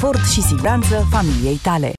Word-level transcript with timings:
confort 0.00 0.30
și 0.30 0.42
siguranță 0.42 1.06
familiei 1.10 1.56
tale. 1.62 1.92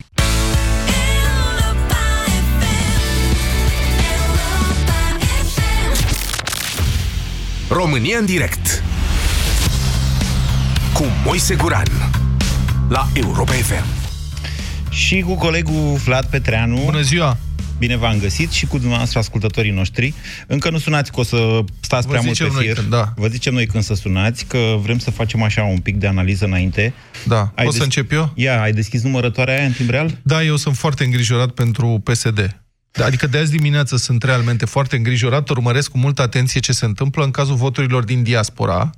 România 7.69 8.17
în 8.17 8.25
direct 8.25 8.83
cu 10.93 11.03
Moise 11.25 11.55
Guran 11.55 11.87
la 12.89 13.07
Europa 13.13 13.51
FM. 13.51 13.85
Și 14.89 15.21
cu 15.21 15.35
colegul 15.35 15.95
Vlad 16.05 16.25
Petreanu. 16.25 16.81
Bună 16.85 17.01
ziua! 17.01 17.37
Bine 17.81 17.95
v-am 17.97 18.19
găsit 18.19 18.51
și 18.51 18.65
cu 18.65 18.77
dumneavoastră 18.77 19.19
ascultătorii 19.19 19.71
noștri. 19.71 20.13
Încă 20.47 20.69
nu 20.69 20.77
sunați 20.77 21.11
că 21.11 21.19
o 21.19 21.23
să 21.23 21.59
stați 21.79 22.05
Vă 22.05 22.11
prea 22.11 22.21
mult 22.21 22.35
zicem 22.35 22.47
pe 22.47 22.53
noi 22.55 22.65
fir. 22.65 22.75
când, 22.75 22.89
da. 22.89 23.13
Vă 23.15 23.27
zicem 23.27 23.53
noi 23.53 23.65
când 23.65 23.83
să 23.83 23.93
sunați, 23.93 24.45
că 24.45 24.75
vrem 24.81 24.97
să 24.97 25.11
facem 25.11 25.41
așa 25.41 25.63
un 25.63 25.77
pic 25.77 25.95
de 25.97 26.07
analiză 26.07 26.45
înainte. 26.45 26.93
Da. 27.27 27.51
Ai 27.55 27.63
Pot 27.63 27.73
să 27.73 27.77
des- 27.77 27.87
încep 27.87 28.11
eu? 28.11 28.31
Ia, 28.35 28.61
ai 28.61 28.71
deschis 28.71 29.01
numărătoarea 29.01 29.55
aia 29.57 29.65
în 29.65 29.71
timp 29.71 29.89
real? 29.89 30.17
Da, 30.23 30.43
eu 30.43 30.55
sunt 30.55 30.77
foarte 30.77 31.03
îngrijorat 31.03 31.49
pentru 31.51 32.01
PSD. 32.03 32.61
Da, 32.91 33.05
Adică 33.05 33.27
de 33.27 33.37
azi 33.37 33.51
dimineață 33.51 33.97
sunt 33.97 34.23
realmente 34.23 34.65
foarte 34.65 34.95
îngrijorat, 34.95 35.49
urmăresc 35.49 35.91
cu 35.91 35.97
multă 35.97 36.21
atenție 36.21 36.59
ce 36.59 36.71
se 36.71 36.85
întâmplă 36.85 37.23
în 37.23 37.31
cazul 37.31 37.55
voturilor 37.55 38.03
din 38.03 38.23
diaspora, 38.23 38.89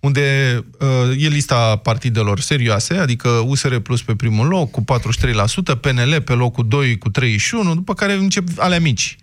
unde 0.00 0.58
uh, 0.80 1.22
e 1.24 1.28
lista 1.28 1.76
partidelor 1.76 2.40
serioase, 2.40 2.94
adică 2.94 3.28
USR 3.28 3.76
Plus 3.76 4.02
pe 4.02 4.14
primul 4.14 4.46
loc 4.46 4.70
cu 4.70 4.84
43%, 5.74 5.80
PNL 5.80 6.20
pe 6.24 6.32
locul 6.32 6.68
2 6.68 6.98
cu 6.98 7.10
31%, 7.10 7.12
după 7.74 7.94
care 7.94 8.12
încep 8.12 8.48
alea 8.56 8.80
mici. 8.80 9.16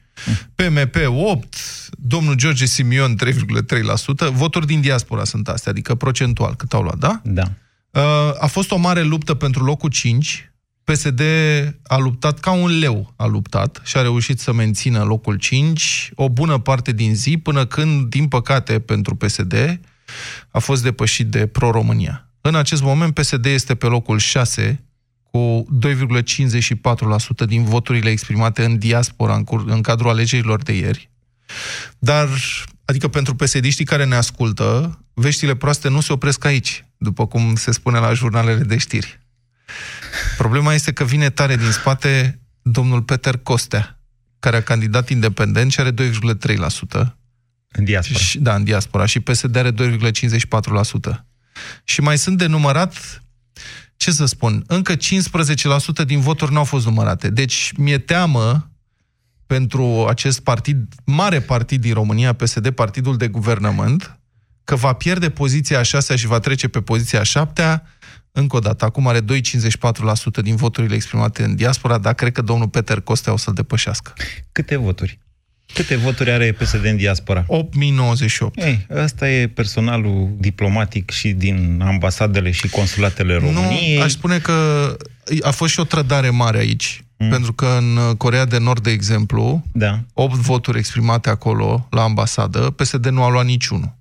PMP 0.56 0.96
8, 1.06 1.56
domnul 1.90 2.34
George 2.34 2.66
Simion 2.66 3.16
3,3%, 3.24 4.32
voturi 4.32 4.66
din 4.66 4.82
diaspora 4.82 5.24
sunt 5.24 5.48
astea, 5.48 5.72
adică 5.72 5.96
procentual 5.96 6.56
cât 6.56 6.74
au 6.74 6.82
luat, 6.82 6.98
da? 6.98 7.22
Da. 7.24 7.44
Uh, 7.92 8.02
a 8.40 8.48
fost 8.48 8.72
o 8.72 8.78
mare 8.78 9.02
luptă 9.02 9.34
pentru 9.34 9.64
locul 9.64 9.90
5. 9.90 10.52
PSD 10.84 11.22
a 11.84 11.98
luptat 11.98 12.40
ca 12.40 12.52
un 12.52 12.80
leu, 12.80 13.14
a 13.16 13.26
luptat 13.26 13.82
și 13.84 13.98
a 13.98 14.02
reușit 14.02 14.40
să 14.40 14.54
mențină 14.54 15.04
locul 15.04 15.36
5 15.36 16.12
o 16.16 16.30
bună 16.30 16.58
parte 16.58 16.92
din 16.92 17.16
zi, 17.16 17.38
până 17.38 17.66
când, 17.66 18.10
din 18.10 18.28
păcate 18.28 18.80
pentru 18.80 19.16
PSD, 19.16 19.80
a 20.50 20.60
fost 20.60 20.84
depășit 20.84 21.28
de 21.28 21.48
Pro-România. 21.48 22.26
În 22.42 22.56
acest 22.56 22.82
moment, 22.82 23.14
PSD 23.14 23.46
este 23.46 23.76
pe 23.76 23.86
locul 23.86 24.18
6, 24.18 24.84
cu 25.32 25.66
2,54% 27.44 27.46
din 27.46 27.64
voturile 27.64 28.10
exprimate 28.10 28.66
în 28.66 28.78
diaspora 28.78 29.36
în, 29.36 29.44
cur- 29.44 29.66
în 29.68 29.82
cadrul 29.82 30.10
alegerilor 30.10 30.62
de 30.62 30.74
ieri. 30.74 31.10
Dar, 32.00 32.28
adică 32.86 33.08
pentru 33.08 33.36
psd 33.36 33.84
care 33.84 34.06
ne 34.06 34.16
ascultă, 34.16 35.00
veștile 35.14 35.56
proaste 35.56 35.90
nu 35.90 36.02
se 36.02 36.14
opresc 36.14 36.46
aici, 36.46 36.86
după 36.98 37.28
cum 37.28 37.56
se 37.56 37.72
spune 37.72 38.00
la 38.00 38.14
jurnalele 38.14 38.64
de 38.64 38.78
știri. 38.78 39.20
Problema 40.38 40.74
este 40.74 40.94
că 40.94 41.04
vine 41.04 41.30
tare 41.30 41.56
din 41.56 41.72
spate 41.72 42.40
domnul 42.62 43.02
Peter 43.02 43.38
Costea, 43.38 44.00
care 44.40 44.56
a 44.56 44.64
candidat 44.64 45.10
independent 45.10 45.72
și 45.72 45.80
are 45.80 45.92
2,3%. 45.92 47.16
În 47.72 47.84
diaspora. 47.84 48.20
Și, 48.20 48.40
da, 48.40 48.56
în 48.56 48.64
diaspora. 48.64 49.06
Și 49.06 49.20
PSD 49.20 49.56
are 49.56 49.72
2,54%. 49.72 49.76
Și 51.84 52.02
mai 52.02 52.18
sunt 52.18 52.38
de 52.38 52.46
numărat, 52.46 53.24
ce 53.96 54.12
să 54.12 54.26
spun, 54.26 54.64
încă 54.68 54.96
15% 54.96 54.98
din 56.06 56.20
voturi 56.20 56.54
n-au 56.54 56.64
fost 56.64 56.86
numărate. 56.86 57.30
Deci 57.30 57.74
mi-e 57.78 57.98
teamă 57.98 58.72
pentru 59.46 60.06
acest 60.10 60.40
partid, 60.40 60.94
mare 61.06 61.40
partid 61.42 61.82
din 61.82 61.94
România, 61.94 62.34
PSD, 62.34 62.70
partidul 62.70 63.18
de 63.18 63.28
guvernământ, 63.28 64.20
că 64.64 64.76
va 64.76 64.94
pierde 64.94 65.30
poziția 65.30 65.80
a 65.80 65.82
șasea 65.82 66.16
și 66.16 66.28
va 66.28 66.40
trece 66.40 66.68
pe 66.68 66.82
poziția 66.82 67.20
a 67.20 67.24
șaptea, 67.24 67.84
încă 68.32 68.56
o 68.56 68.60
dată, 68.60 68.86
acum 68.86 69.08
are 69.08 69.22
2,54% 69.22 69.24
din 70.42 70.56
voturile 70.56 70.96
exprimate 70.96 71.44
în 71.44 71.56
diaspora, 71.56 71.98
dar 71.98 72.14
cred 72.14 72.32
că 72.32 72.42
domnul 72.42 72.70
Peter 72.70 73.02
Costea 73.02 73.34
o 73.34 73.38
să-l 73.38 73.54
depășească. 73.54 74.14
Câte 74.52 74.76
voturi? 74.76 75.20
Câte 75.74 75.96
voturi 75.96 76.32
are 76.32 76.52
PSD 76.52 76.86
în 76.86 76.96
diaspora? 76.96 77.44
8098. 77.48 78.64
Ei, 78.64 78.86
ăsta 78.96 79.30
e 79.30 79.48
personalul 79.48 80.36
diplomatic 80.40 81.10
și 81.10 81.30
din 81.30 81.82
ambasadele 81.86 82.52
și 82.52 82.68
consulatele 82.68 83.34
României. 83.36 83.96
Nu, 83.98 84.02
aș 84.02 84.12
spune 84.12 84.38
că 84.38 84.54
a 85.42 85.52
fost 85.52 85.72
și 85.72 85.80
o 85.80 85.84
trădare 85.84 86.30
mare 86.30 86.58
aici. 86.58 87.04
Mm. 87.18 87.30
Pentru 87.30 87.54
că 87.54 87.66
în 87.66 88.16
Corea 88.18 88.46
de 88.46 88.58
Nord, 88.58 88.84
de 88.84 88.92
exemplu, 88.92 89.64
Da. 89.72 90.00
8 90.14 90.36
voturi 90.36 90.78
exprimate 90.78 91.30
acolo, 91.30 91.88
la 91.92 92.02
ambasadă, 92.04 92.60
PSD 92.60 93.06
nu 93.08 93.24
a 93.24 93.30
luat 93.30 93.46
niciunul. 93.46 94.00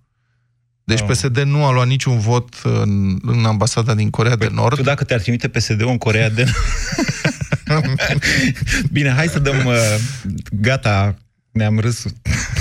Deci 0.85 1.01
Oh. 1.01 1.07
PSD 1.09 1.39
nu 1.39 1.65
a 1.65 1.73
luat 1.73 1.87
niciun 1.87 2.19
vot 2.19 2.55
în, 2.63 3.19
în 3.23 3.45
ambasada 3.45 3.95
din 3.95 4.11
Corea 4.11 4.37
de 4.37 4.49
Nord. 4.53 4.77
Tu 4.77 4.83
dacă 4.83 5.05
te-ar 5.05 5.21
trimite 5.21 5.49
PSD-ul 5.49 5.89
în 5.91 5.99
Corea 5.99 6.31
de 6.31 6.45
Bine, 8.93 9.11
hai 9.11 9.27
să 9.27 9.39
dăm... 9.39 9.67
Uh, 9.67 9.97
gata, 10.51 11.17
ne-am 11.53 11.79
râs 11.79 12.07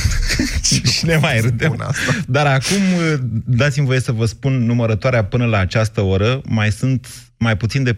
și 0.93 1.05
ne 1.05 1.17
mai 1.17 1.39
râdem. 1.39 1.69
Bun 1.69 1.81
asta. 1.81 2.15
Dar 2.27 2.45
acum 2.45 2.93
uh, 2.93 3.13
dați-mi 3.45 3.85
voie 3.85 3.99
să 3.99 4.11
vă 4.11 4.25
spun 4.25 4.65
numărătoarea 4.65 5.23
până 5.23 5.45
la 5.45 5.57
această 5.57 6.01
oră. 6.01 6.41
Mai 6.45 6.71
sunt 6.71 7.07
mai 7.37 7.57
puțin 7.57 7.83
de 7.83 7.93
4% 7.93 7.97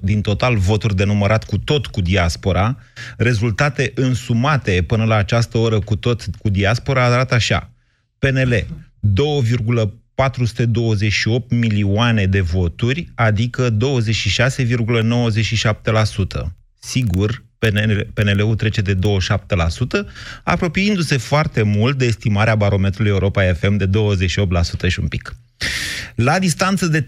din 0.00 0.20
total 0.20 0.56
voturi 0.56 0.96
de 0.96 1.04
numărat 1.04 1.44
cu 1.44 1.58
tot 1.58 1.86
cu 1.86 2.00
diaspora. 2.00 2.78
Rezultate 3.16 3.92
însumate 3.94 4.84
până 4.86 5.04
la 5.04 5.14
această 5.14 5.58
oră 5.58 5.78
cu 5.78 5.96
tot 5.96 6.24
cu 6.38 6.48
diaspora 6.48 7.04
arată 7.04 7.34
așa. 7.34 7.70
PNL 8.18 8.66
2,428 9.00 11.50
milioane 11.50 12.26
de 12.26 12.40
voturi, 12.40 13.08
adică 13.14 13.70
26,97%. 13.70 13.76
Sigur, 16.80 17.44
PNL, 17.70 18.10
PNL-ul 18.14 18.56
trece 18.56 18.80
de 18.80 18.94
27%, 18.94 18.98
apropiindu-se 20.42 21.16
foarte 21.16 21.62
mult 21.62 21.98
de 21.98 22.04
estimarea 22.04 22.54
barometrului 22.54 23.10
Europa 23.10 23.52
FM 23.52 23.76
de 23.76 23.86
28% 23.86 23.90
și 24.88 25.00
un 25.00 25.08
pic. 25.08 25.36
La 26.14 26.38
distanță 26.38 26.86
de 26.86 27.04
390.000 27.04 27.06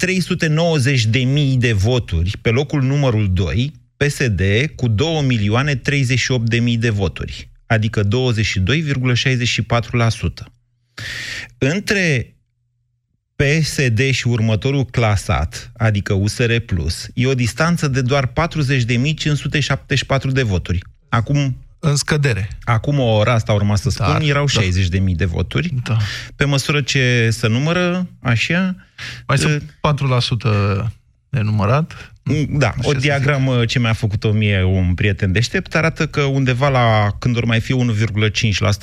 de 1.59 1.73
voturi, 1.73 2.33
pe 2.43 2.51
locul 2.51 2.83
numărul 2.83 3.33
2, 3.33 3.73
PSD 3.97 4.43
cu 4.75 4.89
2.038.000 4.89 6.79
de 6.79 6.91
voturi, 6.91 7.51
adică 7.67 8.03
22,64%. 8.03 8.09
Între 11.59 12.36
PSD 13.37 14.11
și 14.11 14.29
următorul 14.29 14.85
clasat, 14.85 15.71
adică 15.77 16.13
USR+, 16.13 16.51
e 17.15 17.27
o 17.27 17.35
distanță 17.35 17.89
de 17.89 18.03
doar 18.03 18.27
40.574 18.27 18.33
de 20.33 20.43
voturi. 20.43 20.83
Acum, 21.09 21.57
În 21.79 21.97
scădere. 21.97 22.49
acum 22.65 22.99
o 22.99 23.17
oră, 23.17 23.31
asta 23.31 23.53
urma 23.53 23.77
să 23.77 23.91
spun, 23.91 24.07
Dar, 24.07 24.21
erau 24.23 24.47
da. 24.55 24.61
60.000 24.61 24.69
de 25.17 25.25
voturi. 25.25 25.75
Da. 25.85 25.97
Pe 26.37 26.45
măsură 26.45 26.81
ce 26.81 27.29
se 27.31 27.47
numără, 27.49 28.09
așa... 28.21 28.77
Mai 29.27 29.37
uh, 29.37 29.43
sunt 29.43 29.63
4% 30.83 30.91
de 31.29 31.41
numărat. 31.41 32.13
Da, 32.49 32.75
o 32.83 32.93
să 32.93 32.99
diagramă 32.99 33.65
ce 33.65 33.79
mi-a 33.79 33.93
făcut-o 33.93 34.33
mie 34.33 34.63
un 34.63 34.95
prieten 34.95 35.33
deștept 35.33 35.75
arată 35.75 36.07
că 36.07 36.21
undeva 36.21 36.69
la, 36.69 37.17
când 37.19 37.37
ori 37.37 37.47
mai 37.47 37.61
fi 37.61 37.75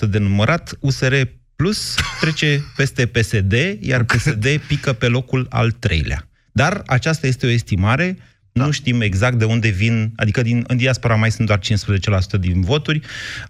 1,5% 0.04 0.10
de 0.10 0.18
numărat, 0.18 0.78
USR 0.80 1.14
Plus 1.56 1.96
trece 2.20 2.64
peste 2.76 3.06
PSD, 3.06 3.54
iar 3.80 4.04
PSD 4.04 4.58
pică 4.68 4.94
pe 4.94 5.08
locul 5.08 5.46
al 5.50 5.72
treilea. 5.72 6.28
Dar 6.52 6.84
aceasta 6.86 7.28
este 7.28 7.46
o 7.46 7.50
estimare, 7.50 8.18
nu 8.54 8.72
știm 8.72 9.02
exact 9.02 9.38
de 9.38 9.46
unde 9.46 9.70
vin, 9.70 10.14
adică 10.16 10.42
din, 10.42 10.64
în 10.68 10.78
diaspora 10.78 11.16
mai 11.16 11.32
sunt 11.32 11.48
doar 11.48 11.60
15% 11.60 12.40
din 12.40 12.62
voturi, 12.62 13.00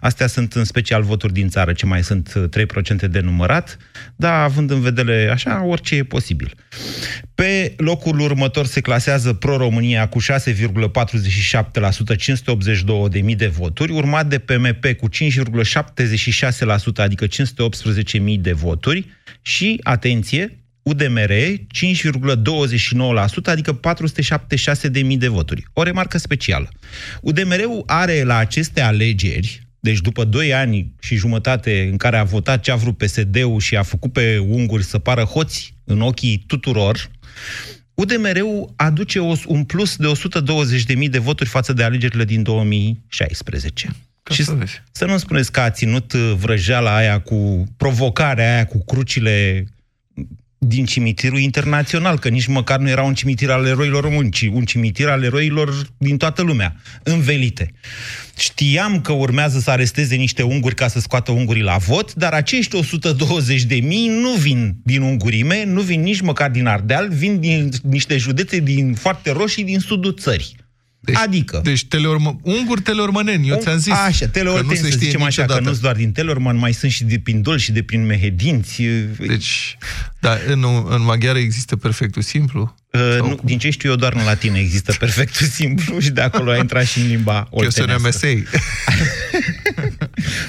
astea 0.00 0.26
sunt 0.26 0.52
în 0.52 0.64
special 0.64 1.02
voturi 1.02 1.32
din 1.32 1.48
țară, 1.48 1.72
ce 1.72 1.86
mai 1.86 2.02
sunt 2.02 2.32
uh, 2.36 2.66
3% 3.06 3.10
de 3.10 3.20
numărat, 3.20 3.76
dar 4.16 4.42
având 4.42 4.70
în 4.70 4.80
vedere 4.80 5.28
așa, 5.32 5.64
orice 5.64 5.94
e 5.94 6.04
posibil. 6.04 6.54
Pe 7.34 7.74
locul 7.76 8.20
următor 8.20 8.66
se 8.66 8.80
clasează 8.80 9.32
Pro-România 9.32 10.08
cu 10.08 10.22
6,47%, 10.22 10.26
582.000 13.22 13.36
de 13.36 13.46
voturi, 13.46 13.92
urmat 13.92 14.26
de 14.26 14.38
PMP 14.38 14.86
cu 14.92 15.08
5,76%, 15.08 15.16
adică 16.96 17.26
518.000 17.26 17.36
de 18.38 18.52
voturi 18.52 19.06
și, 19.42 19.80
atenție, 19.82 20.58
UDMR 20.82 21.30
5,29%, 21.30 21.56
adică 23.44 23.80
476.000 23.80 25.16
de 25.18 25.28
voturi. 25.28 25.64
O 25.72 25.82
remarcă 25.82 26.18
specială. 26.18 26.68
UDMR-ul 27.20 27.82
are 27.86 28.22
la 28.22 28.36
aceste 28.36 28.80
alegeri, 28.80 29.62
deci 29.80 30.00
după 30.00 30.24
2 30.24 30.54
ani 30.54 30.92
și 31.00 31.16
jumătate 31.16 31.88
în 31.90 31.96
care 31.96 32.16
a 32.16 32.24
votat 32.24 32.62
ce 32.62 32.70
a 32.70 32.76
vrut 32.76 32.96
PSD-ul 32.96 33.60
și 33.60 33.76
a 33.76 33.82
făcut 33.82 34.12
pe 34.12 34.38
unguri 34.38 34.84
să 34.84 34.98
pară 34.98 35.22
hoți 35.22 35.74
în 35.84 36.00
ochii 36.00 36.44
tuturor, 36.46 37.10
UDMR-ul 37.94 38.72
aduce 38.76 39.18
o, 39.18 39.34
un 39.46 39.64
plus 39.64 39.96
de 39.96 40.12
120.000 40.96 41.10
de 41.10 41.18
voturi 41.18 41.48
față 41.48 41.72
de 41.72 41.82
alegerile 41.82 42.24
din 42.24 42.42
2016. 42.42 43.88
Ca 44.22 44.34
și 44.34 44.44
să 44.44 44.52
vezi. 44.52 44.82
să 44.92 45.04
nu 45.04 45.18
spuneți 45.18 45.52
că 45.52 45.60
a 45.60 45.70
ținut 45.70 46.12
uh, 46.12 46.34
vrăjeala 46.38 46.96
aia 46.96 47.20
cu 47.20 47.64
provocarea 47.76 48.54
aia 48.54 48.66
cu 48.66 48.84
crucile 48.84 49.66
din 50.66 50.84
cimitirul 50.84 51.38
internațional, 51.38 52.18
că 52.18 52.28
nici 52.28 52.46
măcar 52.46 52.78
nu 52.78 52.88
era 52.88 53.02
un 53.02 53.14
cimitir 53.14 53.50
al 53.50 53.66
eroilor 53.66 54.02
români, 54.02 54.30
ci 54.30 54.48
un 54.52 54.64
cimitir 54.64 55.08
al 55.08 55.22
eroilor 55.22 55.86
din 55.98 56.16
toată 56.16 56.42
lumea, 56.42 56.76
învelite. 57.02 57.72
Știam 58.38 59.00
că 59.00 59.12
urmează 59.12 59.58
să 59.58 59.70
aresteze 59.70 60.14
niște 60.14 60.42
unguri 60.42 60.74
ca 60.74 60.88
să 60.88 61.00
scoată 61.00 61.32
ungurii 61.32 61.62
la 61.62 61.76
vot, 61.76 62.14
dar 62.14 62.32
acești 62.32 62.76
120 62.76 63.62
de 63.62 63.74
mii 63.74 64.08
nu 64.08 64.30
vin 64.30 64.76
din 64.84 65.02
ungurime, 65.02 65.64
nu 65.64 65.80
vin 65.80 66.00
nici 66.00 66.20
măcar 66.20 66.50
din 66.50 66.66
Ardeal, 66.66 67.08
vin 67.08 67.40
din 67.40 67.70
niște 67.82 68.16
județe 68.16 68.58
din 68.58 68.94
foarte 68.94 69.30
roșii 69.30 69.64
din 69.64 69.78
sudul 69.78 70.14
țării. 70.14 70.63
Deci, 71.04 71.16
adică... 71.16 71.60
Deci 71.64 71.84
teleormă, 71.84 72.40
unguri 72.42 72.80
teleormăneni, 72.80 73.48
eu 73.48 73.58
ți-am 73.60 73.78
zis. 73.78 73.92
Așa, 73.92 74.26
teleormeni, 74.26 74.78
să 74.78 74.88
zicem 74.88 75.22
așa, 75.22 75.42
niciodată. 75.42 75.64
că 75.64 75.70
nu 75.70 75.76
doar 75.76 75.96
din 75.96 76.12
Teleorman, 76.12 76.56
mai 76.56 76.72
sunt 76.72 76.90
și 76.90 77.04
de 77.04 77.18
prin 77.18 77.42
Dol 77.42 77.58
și 77.58 77.72
de 77.72 77.82
prin 77.82 78.06
Mehedinți. 78.06 78.82
Deci, 79.18 79.76
da, 80.20 80.38
în, 80.46 80.64
în 80.88 81.04
maghiară 81.04 81.38
există 81.38 81.76
perfectul 81.76 82.22
simplu? 82.22 82.74
Uh, 82.90 83.18
nu, 83.20 83.38
din 83.42 83.58
ce 83.58 83.70
știu 83.70 83.90
eu, 83.90 83.96
doar 83.96 84.12
în 84.12 84.24
latină 84.24 84.58
există 84.58 84.94
perfectul 84.98 85.46
simplu 85.46 85.98
și 85.98 86.10
de 86.10 86.20
acolo 86.20 86.50
a 86.50 86.56
intrat 86.56 86.84
și 86.84 87.00
în 87.00 87.06
limba 87.06 87.46
oltenească. 87.50 88.18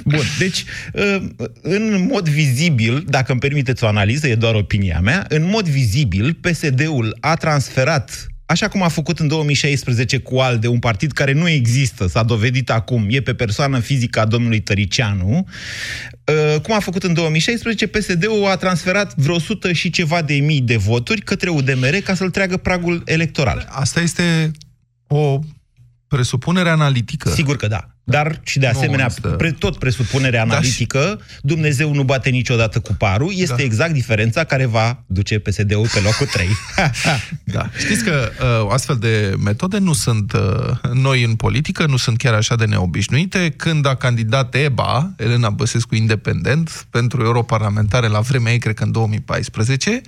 Bun, 0.04 0.24
deci, 0.40 0.63
uh, 0.94 1.18
în 1.62 2.07
mod 2.12 2.30
vizibil, 2.30 3.04
dacă 3.07 3.31
îmi 3.31 3.40
permiteți 3.40 3.84
o 3.84 3.88
analiză, 3.88 4.28
e 4.28 4.36
doar 4.36 4.56
opinia 4.56 5.00
mea, 5.00 5.25
în 5.30 5.50
mod 5.50 5.68
vizibil, 5.68 6.34
PSD-ul 6.34 7.18
a 7.19 7.36
transferat 7.36 8.28
așa 8.45 8.68
cum 8.68 8.81
a 8.81 8.88
făcut 8.88 9.19
în 9.19 9.27
2016 9.27 10.18
cu 10.18 10.38
ALDE, 10.38 10.68
un 10.68 10.80
partid 10.80 11.12
care 11.12 11.31
nu 11.31 11.47
există, 11.50 12.07
s-a 12.07 12.24
dovedit 12.24 12.69
acum, 12.69 13.06
e 13.09 13.21
pe 13.21 13.33
persoană 13.33 13.80
fizică 13.80 14.19
a 14.19 14.25
domnului 14.25 14.59
Tăricianu, 14.59 15.47
uh, 16.25 16.62
cum 16.62 16.74
a 16.74 16.80
făcut 16.80 17.03
în 17.03 17.13
2016, 17.13 17.88
PSD-ul 17.88 18.45
a 18.45 18.56
transferat 18.56 19.15
vreo 19.15 19.36
100 19.36 19.74
și 19.74 19.89
ceva 19.89 20.21
de 20.21 20.33
mii 20.33 20.62
de 20.62 20.77
voturi 20.77 21.21
către 21.21 21.50
UDMR 21.50 21.95
ca 22.03 22.15
să-l 22.15 22.30
treagă 22.30 22.57
pragul 22.57 23.01
electoral. 23.06 23.68
Asta 23.69 24.01
este 24.01 24.51
o 25.07 25.39
presupunere 26.07 26.69
analitică. 26.69 27.30
Sigur 27.30 27.56
că 27.56 27.68
da. 27.68 27.94
Dar 28.07 28.40
și 28.44 28.60
de 28.60 28.68
asemenea, 28.68 29.10
pre, 29.38 29.52
tot 29.52 29.78
presupunerea 29.78 30.42
analitică, 30.42 31.00
da, 31.00 31.24
și... 31.28 31.40
Dumnezeu 31.42 31.94
nu 31.94 32.04
bate 32.04 32.30
niciodată 32.30 32.80
cu 32.80 32.94
parul, 32.94 33.31
este 33.36 33.56
da. 33.57 33.63
exact 33.63 33.94
diferența 33.94 34.44
care 34.44 34.66
va 34.66 35.04
duce 35.06 35.40
PSD-ul 35.40 35.88
pe 35.94 36.00
locul 36.04 36.25
3. 36.25 36.48
da. 37.56 37.69
Știți 37.78 38.04
că 38.04 38.31
uh, 38.62 38.72
astfel 38.72 38.98
de 38.98 39.34
metode 39.44 39.78
nu 39.78 39.94
sunt 39.94 40.34
uh, 40.34 40.94
noi 40.94 41.24
în 41.24 41.36
politică, 41.36 41.86
nu 41.86 41.98
sunt 41.98 42.18
chiar 42.18 42.34
așa 42.34 42.56
de 42.56 42.66
neobișnuite. 42.66 43.54
Când 43.57 43.86
a 43.86 43.96
candidat 43.96 44.56
EBA, 44.56 45.13
Elena 45.18 45.50
Băsescu 45.50 45.96
independent, 45.96 46.86
pentru 46.90 47.24
europarlamentare 47.24 48.07
la 48.07 48.19
vremea 48.19 48.52
ei, 48.52 48.60
cred 48.60 48.75
că 48.75 48.84
în 48.84 48.92
2014, 48.92 50.02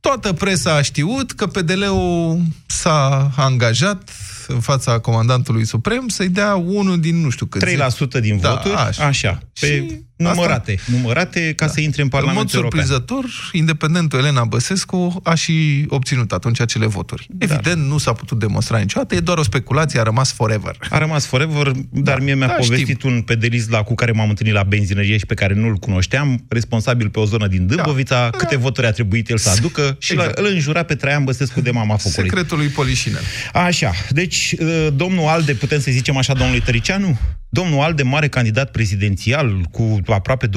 toată 0.00 0.32
presa 0.32 0.74
a 0.74 0.82
știut 0.82 1.32
că 1.32 1.46
PDL-ul 1.46 2.40
s-a 2.66 3.30
angajat 3.36 4.10
în 4.46 4.60
fața 4.60 4.98
comandantului 4.98 5.64
suprem 5.64 6.08
să-i 6.08 6.28
dea 6.28 6.54
unul 6.54 7.00
din 7.00 7.20
nu 7.20 7.30
știu 7.30 7.46
cât. 7.46 7.64
3% 7.64 8.20
din 8.20 8.40
da, 8.40 8.50
voturi, 8.50 8.74
așa. 8.74 9.06
așa 9.06 9.42
pe 9.60 9.66
și 9.66 10.00
numărate, 10.28 10.74
asta, 10.78 10.92
numărate 10.96 11.52
ca 11.56 11.66
da. 11.66 11.72
să 11.72 11.80
intre 11.80 12.02
în 12.02 12.08
Parlamentul 12.08 12.58
European. 12.58 12.84
În 12.84 12.90
mod 12.90 12.98
surprizător, 12.98 13.50
independentul 13.52 14.18
Elena 14.18 14.44
Băsescu 14.44 15.20
a 15.22 15.34
și 15.34 15.84
obținut 15.88 16.32
atunci 16.32 16.60
acele 16.60 16.86
voturi. 16.86 17.26
Da. 17.30 17.46
Evident, 17.48 17.86
nu 17.88 17.98
s-a 17.98 18.12
putut 18.12 18.38
demonstra 18.38 18.78
niciodată, 18.78 19.14
e 19.14 19.20
doar 19.20 19.38
o 19.38 19.42
speculație, 19.42 20.00
a 20.00 20.02
rămas 20.02 20.32
forever. 20.32 20.76
A 20.90 20.98
rămas 20.98 21.26
forever, 21.26 21.70
dar 21.90 22.18
da, 22.18 22.24
mie 22.24 22.34
mi-a 22.34 22.46
da, 22.46 22.52
povestit 22.52 22.98
știm. 22.98 23.12
un 23.12 23.22
pedelist 23.22 23.70
la 23.70 23.82
cu 23.82 23.94
care 23.94 24.12
m-am 24.12 24.28
întâlnit 24.28 24.54
la 24.54 24.62
benzinărie 24.62 25.16
și 25.16 25.26
pe 25.26 25.34
care 25.34 25.54
nu-l 25.54 25.76
cunoșteam, 25.76 26.44
responsabil 26.48 27.08
pe 27.08 27.18
o 27.18 27.24
zonă 27.24 27.46
din 27.46 27.66
Dâmbovița, 27.66 28.28
da. 28.30 28.38
câte 28.38 28.54
da. 28.54 28.60
voturi 28.60 28.86
a 28.86 28.90
trebuit 28.90 29.30
el 29.30 29.38
să 29.38 29.50
aducă 29.50 29.96
și 29.98 30.12
exact. 30.12 30.38
îl 30.38 30.46
înjura 30.46 30.82
pe 30.82 30.94
Traian 30.94 31.24
Băsescu 31.24 31.60
de 31.60 31.70
mama 31.70 31.96
focului. 31.96 32.28
Secretul 32.28 32.58
lui 32.58 32.68
Polișinel. 32.68 33.22
Așa, 33.52 33.90
deci 34.10 34.54
uh, 34.58 34.86
domnul 34.94 35.26
Alde, 35.26 35.52
putem 35.54 35.80
să 35.80 35.90
zicem 35.90 36.16
așa 36.16 36.32
domnului 36.32 36.60
Tăricianu? 36.60 37.18
Domnul 37.54 37.80
Alde, 37.80 38.02
mare 38.02 38.28
candidat 38.28 38.70
prezidențial, 38.70 39.60
cu 39.70 40.00
aproape 40.06 40.48
20% 40.48 40.50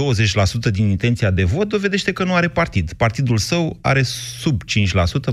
din 0.72 0.90
intenția 0.90 1.32
de 1.32 1.44
vot, 1.44 1.70
dovedește 1.70 2.12
că 2.12 2.24
nu 2.24 2.34
are 2.34 2.48
partid. 2.48 2.94
Partidul 2.94 3.38
său 3.38 3.78
are 3.82 4.02
sub 4.40 4.62
5%, 4.64 4.66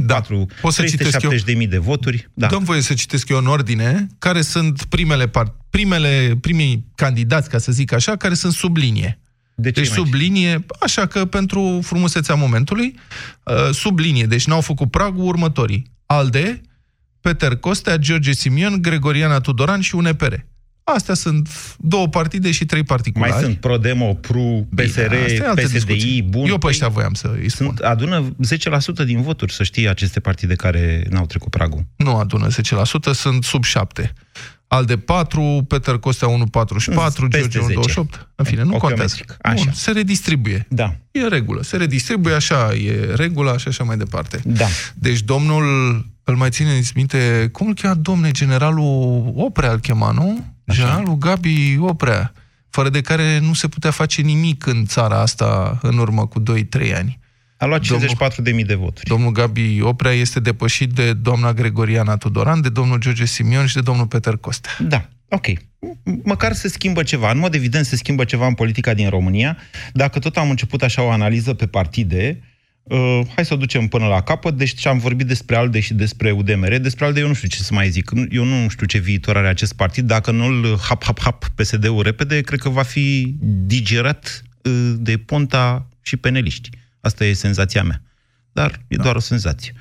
da. 0.00 0.14
4, 0.14 0.47
370 0.61 1.43
de 1.43 1.55
mii 1.55 1.67
de 1.67 1.79
voturi. 1.79 2.29
Da. 2.35 2.47
Dăm 2.47 2.64
voie 2.64 2.81
să 2.81 2.94
citesc 2.94 3.29
eu 3.29 3.38
în 3.38 3.47
ordine 3.47 4.06
care 4.19 4.41
sunt 4.41 4.85
primele, 4.85 5.29
part- 5.29 5.56
primele 5.70 6.38
primii 6.41 6.87
candidați, 6.94 7.49
ca 7.49 7.59
să 7.59 7.73
zic 7.73 7.93
așa, 7.93 8.17
care 8.17 8.35
sunt 8.35 8.53
sub 8.53 8.76
linie. 8.76 9.20
De 9.55 9.70
ce 9.70 9.81
deci 9.81 9.91
sub 9.91 10.12
linie, 10.12 10.64
așa 10.81 11.06
că 11.06 11.25
pentru 11.25 11.81
frumusețea 11.82 12.35
momentului, 12.35 12.94
uh, 13.44 13.75
sub 13.75 13.99
linie, 13.99 14.25
deci 14.25 14.47
n-au 14.47 14.61
făcut 14.61 14.91
pragul 14.91 15.25
următorii. 15.25 15.91
ALDE, 16.06 16.61
Peter 17.20 17.56
Costea, 17.56 17.97
George 17.97 18.32
Simion, 18.32 18.82
Gregoriana 18.82 19.41
Tudoran 19.41 19.81
și 19.81 19.94
UNPR. 19.94 20.35
Astea 20.84 21.14
sunt 21.14 21.49
două 21.79 22.08
partide 22.08 22.50
și 22.50 22.64
trei 22.64 22.82
particulari. 22.82 23.32
Mai 23.32 23.43
sunt 23.43 23.56
ProDemo, 23.56 24.14
PRU, 24.14 24.69
PSR, 24.75 25.14
Bine, 25.14 25.52
PSDI, 25.55 26.23
Bun. 26.23 26.46
Eu 26.46 26.58
pe 26.58 26.67
ăștia 26.67 26.88
voiam 26.88 27.14
să 27.14 27.34
îi 27.40 27.49
spun. 27.50 27.67
Sunt, 27.67 27.79
adună 27.79 28.37
10% 29.02 29.05
din 29.05 29.23
voturi, 29.23 29.52
să 29.52 29.62
știi, 29.62 29.88
aceste 29.88 30.20
partide 30.20 30.55
care 30.55 31.06
n-au 31.11 31.26
trecut 31.26 31.50
pragul. 31.50 31.84
Nu 31.96 32.17
adună 32.17 32.49
10%, 32.49 32.52
sunt 33.12 33.44
sub 33.44 33.64
7. 33.64 34.12
Al 34.67 34.84
de 34.84 34.99
4, 34.99 35.64
Peter 35.69 35.99
Costea 35.99 36.29
1,44, 36.29 37.28
George 37.28 37.58
1,28. 37.58 38.28
În 38.35 38.44
fine, 38.44 38.62
nu 38.62 38.76
contează. 38.76 39.17
Așa. 39.43 39.55
Bun, 39.55 39.73
se 39.73 39.90
redistribuie. 39.90 40.67
Da. 40.69 40.96
E 41.11 41.26
regulă. 41.26 41.62
Se 41.62 41.76
redistribuie 41.76 42.35
așa, 42.35 42.75
e 42.75 43.14
regula 43.14 43.56
și 43.56 43.69
așa 43.69 43.85
mai 43.85 43.96
departe. 43.96 44.40
Da. 44.44 44.67
Deci 44.94 45.20
domnul, 45.20 46.06
îl 46.25 46.37
mai 46.37 46.51
țineți 46.51 46.93
minte, 46.95 47.49
cum 47.53 47.67
îl 47.67 47.75
chema 47.75 47.95
domne, 47.95 48.31
generalul 48.31 49.33
Oprea 49.37 49.73
îl 49.73 49.79
chema, 49.79 50.11
nu? 50.11 50.45
Generalul 50.71 51.17
Gabi 51.17 51.77
Oprea, 51.79 52.33
fără 52.71 52.89
de 52.89 53.01
care 53.01 53.39
nu 53.39 53.53
se 53.53 53.69
putea 53.69 53.91
face 53.91 54.23
nimic 54.23 54.67
în 54.67 54.85
țara 54.85 55.21
asta 55.21 55.79
în 55.83 55.99
urmă 55.99 56.27
cu 56.27 56.43
2-3 56.43 56.97
ani. 56.97 57.21
A 57.57 57.67
luat 57.67 57.83
54.000 57.85 58.67
de 58.67 58.75
voturi. 58.75 59.09
Domnul 59.09 59.33
Gabi 59.33 59.81
Oprea 59.81 60.13
este 60.13 60.41
depășit 60.41 60.91
de 60.91 61.13
doamna 61.13 61.53
Gregoriana 61.53 62.17
Tudoran, 62.17 62.61
de 62.61 62.69
domnul 62.69 62.99
George 62.99 63.25
Simion 63.25 63.67
și 63.67 63.75
de 63.75 63.81
domnul 63.81 64.07
Peter 64.07 64.37
Costea. 64.37 64.71
Da, 64.79 65.09
ok. 65.29 65.47
Măcar 66.25 66.53
se 66.53 66.69
schimbă 66.69 67.03
ceva. 67.03 67.31
În 67.31 67.39
mod 67.39 67.55
evident 67.55 67.85
se 67.85 67.97
schimbă 67.97 68.25
ceva 68.25 68.47
în 68.47 68.55
politica 68.55 68.95
din 68.95 69.09
România. 69.09 69.57
Dacă 69.93 70.19
tot 70.19 70.37
am 70.37 70.51
început 70.51 70.83
așa 70.83 71.03
o 71.03 71.11
analiză 71.11 71.55
pe 71.55 71.67
partide, 71.67 72.41
Uh, 72.82 73.20
hai 73.34 73.44
să 73.44 73.55
o 73.55 73.56
ducem 73.56 73.87
până 73.87 74.06
la 74.06 74.23
capăt. 74.23 74.56
Deci 74.56 74.87
am 74.87 74.99
vorbit 74.99 75.26
despre 75.26 75.56
ALDE 75.56 75.81
și 75.81 75.94
despre 75.94 76.31
UDMR. 76.31 76.76
Despre 76.76 77.05
ALDE 77.05 77.20
eu 77.20 77.26
nu 77.26 77.34
știu 77.34 77.49
ce 77.49 77.62
să 77.62 77.75
mai 77.75 77.90
zic. 77.90 78.11
Eu 78.31 78.44
nu 78.44 78.68
știu 78.68 78.87
ce 78.87 78.99
viitor 78.99 79.37
are 79.37 79.49
acest 79.49 79.73
partid. 79.73 80.07
Dacă 80.07 80.30
nu-l 80.30 80.78
hap-hap-hap 80.78 81.49
PSD-ul 81.54 82.02
repede, 82.02 82.40
cred 82.40 82.59
că 82.61 82.68
va 82.68 82.83
fi 82.83 83.37
digerat 83.40 84.42
uh, 84.62 84.92
de 84.97 85.18
Ponta 85.18 85.88
și 86.02 86.16
peneliști. 86.16 86.68
Asta 87.00 87.25
e 87.25 87.33
senzația 87.33 87.83
mea. 87.83 88.02
Dar 88.52 88.80
e 88.88 88.97
da. 88.97 89.02
doar 89.02 89.16
o 89.16 89.21
senzație. 89.21 89.75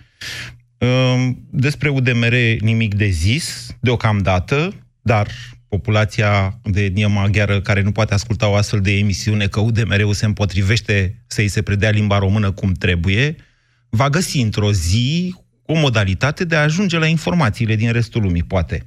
Uh, 0.77 1.29
despre 1.49 1.89
UDMR 1.89 2.35
nimic 2.59 2.95
de 2.95 3.07
zis, 3.07 3.75
deocamdată, 3.79 4.73
dar 5.01 5.27
populația 5.71 6.59
de 6.63 6.83
etnie 6.83 7.05
maghiară 7.05 7.61
care 7.61 7.81
nu 7.81 7.91
poate 7.91 8.13
asculta 8.13 8.47
o 8.47 8.55
astfel 8.55 8.79
de 8.81 8.97
emisiune, 8.97 9.47
că 9.47 9.59
UDMR-ul 9.59 10.13
se 10.13 10.25
împotrivește 10.25 11.23
să-i 11.27 11.47
se 11.47 11.61
predea 11.61 11.89
limba 11.89 12.17
română 12.17 12.51
cum 12.51 12.71
trebuie, 12.71 13.35
va 13.89 14.09
găsi 14.09 14.39
într-o 14.39 14.71
zi 14.71 15.35
o 15.65 15.79
modalitate 15.79 16.45
de 16.45 16.55
a 16.55 16.61
ajunge 16.61 16.97
la 16.97 17.05
informațiile 17.05 17.75
din 17.75 17.91
restul 17.91 18.21
lumii, 18.21 18.43
poate. 18.43 18.85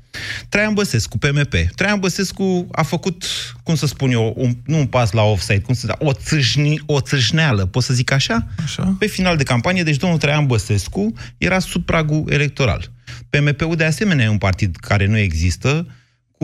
Traian 0.48 0.74
Băsescu, 0.74 1.18
PMP. 1.18 1.54
Traian 1.74 1.98
Băsescu 1.98 2.66
a 2.72 2.82
făcut, 2.82 3.24
cum 3.62 3.74
să 3.74 3.86
spun 3.86 4.10
eu, 4.10 4.34
un, 4.36 4.56
nu 4.64 4.78
un 4.78 4.86
pas 4.86 5.12
la 5.12 5.22
offside, 5.22 5.60
cum 5.60 5.74
să 5.74 5.94
o, 5.98 6.12
țâșni, 6.12 6.80
o 6.86 7.00
țâșneală, 7.00 7.66
pot 7.66 7.82
să 7.82 7.94
zic 7.94 8.10
așa? 8.10 8.46
așa? 8.64 8.96
Pe 8.98 9.06
final 9.06 9.36
de 9.36 9.42
campanie, 9.42 9.82
deci 9.82 9.96
domnul 9.96 10.18
Traian 10.18 10.46
Băsescu 10.46 11.12
era 11.38 11.58
sub 11.58 11.84
pragul 11.84 12.24
electoral. 12.28 12.90
PMP-ul 13.30 13.76
de 13.76 13.84
asemenea 13.84 14.24
e 14.24 14.28
un 14.28 14.38
partid 14.38 14.76
care 14.76 15.06
nu 15.06 15.16
există, 15.16 15.86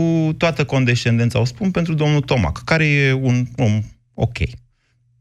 cu 0.00 0.32
toată 0.32 0.64
condescendența 0.64 1.38
o 1.40 1.44
spun 1.44 1.70
pentru 1.70 1.94
domnul 1.94 2.20
Tomac, 2.20 2.64
care 2.64 2.86
e 2.86 3.12
un 3.12 3.46
om 3.56 3.82
ok. 4.14 4.38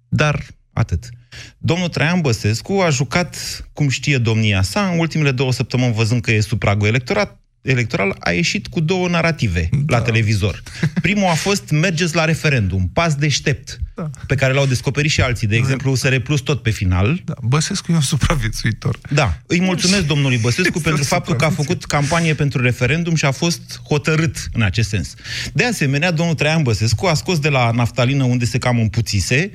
Dar 0.07 0.45
atât. 0.74 1.09
Domnul 1.57 1.88
Traian 1.88 2.21
Băsescu 2.21 2.74
a 2.74 2.89
jucat, 2.89 3.36
cum 3.74 3.89
știe 3.89 4.17
domnia 4.17 4.62
sa, 4.62 4.89
în 4.91 5.00
ultimele 5.00 5.31
două 5.31 5.51
săptămâni, 5.51 5.93
văzând 5.93 6.21
că 6.21 6.31
e 6.31 6.39
sub 6.39 6.59
pragul 6.59 6.88
electorat, 6.88 7.39
electoral, 7.62 8.15
a 8.19 8.31
ieșit 8.31 8.67
cu 8.67 8.79
două 8.79 9.07
narrative 9.07 9.69
da. 9.71 9.98
la 9.98 10.03
televizor. 10.03 10.63
Primul 11.01 11.27
a 11.27 11.33
fost 11.33 11.69
mergeți 11.69 12.15
la 12.15 12.25
referendum, 12.25 12.89
pas 12.93 13.15
deștept. 13.15 13.79
Da. 14.00 14.10
pe 14.27 14.36
care 14.36 14.53
l-au 14.53 14.65
descoperit 14.65 15.12
și 15.12 15.22
alții, 15.22 15.48
de 15.48 15.56
exemplu 15.56 15.91
USR 15.91 16.15
Plus 16.15 16.39
tot 16.39 16.62
pe 16.62 16.70
final. 16.70 17.22
Da. 17.25 17.34
Băsescu 17.41 17.91
e 17.91 17.96
un 17.96 18.01
supraviețuitor. 18.01 19.00
Da, 19.10 19.39
îi 19.48 19.62
mulțumesc 19.62 20.06
domnului 20.06 20.38
Băsescu 20.38 20.77
Este 20.77 20.89
pentru 20.89 21.01
o 21.01 21.06
faptul 21.06 21.36
că 21.36 21.46
a 21.46 21.48
supraviețuire. 21.48 21.79
făcut 21.79 21.86
campanie 21.86 22.34
pentru 22.34 22.62
referendum 22.62 23.15
și 23.15 23.25
a 23.25 23.32
fost 23.32 23.82
hotărât 23.88 24.50
în 24.53 24.62
acest 24.62 24.89
sens. 24.89 25.13
De 25.53 25.65
asemenea, 25.65 26.12
domnul 26.12 26.36
Traian 26.36 26.63
Băsescu 26.63 27.06
a 27.06 27.13
scos 27.13 27.39
de 27.39 27.50
la 27.50 27.72
naftalină 27.72 28.24
unde 28.24 28.46
se 28.46 28.58
cam 28.58 28.79
împuțise 28.79 29.51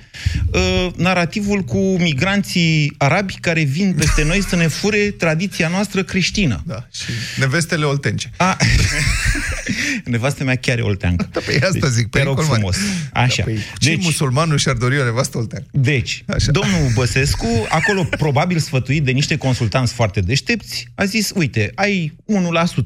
uh, 0.52 0.86
narativul 0.96 1.60
cu 1.60 1.78
migranții 1.78 2.94
arabi 2.98 3.34
care 3.40 3.62
vin 3.62 3.94
peste 3.98 4.24
noi 4.24 4.42
să 4.42 4.56
ne 4.56 4.66
fure 4.66 4.98
tradiția 4.98 5.68
noastră 5.68 6.02
creștină. 6.02 6.62
Da. 6.66 6.86
Și 6.92 7.10
nevestele 7.38 7.84
oltence. 7.84 8.30
A, 8.36 8.56
nevastă 10.04 10.44
mea 10.44 10.56
chiar 10.56 10.78
e 10.78 10.82
olteancă. 10.82 11.28
Da, 11.32 11.40
păi 11.40 11.60
asta 11.60 11.88
zic. 11.88 12.02
Te 12.02 12.08
păi, 12.18 12.22
rog 12.22 12.36
normal. 12.36 12.54
frumos. 12.54 12.76
Așa. 13.12 13.34
Da, 13.36 13.42
păi, 13.42 13.56
și 13.56 13.88
Deci, 13.88 14.02
musulmanul 14.34 14.58
și-ar 14.58 14.76
dori 14.76 15.00
o 15.00 15.04
nevastă 15.04 15.38
olteancă. 15.38 15.68
deci, 15.72 16.24
Așa. 16.28 16.50
domnul 16.50 16.90
Băsescu, 16.94 17.46
acolo 17.68 18.04
probabil 18.04 18.58
sfătuit 18.58 19.04
de 19.04 19.10
niște 19.10 19.36
consultanți 19.36 19.92
foarte 19.92 20.20
deștepți, 20.20 20.88
a 20.94 21.04
zis, 21.04 21.32
uite, 21.34 21.72
ai 21.74 22.12
1%, 22.26 22.34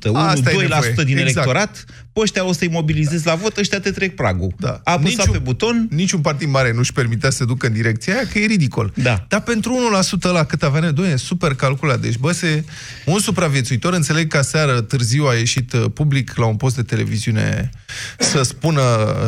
1-2% 0.09 0.13
Asta 0.15 0.51
e 0.51 0.57
nevoie. 0.57 0.93
din 1.05 1.17
Exact. 1.19 1.19
electorat, 1.19 1.85
pe 2.08 2.08
ăștia 2.21 2.45
o 2.45 2.53
să-i 2.53 2.69
mobilizezi 2.69 3.27
la 3.27 3.35
vot, 3.35 3.57
ăștia 3.57 3.81
te 3.81 3.91
trec 3.91 4.15
pragul. 4.15 4.53
Da. 4.59 4.81
A 4.85 4.93
apăsat 4.93 5.17
Niciun- 5.27 5.33
pe 5.33 5.39
buton, 5.39 5.89
Niciun 5.91 6.21
partid 6.21 6.49
mare 6.49 6.73
nu-și 6.73 6.93
permitea 6.93 7.31
să 7.31 7.45
ducă 7.45 7.67
în 7.67 7.73
direcția 7.73 8.15
aia, 8.15 8.27
că 8.33 8.39
e 8.39 8.47
ridicol. 8.47 8.93
Da. 8.95 9.25
Dar 9.29 9.41
pentru 9.41 9.73
1% 9.75 10.31
la 10.33 10.45
cât 10.45 10.63
avea 10.63 10.81
nevoie, 10.81 11.17
super 11.17 11.55
calculat. 11.55 12.01
Deci, 12.01 12.17
bă, 12.17 12.33
se, 12.33 12.65
un 13.07 13.19
supraviețuitor, 13.19 13.93
înțeleg 13.93 14.29
că 14.29 14.43
seară 14.43 14.81
târziu 14.81 15.25
a 15.27 15.35
ieșit 15.35 15.73
uh, 15.73 15.85
public 15.95 16.37
la 16.37 16.45
un 16.47 16.57
post 16.57 16.77
de 16.77 16.83
televiziune 16.83 17.71
să 18.19 18.43
spună, 18.43 18.83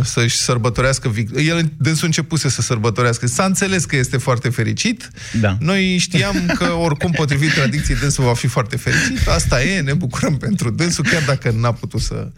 să-și 0.04 0.36
sărbătorească, 0.36 1.12
vic- 1.12 1.46
el 1.46 1.70
dânsul 1.76 2.06
începuse 2.06 2.48
să 2.48 2.62
sărbătorească. 2.62 3.26
S-a 3.26 3.44
înțeles 3.44 3.84
că 3.84 3.96
este 3.96 4.16
foarte 4.16 4.48
fericit. 4.48 5.10
Da. 5.40 5.56
Noi 5.60 5.96
știam 5.98 6.46
că 6.58 6.64
oricum, 6.72 7.10
potrivit 7.10 7.52
tradiției, 7.52 7.96
dânsul 7.98 8.24
va 8.24 8.34
fi 8.34 8.46
foarte 8.46 8.76
fericit. 8.76 9.28
Asta 9.28 9.62
e, 9.62 9.80
ne 9.80 9.92
bucurăm 9.94 10.36
pentru 10.36 10.70
dânsul, 10.70 11.04
chiar 11.10 11.22
dacă 11.26 11.50
n-a 11.50 11.72
putut 11.72 12.00
să... 12.00 12.28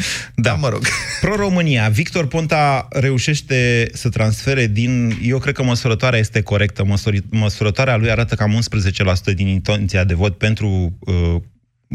Da. 0.43 0.55
mă 0.55 0.69
rog. 0.69 0.83
Pro-România, 1.21 1.89
Victor 1.89 2.27
Ponta 2.27 2.89
reușește 2.91 3.91
să 3.93 4.09
transfere 4.09 4.67
din... 4.67 5.19
Eu 5.23 5.39
cred 5.39 5.55
că 5.55 5.63
măsurătoarea 5.63 6.19
este 6.19 6.43
corectă. 6.43 6.85
Măsuri, 6.85 7.23
măsurătoarea 7.31 7.97
lui 7.97 8.11
arată 8.11 8.35
cam 8.35 8.59
11% 9.31 9.35
din 9.35 9.47
intenția 9.47 10.05
de 10.05 10.15
vot 10.15 10.39
pentru 10.39 10.99
uh, 11.01 11.35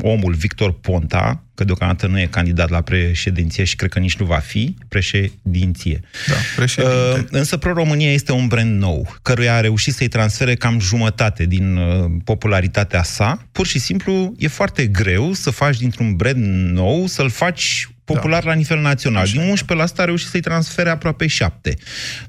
omul 0.01 0.33
Victor 0.33 0.73
Ponta, 0.73 1.43
că 1.55 1.63
deocamdată 1.63 2.07
nu 2.07 2.19
e 2.19 2.25
candidat 2.25 2.69
la 2.69 2.81
președinție 2.81 3.63
și 3.63 3.75
cred 3.75 3.89
că 3.89 3.99
nici 3.99 4.17
nu 4.17 4.25
va 4.25 4.37
fi 4.37 4.75
președinție. 4.87 5.99
Da, 6.27 6.35
președinte. 6.55 6.95
Uh, 6.95 7.25
însă 7.29 7.57
Pro-România 7.57 8.11
este 8.11 8.31
un 8.31 8.47
brand 8.47 8.79
nou, 8.79 9.15
căruia 9.21 9.55
a 9.55 9.59
reușit 9.59 9.93
să-i 9.93 10.07
transfere 10.07 10.55
cam 10.55 10.79
jumătate 10.79 11.45
din 11.45 11.75
uh, 11.75 12.11
popularitatea 12.23 13.03
sa. 13.03 13.47
Pur 13.51 13.65
și 13.65 13.79
simplu 13.79 14.33
e 14.37 14.47
foarte 14.47 14.87
greu 14.87 15.33
să 15.33 15.49
faci 15.49 15.77
dintr-un 15.77 16.15
brand 16.15 16.71
nou, 16.71 17.05
să-l 17.05 17.29
faci 17.29 17.89
popular 18.13 18.43
la 18.43 18.53
nivel 18.53 18.79
național. 18.79 19.21
Așa 19.21 19.41
Din 19.41 19.55
11% 19.55 19.95
a 19.95 20.03
reușit 20.03 20.27
să-i 20.27 20.39
transfere 20.41 20.89
aproape 20.89 21.27
7. 21.27 21.77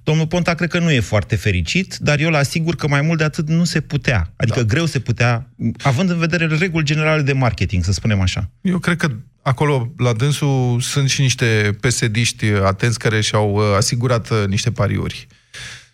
Domnul 0.02 0.26
Ponta 0.26 0.54
cred 0.54 0.68
că 0.68 0.78
nu 0.78 0.90
e 0.90 1.00
foarte 1.00 1.36
fericit, 1.36 1.96
dar 1.96 2.20
eu 2.20 2.28
îl 2.28 2.34
asigur 2.34 2.74
că 2.76 2.88
mai 2.88 3.00
mult 3.00 3.18
de 3.18 3.24
atât 3.24 3.48
nu 3.48 3.64
se 3.64 3.80
putea. 3.80 4.32
Adică 4.36 4.58
Da. 4.58 4.66
greu 4.66 4.86
se 4.86 4.98
putea, 4.98 5.50
având 5.82 6.10
în 6.10 6.18
vedere 6.18 6.46
reguli 6.46 6.84
generale 6.84 7.22
de 7.22 7.32
marketing, 7.32 7.84
să 7.84 7.92
spunem 7.92 8.20
așa. 8.20 8.50
Eu 8.60 8.78
cred 8.78 8.96
că 8.96 9.10
acolo, 9.42 9.92
la 9.96 10.12
dânsul, 10.12 10.80
sunt 10.80 11.08
și 11.08 11.20
niște 11.20 11.76
pesediști 11.80 12.44
atenți 12.46 12.98
care 12.98 13.20
și-au 13.20 13.54
uh, 13.54 13.62
asigurat 13.76 14.30
uh, 14.30 14.44
niște 14.46 14.70
pariuri. 14.70 15.26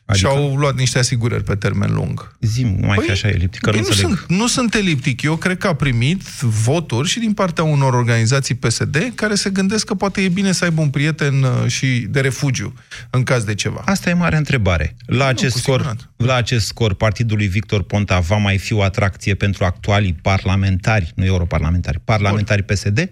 Adică? 0.07 0.29
Și-au 0.29 0.57
luat 0.57 0.77
niște 0.77 0.99
asigurări 0.99 1.43
pe 1.43 1.55
termen 1.55 1.93
lung. 1.93 2.37
Zim, 2.41 2.77
nu 2.81 2.87
mai 2.87 2.99
fi 3.03 3.11
așa 3.11 3.29
eliptic, 3.29 3.61
că 3.61 3.71
nu 3.71 3.77
păi 3.77 3.81
nu, 3.81 3.89
înțeleg. 3.89 4.17
sunt, 4.19 4.39
nu 4.39 4.47
sunt 4.47 4.75
eliptic. 4.75 5.23
Eu 5.23 5.37
cred 5.37 5.59
că 5.59 5.67
a 5.67 5.75
primit 5.75 6.23
voturi 6.41 7.09
și 7.09 7.19
din 7.19 7.33
partea 7.33 7.65
unor 7.65 7.95
organizații 7.95 8.55
PSD 8.55 9.13
care 9.15 9.35
se 9.35 9.51
gândesc 9.51 9.87
că 9.87 9.95
poate 9.95 10.21
e 10.21 10.29
bine 10.29 10.53
să 10.53 10.65
aibă 10.65 10.81
un 10.81 10.91
prieten 10.91 11.43
uh, 11.43 11.67
și 11.67 11.87
de 11.87 12.21
refugiu 12.21 12.75
în 13.11 13.23
caz 13.23 13.45
de 13.45 13.55
ceva. 13.55 13.83
Asta 13.85 14.11
e 14.11 14.13
mare 14.13 14.37
întrebare. 14.37 14.97
La 15.07 15.27
acest, 15.27 15.53
cu 15.53 15.59
scor, 15.59 15.77
siguranță. 15.77 16.13
la 16.17 16.35
acest 16.35 16.67
scor, 16.67 16.95
partidul 16.95 17.37
lui 17.37 17.47
Victor 17.47 17.83
Ponta 17.83 18.19
va 18.19 18.37
mai 18.37 18.59
fi 18.59 18.73
o 18.73 18.83
atracție 18.83 19.35
pentru 19.35 19.65
actualii 19.65 20.13
parlamentari, 20.13 21.13
nu 21.15 21.25
europarlamentari, 21.25 22.01
parlamentari 22.05 22.63
PSD? 22.63 23.11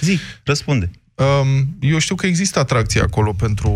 Zi, 0.00 0.18
răspunde. 0.42 0.90
Um, 1.14 1.76
eu 1.80 1.98
știu 1.98 2.14
că 2.14 2.26
există 2.26 2.58
atracție 2.58 3.00
acolo 3.00 3.32
pentru 3.32 3.70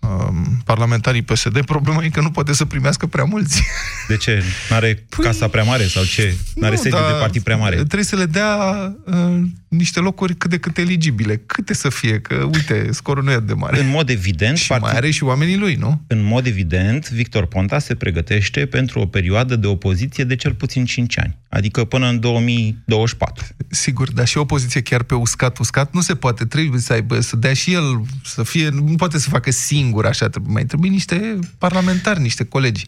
um, 0.00 0.62
parlamentarii 0.64 1.22
PSD. 1.22 1.64
Problema 1.64 2.04
e 2.04 2.08
că 2.08 2.20
nu 2.20 2.30
poate 2.30 2.52
să 2.52 2.64
primească 2.64 3.06
prea 3.06 3.24
mulți. 3.24 3.62
De 4.08 4.16
ce? 4.16 4.42
N-are 4.70 5.04
casa 5.22 5.48
prea 5.48 5.62
mare 5.62 5.84
sau 5.84 6.04
ce? 6.04 6.36
N-are 6.54 6.74
Nu, 6.74 6.80
sediu 6.80 6.98
dar 6.98 7.12
de 7.12 7.18
partid 7.18 7.42
prea 7.42 7.56
mare? 7.56 7.74
Trebuie 7.74 8.04
să 8.04 8.16
le 8.16 8.26
dea 8.26 8.56
uh, 9.04 9.42
niște 9.68 10.00
locuri 10.00 10.36
cât 10.36 10.50
de 10.50 10.58
cât 10.58 10.78
eligibile. 10.78 11.36
Câte 11.46 11.74
să 11.74 11.88
fie, 11.88 12.20
că, 12.20 12.34
uite, 12.34 12.88
scorul 12.92 13.24
nu 13.24 13.30
e 13.30 13.34
atât 13.34 13.46
de 13.46 13.52
mare. 13.52 13.80
În 13.80 13.88
mod 13.88 14.08
evident, 14.08 14.56
și 14.56 14.72
mai 14.72 14.92
are 14.94 15.10
și 15.10 15.24
oamenii 15.24 15.56
lui, 15.56 15.74
nu? 15.74 16.02
în 16.06 16.22
mod 16.22 16.46
evident, 16.46 17.10
Victor 17.10 17.46
Ponta 17.46 17.78
se 17.78 17.94
pregătește 17.94 18.66
pentru 18.66 19.00
o 19.00 19.06
perioadă 19.06 19.56
de 19.56 19.66
opoziție 19.66 20.24
de 20.24 20.36
cel 20.36 20.54
puțin 20.54 20.84
5 20.84 21.18
ani, 21.18 21.38
adică 21.48 21.84
până 21.84 22.08
în 22.08 22.20
2024. 22.20 23.46
Sigur, 23.68 24.12
dar 24.12 24.26
și 24.26 24.38
opoziție 24.38 24.80
chiar 24.80 25.02
pe 25.02 25.14
uscat, 25.14 25.58
uscat, 25.58 25.92
nu 25.92 26.00
se 26.00 26.14
poate. 26.14 26.44
Trebuie 26.44 26.80
să 26.80 26.92
aibă, 26.92 27.20
să 27.20 27.36
dea 27.36 27.52
și 27.52 27.72
el, 27.72 28.02
să 28.24 28.42
fie, 28.42 28.68
nu 28.68 28.94
poate 28.96 29.18
să 29.18 29.28
facă 29.28 29.50
singur 29.50 29.89
așa, 30.06 30.28
trebuie, 30.28 30.52
mai 30.52 30.64
trebuie 30.64 30.90
niște 30.90 31.38
parlamentari, 31.58 32.20
niște 32.20 32.44
colegi 32.44 32.86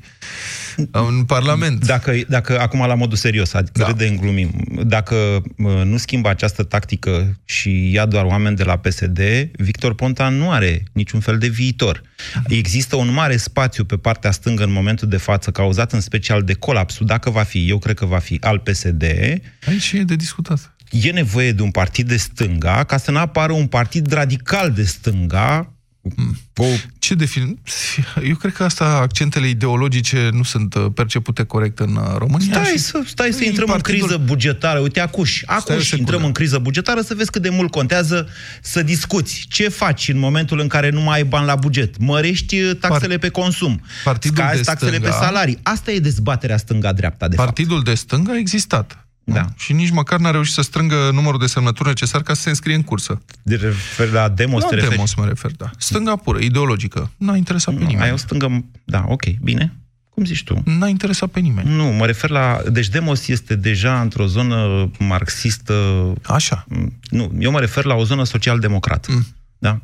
în 0.90 1.24
Parlament. 1.24 1.86
Dacă, 1.86 2.12
dacă 2.28 2.60
acum 2.60 2.86
la 2.86 2.94
modul 2.94 3.16
serios, 3.16 3.52
adică 3.54 3.78
Da. 3.78 3.84
da. 3.84 3.90
râdem, 3.90 4.16
glumim, 4.16 4.50
dacă 4.86 5.42
mă, 5.56 5.82
nu 5.84 5.96
schimbă 5.96 6.28
această 6.28 6.62
tactică 6.62 7.38
și 7.44 7.92
ia 7.92 8.06
doar 8.06 8.24
oameni 8.24 8.56
de 8.56 8.64
la 8.64 8.76
PSD, 8.76 9.20
Victor 9.52 9.94
Ponta 9.94 10.28
nu 10.28 10.50
are 10.50 10.82
niciun 10.92 11.20
fel 11.20 11.38
de 11.38 11.48
viitor. 11.48 12.02
Există 12.48 12.96
un 12.96 13.12
mare 13.12 13.36
spațiu 13.36 13.84
pe 13.84 13.96
partea 13.96 14.30
stângă 14.30 14.64
în 14.64 14.72
momentul 14.72 15.08
de 15.08 15.16
față, 15.16 15.50
cauzat 15.50 15.92
în 15.92 16.00
special 16.00 16.42
de 16.42 16.52
colapsul, 16.52 17.06
dacă 17.06 17.30
va 17.30 17.42
fi, 17.42 17.68
eu 17.68 17.78
cred 17.78 17.96
că 17.98 18.06
va 18.06 18.18
fi, 18.18 18.38
al 18.40 18.58
PSD, 18.58 19.02
Aici 19.66 19.92
e 19.92 20.02
de 20.02 20.16
discutat. 20.16 20.74
e 20.90 21.10
nevoie 21.10 21.52
de 21.52 21.62
un 21.62 21.70
partid 21.70 22.08
de 22.08 22.16
stânga 22.16 22.84
ca 22.84 22.96
să 22.96 23.10
nu 23.10 23.18
apară 23.18 23.52
un 23.52 23.66
partid 23.66 24.12
radical 24.12 24.70
de 24.70 24.84
stânga 24.84 25.72
cu 26.54 26.64
Ce 26.98 27.14
defin... 27.14 27.58
Eu 28.28 28.34
cred 28.36 28.52
că 28.52 28.64
asta, 28.64 28.84
accentele 28.84 29.48
ideologice 29.48 30.28
nu 30.32 30.42
sunt 30.42 30.74
uh, 30.74 30.86
percepute 30.94 31.42
corect 31.44 31.78
în 31.78 31.96
uh, 31.96 32.14
România. 32.16 32.52
Stai 32.52 32.64
și- 32.64 32.78
să, 32.78 33.00
stai 33.06 33.30
să 33.32 33.38
Păi, 33.38 33.46
intrăm 33.46 33.66
partidul- 33.66 34.00
în 34.00 34.06
criză 34.06 34.22
bugetară. 34.26 34.78
Uite, 34.78 35.00
acuși, 35.00 35.38
Stai 35.38 35.56
o 35.58 35.72
acuși 35.72 35.88
secundă. 35.88 36.10
intrăm 36.10 36.26
în 36.26 36.32
criză 36.32 36.58
bugetară 36.58 37.00
să 37.00 37.14
vezi 37.14 37.30
cât 37.30 37.42
de 37.42 37.48
mult 37.48 37.70
contează 37.70 38.28
să 38.62 38.82
discuți. 38.82 39.46
Ce 39.48 39.68
faci 39.68 40.08
în 40.08 40.18
momentul 40.18 40.60
în 40.60 40.68
care 40.68 40.90
nu 40.90 41.00
mai 41.00 41.16
ai 41.16 41.24
bani 41.24 41.46
la 41.46 41.54
buget? 41.54 41.98
Mărești 41.98 42.60
uh, 42.60 42.76
taxele 42.80 43.18
pe 43.18 43.28
consum, 43.28 43.80
Partidul 44.04 44.36
scazi 44.36 44.56
de 44.56 44.62
taxele 44.62 44.96
stânga- 44.98 45.02
pe 45.02 45.10
salarii. 45.10 45.58
Asta 45.62 45.90
e 45.90 45.98
dezbaterea 45.98 46.56
stânga-dreapta, 46.56 47.28
de 47.28 47.36
fapt. 47.36 47.48
Partidul 47.54 47.82
de 47.82 47.94
stânga 47.94 48.32
a 48.32 48.36
existat. 48.36 49.06
Da. 49.24 49.40
Nu? 49.40 49.46
Și 49.56 49.72
nici 49.72 49.90
măcar 49.90 50.18
n-a 50.18 50.30
reușit 50.30 50.54
să 50.54 50.62
strângă 50.62 51.10
numărul 51.12 51.38
de 51.40 51.46
semnături 51.46 51.88
necesar 51.88 52.22
ca 52.22 52.34
să 52.34 52.40
se 52.40 52.48
înscrie 52.48 52.74
în 52.74 52.82
cursă. 52.82 53.22
De 53.42 53.54
refer 53.54 54.08
la 54.10 54.28
demos, 54.28 54.62
La 54.62 54.68
te 54.68 54.74
referi? 54.74 54.94
demos 54.94 55.14
mă 55.14 55.24
refer, 55.26 55.50
da. 55.56 55.70
Stânga 55.78 56.16
pură, 56.16 56.38
ideologică. 56.38 57.10
N-a 57.16 57.36
interesat 57.36 57.74
pe 57.74 57.80
Nu, 57.80 57.86
ai 57.86 57.92
nimeni. 57.92 58.12
o 58.12 58.16
stângă... 58.16 58.64
Da, 58.84 59.04
ok, 59.08 59.22
bine. 59.42 59.76
Cum 60.08 60.24
zici 60.24 60.44
tu? 60.44 60.62
N-a 60.64 60.88
interesat 60.88 61.28
pe 61.28 61.40
nimeni. 61.40 61.70
Nu, 61.74 61.84
mă 61.84 62.06
refer 62.06 62.30
la... 62.30 62.60
Deci 62.70 62.88
Demos 62.88 63.28
este 63.28 63.54
deja 63.54 64.00
într-o 64.00 64.26
zonă 64.26 64.90
marxistă... 64.98 65.74
Așa. 66.26 66.64
Mm, 66.68 66.98
Nu, 67.10 67.32
eu 67.38 67.50
mă 67.50 67.60
refer 67.60 67.84
la 67.84 67.94
o 67.94 68.04
zonă 68.04 68.24
social-democrată. 68.24 69.12
Mm. 69.12 69.26
Da? 69.58 69.80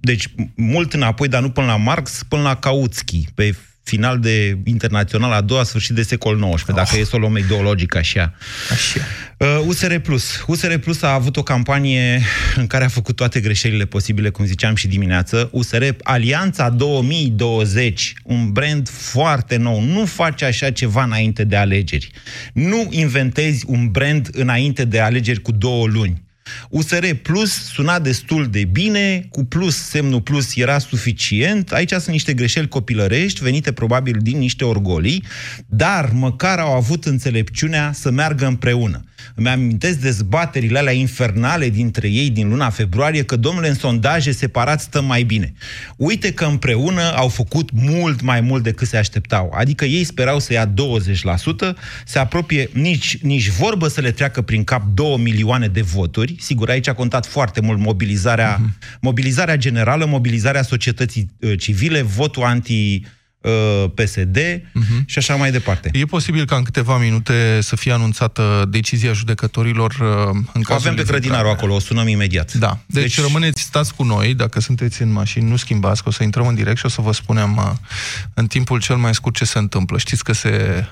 Deci, 0.00 0.28
m- 0.28 0.50
mult 0.56 0.92
înapoi, 0.92 1.28
dar 1.28 1.42
nu 1.42 1.50
până 1.50 1.66
la 1.66 1.76
Marx, 1.76 2.22
până 2.28 2.42
la 2.42 2.54
Kautsky, 2.56 3.26
pe 3.34 3.56
final 3.82 4.18
de 4.18 4.58
internațional, 4.64 5.32
a 5.32 5.40
doua 5.40 5.62
sfârșit 5.62 5.94
de 5.94 6.02
secol 6.02 6.54
XIX, 6.54 6.74
dacă 6.74 6.96
e 6.98 7.04
să 7.04 7.16
o 7.16 7.18
luăm 7.18 7.36
ideologic 7.36 7.94
așa. 7.96 8.34
Așa. 8.70 9.00
Uh, 9.38 9.66
USR 9.66 9.94
Plus. 9.94 10.44
USR 10.46 10.74
Plus 10.74 11.02
a 11.02 11.12
avut 11.12 11.36
o 11.36 11.42
campanie 11.42 12.22
în 12.56 12.66
care 12.66 12.84
a 12.84 12.88
făcut 12.88 13.16
toate 13.16 13.40
greșelile 13.40 13.84
posibile, 13.84 14.30
cum 14.30 14.44
ziceam 14.44 14.74
și 14.74 14.88
dimineață. 14.88 15.48
USR 15.52 15.84
Alianța 16.02 16.70
2020, 16.70 18.14
un 18.24 18.52
brand 18.52 18.88
foarte 18.88 19.56
nou. 19.56 19.82
Nu 19.82 20.04
faci 20.04 20.42
așa 20.42 20.70
ceva 20.70 21.02
înainte 21.02 21.44
de 21.44 21.56
alegeri. 21.56 22.10
Nu 22.52 22.88
inventezi 22.90 23.64
un 23.66 23.90
brand 23.90 24.28
înainte 24.32 24.84
de 24.84 25.00
alegeri 25.00 25.40
cu 25.40 25.52
două 25.52 25.86
luni. 25.86 26.22
USR 26.70 27.06
Plus 27.22 27.50
suna 27.50 27.98
destul 27.98 28.46
de 28.46 28.64
bine, 28.64 29.26
cu 29.30 29.44
plus, 29.44 29.76
semnul 29.76 30.20
plus 30.20 30.56
era 30.56 30.78
suficient. 30.78 31.72
Aici 31.72 31.90
sunt 31.90 32.06
niște 32.06 32.32
greșeli 32.34 32.68
copilărești, 32.68 33.42
venite 33.42 33.72
probabil 33.72 34.16
din 34.20 34.38
niște 34.38 34.64
orgolii, 34.64 35.24
dar 35.66 36.10
măcar 36.12 36.58
au 36.58 36.72
avut 36.72 37.04
înțelepciunea 37.04 37.92
să 37.92 38.10
meargă 38.10 38.46
împreună. 38.46 39.04
Îmi 39.34 39.48
amintesc 39.48 39.98
dezbaterile 39.98 40.78
alea 40.78 40.92
infernale 40.92 41.68
dintre 41.68 42.08
ei 42.08 42.30
din 42.30 42.48
luna 42.48 42.70
februarie, 42.70 43.22
că, 43.22 43.36
domnule, 43.36 43.68
în 43.68 43.74
sondaje 43.74 44.32
separat 44.32 44.80
stăm 44.80 45.04
mai 45.04 45.22
bine. 45.22 45.52
Uite 45.96 46.32
că 46.32 46.44
împreună 46.44 47.02
au 47.14 47.28
făcut 47.28 47.70
mult 47.72 48.20
mai 48.20 48.40
mult 48.40 48.62
decât 48.62 48.88
se 48.88 48.96
așteptau. 48.96 49.52
Adică 49.54 49.84
ei 49.84 50.04
sperau 50.04 50.38
să 50.38 50.52
ia 50.52 50.66
20%, 50.66 50.72
se 52.04 52.18
apropie 52.18 52.68
nici, 52.72 53.18
nici 53.22 53.48
vorbă 53.48 53.88
să 53.88 54.00
le 54.00 54.10
treacă 54.10 54.42
prin 54.42 54.64
cap 54.64 54.82
2 54.94 55.16
milioane 55.16 55.66
de 55.66 55.80
voturi. 55.80 56.36
Sigur, 56.38 56.68
aici 56.68 56.88
a 56.88 56.94
contat 56.94 57.26
foarte 57.26 57.60
mult 57.60 57.78
mobilizarea, 57.78 58.58
uh-huh. 58.58 58.98
mobilizarea 59.00 59.56
generală, 59.56 60.06
mobilizarea 60.06 60.62
societății 60.62 61.30
uh, 61.40 61.58
civile, 61.58 62.02
votul 62.02 62.42
anti 62.42 63.02
Uh, 63.02 63.21
PSD 63.94 64.38
uh-huh. 64.38 64.72
Mhm. 64.72 65.04
și 65.06 65.18
așa 65.18 65.34
mai 65.34 65.50
departe. 65.50 65.90
E 65.92 66.04
posibil 66.04 66.44
ca 66.44 66.56
în 66.56 66.62
câteva 66.62 66.98
minute 66.98 67.58
să 67.60 67.76
fie 67.76 67.92
anunțată 67.92 68.66
decizia 68.68 69.12
judecătorilor 69.12 69.90
uh, 69.90 70.40
în 70.52 70.62
cazul 70.62 70.88
Avem 70.88 70.94
pe 70.94 71.10
grădinarul 71.10 71.50
acolo, 71.50 71.74
o 71.74 71.78
sunăm 71.78 72.08
imediat. 72.08 72.52
Da. 72.52 72.78
Deci, 72.86 73.02
deci 73.02 73.20
rămâneți, 73.20 73.62
stați 73.62 73.94
cu 73.94 74.02
noi, 74.02 74.34
dacă 74.34 74.60
sunteți 74.60 75.02
în 75.02 75.12
mașini, 75.12 75.48
nu 75.48 75.56
schimbați, 75.56 76.02
că 76.02 76.08
o 76.08 76.12
să 76.12 76.22
intrăm 76.22 76.46
în 76.46 76.54
direct 76.54 76.78
și 76.78 76.86
o 76.86 76.88
să 76.88 77.00
vă 77.00 77.12
spunem 77.12 77.56
uh, 77.56 77.70
în 78.34 78.46
timpul 78.46 78.80
cel 78.80 78.96
mai 78.96 79.14
scurt 79.14 79.34
ce 79.34 79.44
se 79.44 79.58
întâmplă. 79.58 79.98
Știți 79.98 80.24
că 80.24 80.32
se 80.32 80.84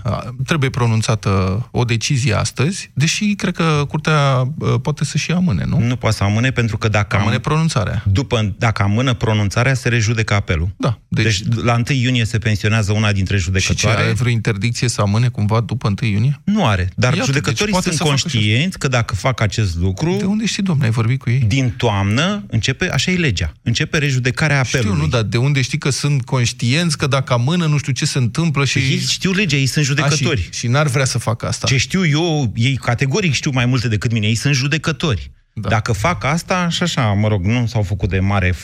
trebuie 0.46 0.70
pronunțată 0.70 1.68
o 1.70 1.84
decizie 1.84 2.34
astăzi, 2.34 2.90
deși 2.94 3.34
cred 3.34 3.54
că 3.54 3.84
curtea 3.88 4.48
poate 4.82 5.04
să 5.04 5.18
și 5.18 5.32
amâne, 5.32 5.64
nu? 5.66 5.78
Nu 5.78 5.96
poate 5.96 6.16
să 6.16 6.24
amâne 6.24 6.50
pentru 6.50 6.78
că 6.78 6.88
dacă 6.88 7.16
amâne 7.16 7.38
pronunțarea. 7.38 8.02
După, 8.06 8.54
dacă 8.58 8.82
amână 8.82 9.14
pronunțarea, 9.14 9.74
se 9.74 9.88
rejudecă 9.88 10.34
apelul. 10.34 10.68
Da. 10.76 10.98
Deci, 11.08 11.40
deci 11.40 11.64
la 11.64 11.74
1 11.74 11.82
iunie 11.96 12.24
se 12.24 12.38
pensionează 12.40 12.92
una 12.92 13.12
dintre 13.12 13.36
judecătoare. 13.36 13.96
Și 13.96 14.02
ce, 14.02 14.08
are 14.08 14.12
vreo 14.12 14.30
interdicție 14.30 14.88
să 14.88 15.00
amâne 15.00 15.28
cumva 15.28 15.60
după 15.60 15.92
1 16.02 16.10
iunie? 16.10 16.40
Nu 16.44 16.66
are, 16.66 16.90
dar 16.96 17.12
Iată, 17.12 17.24
judecătorii 17.24 17.72
deci 17.72 17.82
sunt 17.82 17.98
conștienți 17.98 18.78
că 18.78 18.88
dacă 18.88 19.14
fac 19.14 19.40
acest 19.40 19.76
lucru... 19.76 20.16
De 20.18 20.24
unde 20.24 20.46
știi, 20.46 20.62
domnule, 20.62 20.86
ai 20.86 20.92
vorbit 20.92 21.18
cu 21.18 21.30
ei? 21.30 21.40
Din 21.40 21.74
toamnă 21.76 22.44
începe, 22.46 22.90
așa 22.90 23.10
e 23.10 23.16
legea, 23.16 23.52
începe 23.62 23.98
rejudecarea 23.98 24.58
apelului. 24.58 24.92
Știu, 24.92 25.04
nu, 25.04 25.10
dar 25.10 25.22
de 25.22 25.36
unde 25.36 25.60
știi 25.62 25.78
că 25.78 25.90
sunt 25.90 26.24
conștienți 26.24 26.98
că 26.98 27.06
dacă 27.06 27.32
amână 27.32 27.66
nu 27.66 27.78
știu 27.78 27.92
ce 27.92 28.04
se 28.04 28.18
întâmplă 28.18 28.64
și... 28.64 28.78
Ei 28.78 28.98
știu 28.98 29.32
legea, 29.32 29.56
ei 29.56 29.66
sunt 29.66 29.84
judecători. 29.84 30.40
A, 30.40 30.52
și, 30.52 30.58
și 30.58 30.66
n-ar 30.66 30.86
vrea 30.86 31.04
să 31.04 31.18
facă 31.18 31.46
asta. 31.46 31.66
Ce 31.66 31.76
știu 31.76 32.06
eu, 32.06 32.52
ei 32.54 32.76
categoric 32.76 33.32
știu 33.32 33.50
mai 33.50 33.66
multe 33.66 33.88
decât 33.88 34.12
mine, 34.12 34.26
ei 34.26 34.34
sunt 34.34 34.54
judecători. 34.54 35.30
Da. 35.52 35.68
Dacă 35.68 35.92
fac 35.92 36.24
asta, 36.24 36.68
și 36.68 36.82
așa, 36.82 37.12
mă 37.12 37.28
rog, 37.28 37.44
nu 37.44 37.66
s-au 37.66 37.82
făcut 37.82 38.08
de 38.08 38.20
mare 38.20 38.54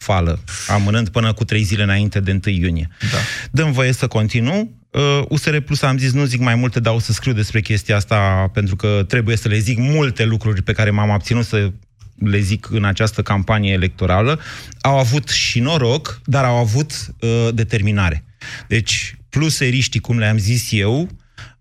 fală, 0.00 0.38
amânând 0.66 1.08
până 1.08 1.32
cu 1.32 1.44
trei 1.44 1.62
zile 1.62 1.82
înainte 1.82 2.20
de 2.20 2.40
1 2.46 2.54
iunie. 2.54 2.88
Da. 3.00 3.18
Dăm 3.50 3.72
voie 3.72 3.92
să 3.92 4.06
continu. 4.06 4.70
Uh, 4.90 5.22
USR 5.28 5.56
Plus 5.56 5.82
am 5.82 5.98
zis, 5.98 6.12
nu 6.12 6.24
zic 6.24 6.40
mai 6.40 6.54
multe, 6.54 6.80
dar 6.80 6.94
o 6.94 6.98
să 6.98 7.12
scriu 7.12 7.32
despre 7.32 7.60
chestia 7.60 7.96
asta, 7.96 8.50
pentru 8.52 8.76
că 8.76 9.04
trebuie 9.08 9.36
să 9.36 9.48
le 9.48 9.58
zic 9.58 9.78
multe 9.78 10.24
lucruri 10.24 10.62
pe 10.62 10.72
care 10.72 10.90
m-am 10.90 11.10
abținut 11.10 11.44
să 11.44 11.72
le 12.18 12.38
zic 12.40 12.70
în 12.70 12.84
această 12.84 13.22
campanie 13.22 13.72
electorală. 13.72 14.40
Au 14.80 14.98
avut 14.98 15.28
și 15.28 15.60
noroc, 15.60 16.20
dar 16.24 16.44
au 16.44 16.56
avut 16.56 16.92
uh, 17.20 17.48
determinare. 17.54 18.24
Deci, 18.68 19.16
pluseriștii, 19.28 20.00
cum 20.00 20.18
le-am 20.18 20.38
zis 20.38 20.68
eu, 20.70 21.08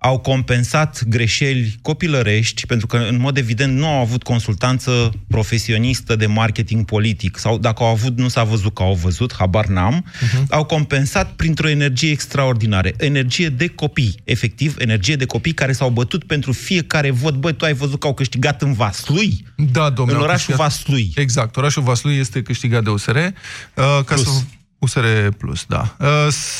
au 0.01 0.18
compensat 0.18 1.03
greșeli 1.03 1.75
copilărești, 1.82 2.65
pentru 2.65 2.88
că, 2.88 2.98
în 2.98 3.20
mod 3.20 3.38
evident, 3.38 3.77
nu 3.77 3.88
au 3.88 4.01
avut 4.01 4.24
consultanță 4.24 5.12
profesionistă 5.27 6.15
de 6.15 6.25
marketing 6.25 6.86
politic, 6.86 7.38
sau 7.38 7.58
dacă 7.58 7.84
au 7.84 7.89
avut, 7.89 8.18
nu 8.18 8.27
s-a 8.27 8.44
văzut 8.44 8.74
că 8.74 8.84
au 8.84 8.94
văzut, 8.94 9.34
habar 9.38 9.65
n-am, 9.65 10.06
uh-huh. 10.06 10.48
au 10.50 10.63
compensat 10.63 11.32
printr-o 11.32 11.70
energie 11.70 12.12
extraordinară, 12.12 12.89
energie 12.98 13.50
de 13.50 13.68
copii, 13.68 14.15
efectiv, 14.24 14.75
energie 14.77 15.15
de 15.15 15.25
copii 15.25 15.53
care 15.53 15.72
s-au 15.72 15.89
bătut 15.89 16.24
pentru 16.24 16.51
fiecare 16.51 17.12
vot. 17.12 17.36
Băi, 17.36 17.53
tu 17.53 17.65
ai 17.65 17.74
văzut 17.74 18.00
că 18.00 18.08
au 18.08 18.13
câștigat 18.13 18.62
în 18.62 18.74
Vaslui? 18.74 19.46
Da, 19.56 19.89
domnule. 19.89 20.18
În 20.18 20.24
orașul 20.24 20.56
Vaslui. 20.56 21.12
Exact, 21.15 21.58
orașul 21.58 21.84
Vaslui 21.84 22.18
este 22.18 22.41
câștigat 22.41 22.84
de 22.84 22.89
USR. 22.89 23.15
Uh, 23.15 23.32
ca 23.74 24.03
Plus. 24.03 24.24
să 24.24 24.44
USR 24.80 25.06
Plus, 25.38 25.66
da. 25.68 25.96
Uh, 26.00 26.08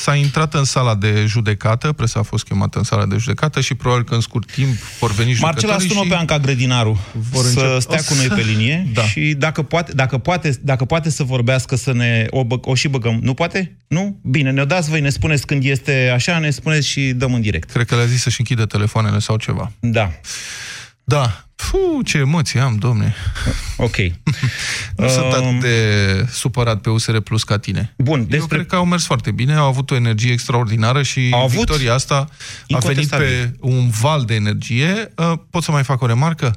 s-a 0.02 0.16
intrat 0.16 0.54
în 0.54 0.64
sala 0.64 0.96
de 0.96 1.26
judecată, 1.28 1.92
presa 1.94 2.20
a 2.20 2.24
fost 2.24 2.44
chemată 2.44 2.78
în 2.78 2.84
sala 2.84 3.06
de 3.06 3.18
judecată 3.18 3.62
și 3.62 3.76
probabil 3.76 4.04
că 4.04 4.14
în 4.14 4.22
scurt 4.22 4.52
timp 4.52 4.76
vor 5.00 5.12
veni 5.12 5.38
Marcela, 5.40 5.80
sună 5.80 6.06
pe 6.10 6.16
Anca 6.16 6.40
Grădinaru 6.40 7.00
vor 7.32 7.46
să 7.46 7.60
încep... 7.60 7.82
stea 7.82 8.02
cu 8.04 8.14
noi 8.14 8.28
pe 8.28 8.42
linie 8.52 8.88
da. 8.94 9.04
și 9.04 9.34
dacă 9.38 9.62
poate, 9.62 9.92
dacă, 9.94 10.18
poate, 10.18 10.60
dacă 10.62 10.86
poate 10.86 11.10
să 11.10 11.24
vorbească, 11.24 11.76
să 11.76 11.94
ne 11.94 12.26
o, 12.30 12.44
bă, 12.44 12.58
o 12.62 12.76
și 12.76 12.88
băgăm. 12.88 13.20
Nu 13.22 13.34
poate? 13.34 13.78
Nu? 13.88 14.20
Bine, 14.24 14.52
ne-o 14.52 14.66
dați 14.66 14.90
voi, 14.90 15.02
ne 15.02 15.10
spuneți 15.10 15.46
când 15.46 15.64
este 15.64 16.12
așa, 16.14 16.40
ne 16.40 16.50
spuneți 16.50 16.88
și 16.88 17.02
dăm 17.02 17.34
în 17.34 17.42
direct. 17.42 17.72
Cred 17.72 17.86
că 17.86 17.96
le-a 17.96 18.06
zis 18.06 18.22
să-și 18.22 18.40
închidă 18.40 18.66
telefoanele 18.66 19.20
sau 19.20 19.38
ceva. 19.38 19.72
Da. 19.80 20.12
Da, 21.04 21.50
Puh, 21.72 22.06
ce 22.06 22.18
emoții 22.18 22.60
am, 22.60 22.76
domne. 22.76 23.16
Ok. 23.79 23.98
nu 24.98 25.05
uh, 25.05 25.09
sunt 25.09 25.33
atât 25.33 25.59
de 25.59 26.27
supărat 26.31 26.81
pe 26.81 26.89
USR 26.89 27.18
Plus 27.18 27.44
ca 27.44 27.57
tine. 27.57 27.94
Bun, 27.98 28.20
despre... 28.20 28.37
Eu 28.37 28.46
cred 28.46 28.65
că 28.65 28.75
au 28.75 28.85
mers 28.85 29.05
foarte 29.05 29.31
bine, 29.31 29.53
au 29.53 29.68
avut 29.68 29.92
o 29.92 29.96
energie 29.96 30.31
extraordinară 30.31 31.03
și 31.03 31.29
au 31.31 31.48
victoria 31.48 31.94
asta 31.94 32.29
a 32.70 32.77
venit 32.77 33.09
pe 33.09 33.53
un 33.59 33.89
val 33.89 34.24
de 34.25 34.33
energie. 34.33 35.13
Uh, 35.15 35.33
pot 35.50 35.63
să 35.63 35.72
mai 35.72 35.83
fac 35.83 36.01
o 36.01 36.05
remarcă? 36.05 36.55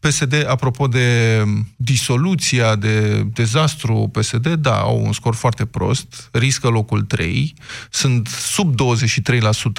PSD, 0.00 0.44
apropo 0.48 0.86
de 0.86 1.42
disoluția, 1.76 2.74
de 2.74 3.22
dezastru 3.22 4.10
PSD, 4.12 4.46
da, 4.48 4.78
au 4.78 5.02
un 5.04 5.12
scor 5.12 5.34
foarte 5.34 5.64
prost, 5.64 6.28
riscă 6.32 6.68
locul 6.68 7.02
3, 7.02 7.54
sunt 7.90 8.26
sub 8.26 8.74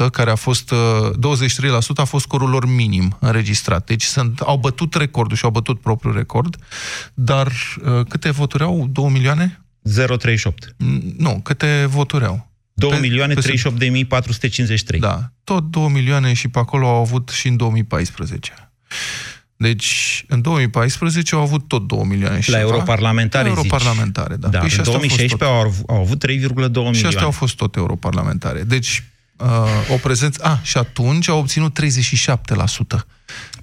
23%, 0.05 0.09
care 0.11 0.31
a 0.31 0.35
fost, 0.35 0.73
23% 0.73 0.73
uh, 1.69 1.93
a 1.95 2.03
fost 2.03 2.25
scorul 2.25 2.49
lor 2.49 2.65
minim 2.65 3.17
înregistrat. 3.19 3.85
Deci 3.85 4.03
sunt, 4.03 4.39
au 4.39 4.57
bătut 4.57 4.93
recordul 4.93 5.37
și 5.37 5.45
au 5.45 5.51
bătut 5.51 5.81
propriul 5.81 6.15
record, 6.15 6.57
dar 7.13 7.47
uh, 7.47 8.05
câte 8.09 8.29
voturi 8.29 8.63
au? 8.63 8.87
2 8.91 9.09
milioane? 9.09 9.61
038. 10.17 10.75
Nu, 11.17 11.39
câte 11.43 11.85
voturi 11.89 12.25
au? 12.25 12.49
2 12.73 12.99
milioane 12.99 13.33
38 13.33 13.79
de 13.79 13.89
mii 13.89 14.05
453. 14.05 14.99
Da, 14.99 15.31
tot 15.43 15.63
2 15.63 15.87
milioane 15.87 16.33
și 16.33 16.47
pe 16.47 16.59
acolo 16.59 16.87
au 16.87 16.95
avut 16.95 17.29
și 17.29 17.47
în 17.47 17.57
2014. 17.57 18.71
Deci, 19.57 20.23
în 20.27 20.41
2014 20.41 21.35
au 21.35 21.41
avut 21.41 21.67
tot 21.67 21.87
2 21.87 22.03
milioane 22.05 22.39
și 22.39 22.51
La 22.51 22.59
europarlamentare, 22.59 23.43
La 23.43 23.49
europarlamentare, 23.49 24.35
da. 24.35 24.47
da 24.47 24.59
păi 24.59 24.73
în 24.77 24.83
2016 24.83 25.43
au, 25.43 25.73
au 25.87 26.01
avut 26.01 26.25
3,2 26.27 26.31
milioane. 26.31 26.97
Și 26.97 27.05
astea 27.05 27.23
au 27.23 27.31
fost 27.31 27.55
tot 27.55 27.75
europarlamentare. 27.75 28.63
Deci, 28.63 29.03
uh, 29.37 29.47
o 29.93 29.95
prezență... 29.95 30.43
A, 30.43 30.59
și 30.63 30.77
atunci 30.77 31.27
au 31.27 31.39
obținut 31.39 31.79
37%. 31.81 33.05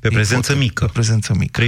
Pe 0.00 0.08
prezență 0.08 0.52
vot, 0.52 0.62
mică. 0.62 0.84
Pe 0.84 0.90
prezență 0.92 1.34
mică. 1.38 1.62
32% 1.62 1.66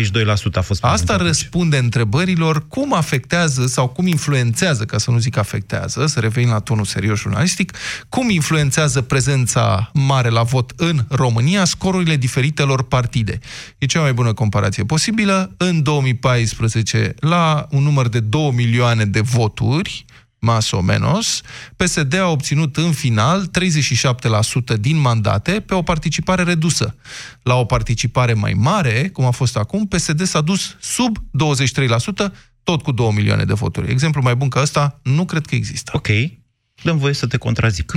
a 0.53 0.61
fost 0.61 0.85
Asta 0.85 1.17
răspunde 1.17 1.77
întrebărilor 1.77 2.69
cum 2.69 2.95
afectează 2.95 3.67
sau 3.67 3.88
cum 3.88 4.07
influențează, 4.07 4.85
ca 4.85 4.99
să 4.99 5.11
nu 5.11 5.19
zic 5.19 5.37
afectează, 5.37 6.07
să 6.07 6.21
revenim 6.21 6.49
la 6.49 6.59
tonul 6.59 6.85
serios 6.85 7.19
jurnalistic, 7.19 7.73
cum 8.09 8.31
influențează 8.31 9.01
prezența 9.01 9.91
mare 9.95 10.29
la 10.29 10.43
vot 10.43 10.73
în 10.77 11.05
România 11.09 11.64
scorurile 11.64 12.17
diferitelor 12.17 12.83
partide. 12.83 13.38
E 13.79 13.87
cea 13.87 14.01
mai 14.01 14.12
bună 14.12 14.33
comparație 14.33 14.85
posibilă. 14.85 15.55
În 15.57 15.83
2014, 15.83 17.14
la 17.21 17.67
un 17.71 17.83
număr 17.83 18.09
de 18.09 18.21
2 18.21 18.53
milioane 18.55 19.05
de 19.05 19.21
voturi, 19.21 20.05
mas 20.38 20.70
o 20.70 20.81
menos, 20.81 21.40
PSD 21.77 22.14
a 22.14 22.29
obținut 22.29 22.77
în 22.77 22.92
final 22.92 23.51
37% 24.74 24.77
din 24.81 24.96
mandate 24.96 25.61
pe 25.61 25.74
o 25.74 25.83
participare 25.83 26.42
redusă. 26.42 26.96
La 27.42 27.55
o 27.55 27.64
participare 27.64 28.33
mai 28.33 28.53
mare, 28.53 29.09
cum 29.09 29.24
a 29.24 29.31
fost 29.31 29.57
acum, 29.57 29.87
PSD 29.87 30.27
s-a 30.27 30.40
dus 30.40 30.77
sub 30.81 31.18
23%, 31.18 32.33
tot 32.62 32.83
cu 32.83 32.92
2 32.92 33.12
milioane 33.14 33.44
de 33.44 33.53
voturi. 33.53 33.90
Exemplu 33.90 34.22
mai 34.22 34.37
bun 34.37 34.48
ca 34.48 34.61
ăsta, 34.61 35.01
nu 35.03 35.24
cred 35.24 35.46
că 35.46 35.55
există. 35.55 35.90
Ok, 35.94 36.09
dăm 36.83 36.98
voie 36.98 37.14
să 37.14 37.27
te 37.27 37.37
contrazic. 37.37 37.92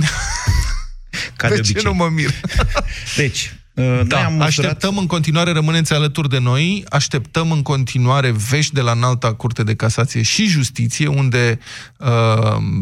Ca 1.36 1.48
de, 1.48 1.54
de 1.54 1.72
ce 1.72 1.80
nu 1.82 1.94
mă 1.94 2.08
mir? 2.08 2.30
deci, 3.16 3.52
Uh, 3.52 3.61
da, 3.74 4.24
am 4.24 4.32
măsurat... 4.32 4.46
așteptăm 4.46 4.98
în 4.98 5.06
continuare, 5.06 5.52
rămâneți 5.52 5.92
alături 5.92 6.28
de 6.28 6.38
noi, 6.38 6.84
așteptăm 6.88 7.50
în 7.50 7.62
continuare 7.62 8.30
vești 8.30 8.74
de 8.74 8.80
la 8.80 8.92
înalta 8.92 9.34
Curte 9.34 9.62
de 9.62 9.74
Casație 9.74 10.22
și 10.22 10.46
Justiție, 10.46 11.06
unde 11.06 11.58
uh, 11.98 12.08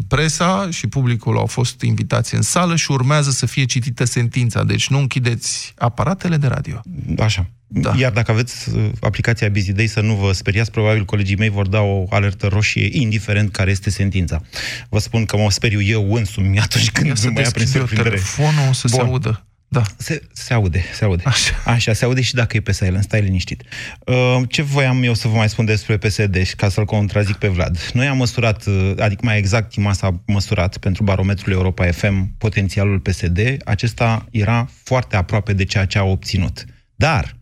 presa 0.09 0.69
și 0.71 0.87
publicul 0.87 1.37
au 1.37 1.47
fost 1.47 1.81
invitați 1.81 2.35
în 2.35 2.43
sală 2.43 2.77
și 2.77 2.91
urmează 2.91 3.31
să 3.31 3.47
fie 3.47 3.65
citită 3.65 4.05
sentința. 4.05 4.65
Deci 4.65 4.89
nu 4.89 4.99
închideți 4.99 5.75
aparatele 5.79 6.37
de 6.37 6.47
radio. 6.47 6.81
Așa. 7.19 7.47
Da. 7.73 7.95
Iar 7.97 8.13
dacă 8.13 8.31
aveți 8.31 8.69
uh, 8.75 8.91
aplicația 9.01 9.49
Busy 9.49 9.73
Day, 9.73 9.87
să 9.87 10.01
nu 10.01 10.15
vă 10.15 10.33
speriați, 10.33 10.71
probabil 10.71 11.05
colegii 11.05 11.37
mei 11.37 11.49
vor 11.49 11.69
da 11.69 11.81
o 11.81 12.07
alertă 12.11 12.47
roșie, 12.47 12.89
indiferent 12.93 13.53
care 13.53 13.71
este 13.71 13.91
sentința. 13.91 14.41
Vă 14.89 14.99
spun 14.99 15.25
că 15.25 15.37
mă 15.37 15.51
speriu 15.51 15.81
eu 15.81 16.15
însumi 16.15 16.59
atunci 16.59 16.91
când 16.91 17.19
nu 17.19 17.31
mă 17.31 17.41
ia 17.41 17.51
prin 17.53 17.67
surprindere. 17.67 18.09
telefonul 18.09 18.69
o 18.69 18.73
să 18.73 18.87
Bun. 18.91 18.99
se 18.99 19.07
audă. 19.07 19.45
Da. 19.73 19.83
Se, 19.97 20.23
se 20.33 20.55
aude, 20.55 20.85
se 20.93 21.05
aude. 21.05 21.23
Așa. 21.27 21.55
Așa, 21.65 21.93
se 21.93 22.05
aude 22.05 22.21
și 22.21 22.35
dacă 22.35 22.57
e 22.57 22.61
pe 22.61 22.73
silent, 22.73 23.03
stai 23.03 23.21
liniștit. 23.21 23.63
Uh, 24.07 24.43
ce 24.49 24.63
voiam 24.63 25.03
eu 25.03 25.15
să 25.15 25.29
vă 25.29 25.37
mai 25.37 25.49
spun 25.49 25.65
despre 25.65 25.97
PSD, 25.97 26.37
ca 26.57 26.69
să-l 26.69 26.85
contrazic 26.85 27.37
pe 27.37 27.49
Vlad? 27.49 27.91
Noi 27.93 28.07
am 28.07 28.17
măsurat, 28.17 28.67
uh, 28.67 28.93
adică 28.99 29.21
mai 29.25 29.39
exact 29.39 29.71
Tima 29.71 29.93
s-a 29.93 30.23
măsurat 30.27 30.77
pentru 30.77 31.03
barometrul 31.03 31.53
Europa 31.53 31.91
FM 31.91 32.37
potențialul 32.39 33.01
PSD, 33.01 33.57
acesta 33.65 34.27
era 34.31 34.69
foarte 34.83 35.17
aproape 35.17 35.53
de 35.53 35.65
ceea 35.65 35.85
ce 35.85 35.99
a 35.99 36.05
obținut. 36.05 36.65
Dar, 36.95 37.37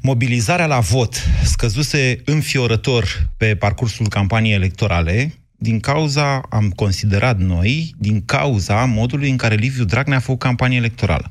mobilizarea 0.00 0.66
la 0.66 0.78
vot 0.78 1.14
scăzuse 1.44 2.20
înfiorător 2.24 3.30
pe 3.36 3.56
parcursul 3.56 4.08
campaniei 4.08 4.54
electorale, 4.54 5.34
din 5.58 5.80
cauza, 5.80 6.40
am 6.50 6.70
considerat 6.70 7.38
noi, 7.38 7.94
din 7.98 8.24
cauza 8.24 8.84
modului 8.84 9.30
în 9.30 9.36
care 9.36 9.54
Liviu 9.54 9.84
Dragnea 9.84 10.16
a 10.16 10.20
făcut 10.20 10.40
campanie 10.40 10.76
electorală. 10.76 11.30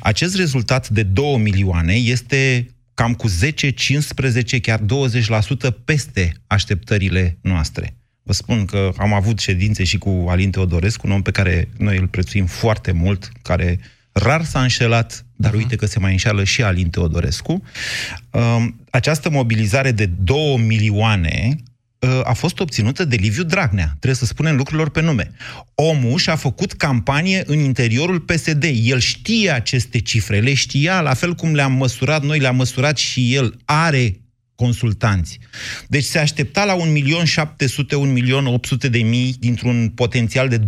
Acest 0.00 0.36
rezultat 0.36 0.88
de 0.88 1.02
2 1.02 1.36
milioane 1.36 1.94
este 1.94 2.70
cam 2.94 3.14
cu 3.14 3.28
10, 3.28 3.70
15, 3.70 4.60
chiar 4.60 4.80
20% 4.80 4.82
peste 5.84 6.32
așteptările 6.46 7.38
noastre. 7.40 7.96
Vă 8.22 8.32
spun 8.32 8.64
că 8.64 8.92
am 8.96 9.12
avut 9.12 9.38
ședințe 9.38 9.84
și 9.84 9.98
cu 9.98 10.24
Alin 10.28 10.50
Teodorescu, 10.50 11.06
un 11.06 11.12
om 11.12 11.22
pe 11.22 11.30
care 11.30 11.68
noi 11.78 11.96
îl 11.96 12.06
prețuim 12.06 12.46
foarte 12.46 12.92
mult, 12.92 13.30
care 13.42 13.80
rar 14.12 14.44
s-a 14.44 14.62
înșelat, 14.62 15.26
dar 15.36 15.52
uh-huh. 15.52 15.56
uite 15.56 15.76
că 15.76 15.86
se 15.86 15.98
mai 15.98 16.10
înșeală 16.10 16.44
și 16.44 16.62
Alin 16.62 16.90
Teodorescu. 16.90 17.62
Um, 18.30 18.80
această 18.90 19.30
mobilizare 19.30 19.92
de 19.92 20.06
2 20.06 20.56
milioane 20.66 21.48
uh, 21.50 21.75
a 22.24 22.32
fost 22.32 22.60
obținută 22.60 23.04
de 23.04 23.16
Liviu 23.16 23.42
Dragnea. 23.42 23.86
Trebuie 23.88 24.14
să 24.14 24.24
spunem 24.24 24.56
lucrurilor 24.56 24.90
pe 24.90 25.00
nume. 25.00 25.30
Omul 25.74 26.18
și-a 26.18 26.36
făcut 26.36 26.72
campanie 26.72 27.42
în 27.46 27.58
interiorul 27.58 28.20
PSD. 28.20 28.64
El 28.82 28.98
știe 28.98 29.50
aceste 29.50 29.98
cifre, 29.98 30.40
le 30.40 30.54
știa, 30.54 31.00
la 31.00 31.14
fel 31.14 31.34
cum 31.34 31.54
le-am 31.54 31.72
măsurat 31.72 32.22
noi, 32.22 32.38
le-a 32.38 32.50
măsurat 32.50 32.96
și 32.96 33.34
el. 33.34 33.54
Are 33.64 34.20
consultanți. 34.56 35.38
Deci 35.88 36.04
se 36.04 36.18
aștepta 36.18 36.64
la 36.64 36.76
1.700.000, 36.76 36.84
1.800.000 38.82 38.90
de 38.90 38.98
mii 38.98 39.36
dintr-un 39.38 39.92
potențial 39.94 40.48
de 40.48 40.58
2,2 40.58 40.64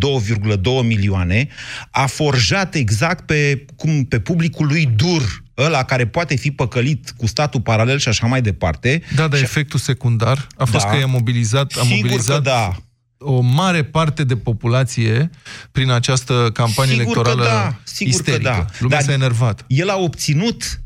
milioane, 0.82 1.48
a 1.90 2.06
forjat 2.06 2.74
exact 2.74 3.26
pe, 3.26 3.64
cum, 3.76 4.04
pe 4.04 4.20
publicul 4.20 4.66
lui 4.66 4.88
dur, 4.96 5.42
ăla 5.58 5.84
care 5.84 6.06
poate 6.06 6.36
fi 6.36 6.50
păcălit 6.50 7.12
cu 7.16 7.26
statul 7.26 7.60
paralel 7.60 7.98
și 7.98 8.08
așa 8.08 8.26
mai 8.26 8.42
departe. 8.42 9.02
Da, 9.14 9.28
dar 9.28 9.38
și... 9.38 9.44
efectul 9.44 9.78
secundar 9.78 10.46
a 10.56 10.64
fost 10.64 10.84
da. 10.84 10.90
că 10.90 10.96
i-a 10.96 11.06
mobilizat, 11.06 11.72
a 11.76 11.80
Sigur 11.80 11.96
mobilizat 11.96 12.36
că 12.36 12.42
da. 12.42 12.76
o 13.18 13.40
mare 13.40 13.84
parte 13.84 14.24
de 14.24 14.36
populație 14.36 15.30
prin 15.72 15.90
această 15.90 16.50
campanie 16.52 16.92
Sigur 16.92 17.04
electorală 17.04 17.42
că 17.42 17.48
da, 17.48 17.78
sigur 17.84 18.12
isterică. 18.12 18.50
că 18.50 18.56
da. 18.56 18.66
Lumea 18.78 18.96
Dar 18.98 19.06
s-a 19.06 19.12
enervat. 19.12 19.64
El 19.66 19.88
a 19.88 19.96
obținut 19.96 20.80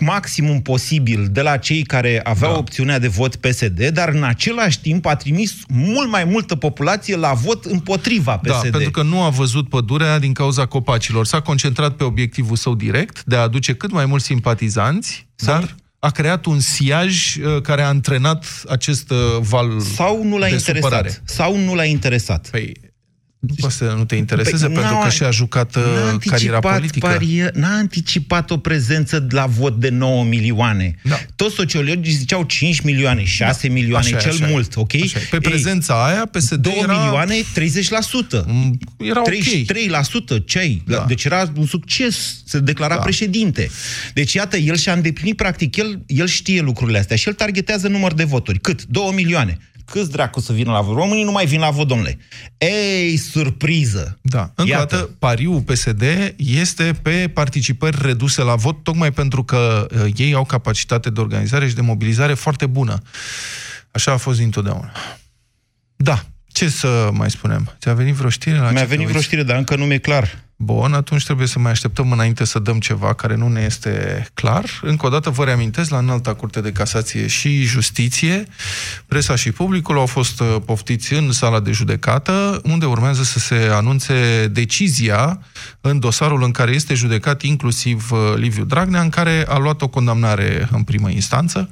maximum 0.00 0.60
posibil 0.62 1.28
de 1.30 1.40
la 1.42 1.56
cei 1.56 1.82
care 1.82 2.20
aveau 2.24 2.52
Da. 2.52 2.58
opțiunea 2.58 2.98
de 2.98 3.08
vot 3.08 3.36
PSD, 3.36 3.88
dar 3.88 4.08
în 4.08 4.22
același 4.22 4.80
timp 4.80 5.06
a 5.06 5.16
trimis 5.16 5.54
mult 5.68 6.10
mai 6.10 6.24
multă 6.24 6.54
populație 6.56 7.16
la 7.16 7.32
vot 7.32 7.64
împotriva 7.64 8.40
Da, 8.42 8.52
PSD. 8.52 8.70
pentru 8.70 8.90
că 8.90 9.02
nu 9.02 9.22
a 9.22 9.28
văzut 9.28 9.68
pădurea 9.68 10.18
din 10.18 10.32
cauza 10.32 10.66
copacilor. 10.66 11.26
S-a 11.26 11.40
concentrat 11.40 11.92
pe 11.96 12.04
obiectivul 12.04 12.56
său 12.56 12.74
direct 12.74 13.24
de 13.24 13.36
a 13.36 13.40
aduce 13.40 13.74
cât 13.74 13.90
mai 13.92 14.06
mulți 14.06 14.24
simpatizanți, 14.24 15.26
Sau- 15.34 15.54
dar 15.54 15.74
a 15.98 16.10
creat 16.10 16.44
un 16.44 16.60
siaj 16.60 17.36
uh, 17.36 17.60
care 17.62 17.82
a 17.82 17.86
antrenat 17.88 18.44
acest 18.68 19.10
uh, 19.10 19.16
val 19.40 19.80
Sau 19.80 20.24
nu 20.24 20.38
l-a 20.38 20.46
de 20.46 20.52
interesat. 20.52 20.82
supărare. 20.82 21.22
Sau 21.24 21.56
nu 21.56 21.74
l-a 21.74 21.84
interesat. 21.84 22.48
Păi, 22.50 22.72
nu 23.48 23.54
poate 23.58 23.74
să 23.74 23.94
nu 23.96 24.04
te 24.04 24.14
intereseze 24.16 24.66
Păi, 24.66 24.74
pentru 24.74 24.94
n-a- 24.94 25.02
că 25.02 25.08
și-a 25.10 25.30
jucat 25.30 25.76
uh, 25.76 25.82
N-a 25.82 26.18
cariera 26.26 26.56
anticipat, 26.56 26.76
politică. 26.78 27.06
parie, 27.06 27.50
n-a 27.54 27.76
anticipat 27.76 28.50
o 28.50 28.56
prezență 28.56 29.26
la 29.30 29.46
vot 29.46 29.80
de 29.80 29.88
9 29.88 30.24
milioane. 30.24 30.94
Da. 31.04 31.18
Toți 31.36 31.54
sociologii 31.54 32.12
ziceau 32.12 32.42
5 32.42 32.80
milioane, 32.80 33.24
6 33.24 33.68
milioane, 33.68 34.06
Așa 34.06 34.16
e, 34.16 34.20
cel 34.20 34.30
așa 34.32 34.46
e. 34.46 34.50
mult, 34.50 34.76
ok? 34.76 34.94
Așa 35.02 35.18
e. 35.18 35.26
Pe 35.30 35.38
prezența 35.38 36.06
aia, 36.06 36.26
PSD 36.26 36.54
2 36.62 36.74
era... 36.82 36.92
milioane, 36.98 37.34
30%. 37.34 38.44
Mm, 38.46 38.78
Era 38.98 39.20
ok. 39.20 39.28
33% 40.40 40.44
ce 40.46 40.58
ai? 40.58 40.82
Da. 40.86 41.04
Deci 41.08 41.24
era 41.24 41.52
un 41.56 41.66
succes, 41.66 42.42
se 42.46 42.58
declara 42.58 42.94
Da. 42.94 43.00
președinte. 43.00 43.70
Deci 44.14 44.32
iată, 44.32 44.56
el 44.56 44.76
și-a 44.76 44.92
îndeplinit 44.92 45.36
practic, 45.36 45.76
el, 45.76 46.02
el 46.06 46.26
știe 46.26 46.60
lucrurile 46.60 46.98
astea 46.98 47.16
și 47.16 47.28
el 47.28 47.34
targetează 47.34 47.88
număr 47.88 48.12
de 48.14 48.24
voturi. 48.24 48.60
Cât? 48.60 48.84
2 48.84 49.10
milioane. 49.14 49.58
Câți 49.92 50.10
dracu 50.10 50.40
să 50.40 50.52
vină 50.52 50.72
la 50.72 50.80
vot? 50.80 50.96
Românii 50.96 51.24
nu 51.24 51.30
mai 51.32 51.46
vin 51.46 51.60
la 51.60 51.70
vot, 51.70 51.88
domnule. 51.88 52.18
Ei, 52.58 53.16
surpriză! 53.16 54.18
Da. 54.22 54.40
Încă 54.40 54.62
o 54.62 54.66
Iată. 54.66 54.96
dată, 54.96 55.10
pariul 55.18 55.60
PSD 55.60 56.02
este 56.36 56.98
pe 57.02 57.30
participări 57.34 57.98
reduse 58.00 58.42
la 58.42 58.54
vot, 58.54 58.82
tocmai 58.82 59.12
pentru 59.12 59.44
că 59.44 59.86
uh, 59.90 60.12
ei 60.16 60.34
au 60.34 60.44
capacitate 60.44 61.10
de 61.10 61.20
organizare 61.20 61.68
și 61.68 61.74
de 61.74 61.80
mobilizare 61.80 62.34
foarte 62.34 62.66
bună. 62.66 63.02
Așa 63.90 64.12
a 64.12 64.16
fost 64.16 64.38
dintotdeauna. 64.38 64.92
Da. 65.96 66.24
Ce 66.52 66.68
să 66.68 67.10
mai 67.12 67.30
spunem? 67.30 67.76
Ți-a 67.80 67.94
venit 67.94 68.14
vreo 68.14 68.30
știre? 68.30 68.56
La 68.56 68.62
Mi-a 68.62 68.72
ce 68.72 68.78
te 68.78 68.84
venit 68.84 69.04
vreo 69.04 69.16
uiți? 69.16 69.26
știre, 69.26 69.42
dar 69.42 69.56
încă 69.56 69.76
nu 69.76 69.84
mi-e 69.84 69.98
clar. 69.98 70.38
Bun, 70.56 70.92
atunci 70.92 71.24
trebuie 71.24 71.46
să 71.46 71.58
mai 71.58 71.70
așteptăm 71.70 72.12
înainte 72.12 72.44
să 72.44 72.58
dăm 72.58 72.78
ceva 72.78 73.14
care 73.14 73.36
nu 73.36 73.48
ne 73.48 73.60
este 73.60 74.26
clar. 74.34 74.64
Încă 74.82 75.06
o 75.06 75.08
dată 75.08 75.30
vă 75.30 75.44
reamintesc, 75.44 75.90
la 75.90 75.98
înalta 75.98 76.34
curte 76.34 76.60
de 76.60 76.72
casație 76.72 77.26
și 77.26 77.62
justiție, 77.62 78.44
presa 79.06 79.34
și 79.34 79.52
publicul 79.52 79.98
au 79.98 80.06
fost 80.06 80.40
uh, 80.40 80.56
poftiți 80.66 81.12
în 81.12 81.32
sala 81.32 81.60
de 81.60 81.70
judecată, 81.70 82.60
unde 82.64 82.86
urmează 82.86 83.22
să 83.22 83.38
se 83.38 83.68
anunțe 83.72 84.46
decizia 84.52 85.40
în 85.80 85.98
dosarul 85.98 86.42
în 86.42 86.50
care 86.50 86.70
este 86.70 86.94
judecat 86.94 87.42
inclusiv 87.42 88.10
uh, 88.12 88.18
Liviu 88.36 88.64
Dragnea, 88.64 89.00
în 89.00 89.08
care 89.08 89.44
a 89.48 89.58
luat 89.58 89.82
o 89.82 89.88
condamnare 89.88 90.68
în 90.72 90.82
primă 90.82 91.10
instanță, 91.10 91.68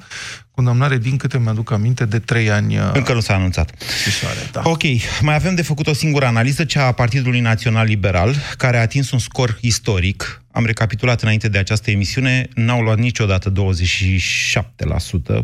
condamnare, 0.55 0.97
din 0.97 1.17
câte 1.17 1.39
mi-aduc 1.39 1.71
aminte, 1.71 2.05
de 2.05 2.19
trei 2.19 2.51
ani 2.51 2.77
uh, 2.77 2.89
Încă 2.93 3.13
nu 3.13 3.19
s-a 3.19 3.33
anunțat. 3.35 3.71
închisoare. 3.97 4.37
Da. 4.51 4.61
Ok, 4.63 4.81
mai 5.21 5.35
avem 5.35 5.55
de 5.55 5.61
făcut 5.61 5.87
o 5.87 5.93
singură 5.93 6.25
analiză, 6.25 6.63
cea 6.63 6.85
a 6.85 6.91
Partidului 6.91 7.39
Național 7.39 7.85
Liberal, 7.85 8.35
care 8.57 8.77
a 8.77 8.81
atins 8.81 9.11
un 9.11 9.19
scor 9.19 9.57
istoric. 9.61 10.35
Am 10.51 10.65
recapitulat 10.65 11.21
înainte 11.21 11.47
de 11.47 11.57
această 11.57 11.91
emisiune, 11.91 12.47
n-au 12.55 12.81
luat 12.81 12.97
niciodată 12.97 13.51
27%, 13.51 13.55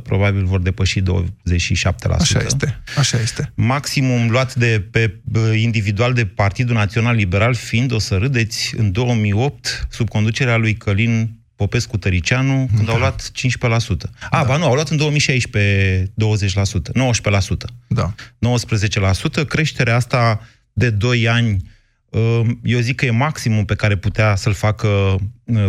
probabil 0.03 0.45
vor 0.45 0.59
depăși 0.59 1.01
27%. 1.01 1.03
Așa 2.19 2.39
este, 2.45 2.81
așa 2.97 3.19
este. 3.19 3.51
Maximum 3.55 4.29
luat 4.29 4.55
de 4.55 4.87
pe 4.91 5.19
bă, 5.23 5.39
individual 5.53 6.13
de 6.13 6.25
Partidul 6.25 6.75
Național 6.75 7.15
Liberal, 7.15 7.53
fiind, 7.53 7.91
o 7.91 7.99
să 7.99 8.15
râdeți, 8.15 8.73
în 8.77 8.91
2008, 8.91 9.87
sub 9.89 10.09
conducerea 10.09 10.55
lui 10.57 10.73
Călin 10.73 11.36
Popescu 11.57 11.97
Tăricianu, 11.97 12.69
când 12.75 12.89
au 12.89 12.97
luat 12.97 13.31
15%. 13.31 14.09
A, 14.29 14.43
ba 14.43 14.57
nu, 14.57 14.65
au 14.65 14.73
luat 14.73 14.89
în 14.89 14.97
2016 14.97 16.05
20%, 16.05 16.07
19%. 16.07 17.69
Da. 17.87 18.13
19%, 19.43 19.47
creșterea 19.47 19.95
asta 19.95 20.41
de 20.73 20.89
2 20.89 21.27
ani, 21.27 21.71
uh, 22.09 22.41
eu 22.63 22.79
zic 22.79 22.95
că 22.95 23.05
e 23.05 23.09
maximum 23.09 23.65
pe 23.65 23.75
care 23.75 23.97
putea 23.97 24.35
să-l 24.35 24.53
facă 24.53 24.87
uh, 24.87 25.15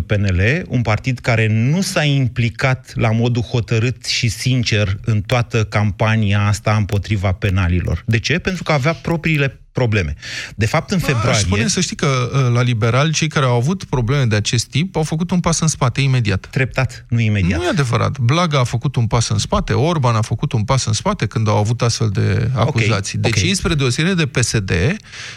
PNL, 0.07 0.65
un 0.69 0.83
partid 0.83 1.19
care 1.19 1.47
nu 1.47 1.81
s-a 1.81 2.03
implicat 2.03 2.93
la 2.95 3.11
modul 3.11 3.43
hotărât 3.43 4.05
și 4.05 4.29
sincer 4.29 4.99
în 5.05 5.21
toată 5.21 5.65
campania 5.65 6.47
asta 6.47 6.77
împotriva 6.77 7.33
penalilor. 7.33 8.03
De 8.07 8.19
ce? 8.19 8.39
Pentru 8.39 8.63
că 8.63 8.73
avea 8.73 8.93
propriile 8.93 9.61
probleme. 9.73 10.15
De 10.55 10.67
fapt, 10.67 10.91
în 10.91 10.97
Aș 10.97 11.05
februarie... 11.05 11.41
spune 11.41 11.69
să 11.69 11.81
știi 11.81 11.97
că 11.97 12.07
uh, 12.07 12.53
la 12.53 12.63
liberal, 12.63 13.13
cei 13.13 13.29
care 13.29 13.47
au 13.47 13.57
avut 13.57 13.85
probleme 13.85 14.25
de 14.25 14.37
acest 14.37 14.67
tip 14.67 14.97
au 14.97 15.03
făcut 15.03 15.31
un 15.31 15.41
pas 15.41 15.61
în 15.61 15.67
spate 15.67 16.01
imediat. 16.01 16.47
Treptat, 16.51 17.05
nu 17.09 17.21
imediat. 17.21 17.59
Nu 17.59 17.65
e 17.65 17.69
adevărat. 17.69 18.19
Blaga 18.19 18.59
a 18.59 18.65
făcut 18.65 18.97
un 18.97 19.07
pas 19.07 19.29
în 19.29 19.39
spate, 19.39 19.73
Orban 19.73 20.15
a 20.15 20.23
făcut 20.23 20.53
un 20.53 20.65
pas 20.65 20.85
în 20.85 20.93
spate 20.93 21.27
când 21.27 21.49
au 21.49 21.57
avut 21.57 21.83
astfel 21.83 22.09
de 22.09 22.51
acuzații. 22.55 23.19
Deci 23.19 23.37
ok. 23.37 23.43
ei, 23.43 23.55
spre 23.55 23.75
deosebire 23.75 24.15
de 24.15 24.27
PSD, 24.27 24.71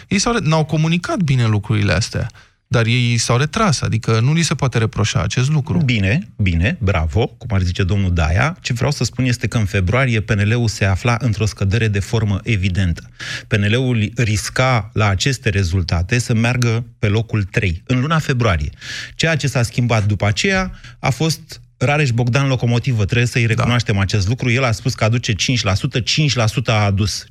ei 0.08 0.18
s-au, 0.18 0.36
n-au 0.40 0.64
comunicat 0.64 1.16
bine 1.16 1.46
lucrurile 1.46 1.92
astea. 1.92 2.30
Dar 2.72 2.86
ei 2.86 3.16
s-au 3.16 3.36
retras, 3.36 3.80
adică 3.80 4.20
nu 4.20 4.32
li 4.32 4.42
se 4.42 4.54
poate 4.54 4.78
reproșa 4.78 5.22
acest 5.22 5.50
lucru. 5.50 5.78
Bine, 5.78 6.28
bine, 6.36 6.76
bravo, 6.80 7.26
cum 7.26 7.48
ar 7.50 7.62
zice 7.62 7.82
domnul 7.82 8.12
Daia. 8.12 8.56
Ce 8.60 8.72
vreau 8.72 8.90
să 8.90 9.04
spun 9.04 9.24
este 9.24 9.46
că 9.46 9.58
în 9.58 9.64
februarie 9.64 10.20
PNL-ul 10.20 10.68
se 10.68 10.84
afla 10.84 11.16
într-o 11.20 11.46
scădere 11.46 11.88
de 11.88 11.98
formă 12.00 12.40
evidentă. 12.42 13.10
PNL-ul 13.48 14.12
risca 14.16 14.90
la 14.92 15.08
aceste 15.08 15.48
rezultate 15.48 16.18
să 16.18 16.34
meargă 16.34 16.86
pe 16.98 17.08
locul 17.08 17.42
3 17.42 17.82
în 17.86 18.00
luna 18.00 18.18
februarie. 18.18 18.70
Ceea 19.14 19.36
ce 19.36 19.46
s-a 19.46 19.62
schimbat 19.62 20.06
după 20.06 20.26
aceea 20.26 20.80
a 20.98 21.10
fost 21.10 21.60
Rareș 21.84 22.10
Bogdan 22.10 22.48
Locomotivă, 22.48 23.04
trebuie 23.04 23.26
să-i 23.26 23.46
recunoaștem 23.46 23.94
da. 23.94 24.00
acest 24.00 24.28
lucru. 24.28 24.50
El 24.50 24.64
a 24.64 24.72
spus 24.72 24.94
că 24.94 25.04
aduce 25.04 25.32
5%, 25.32 25.36
5% 25.36 26.66
a 26.66 26.72
adus 26.72 27.24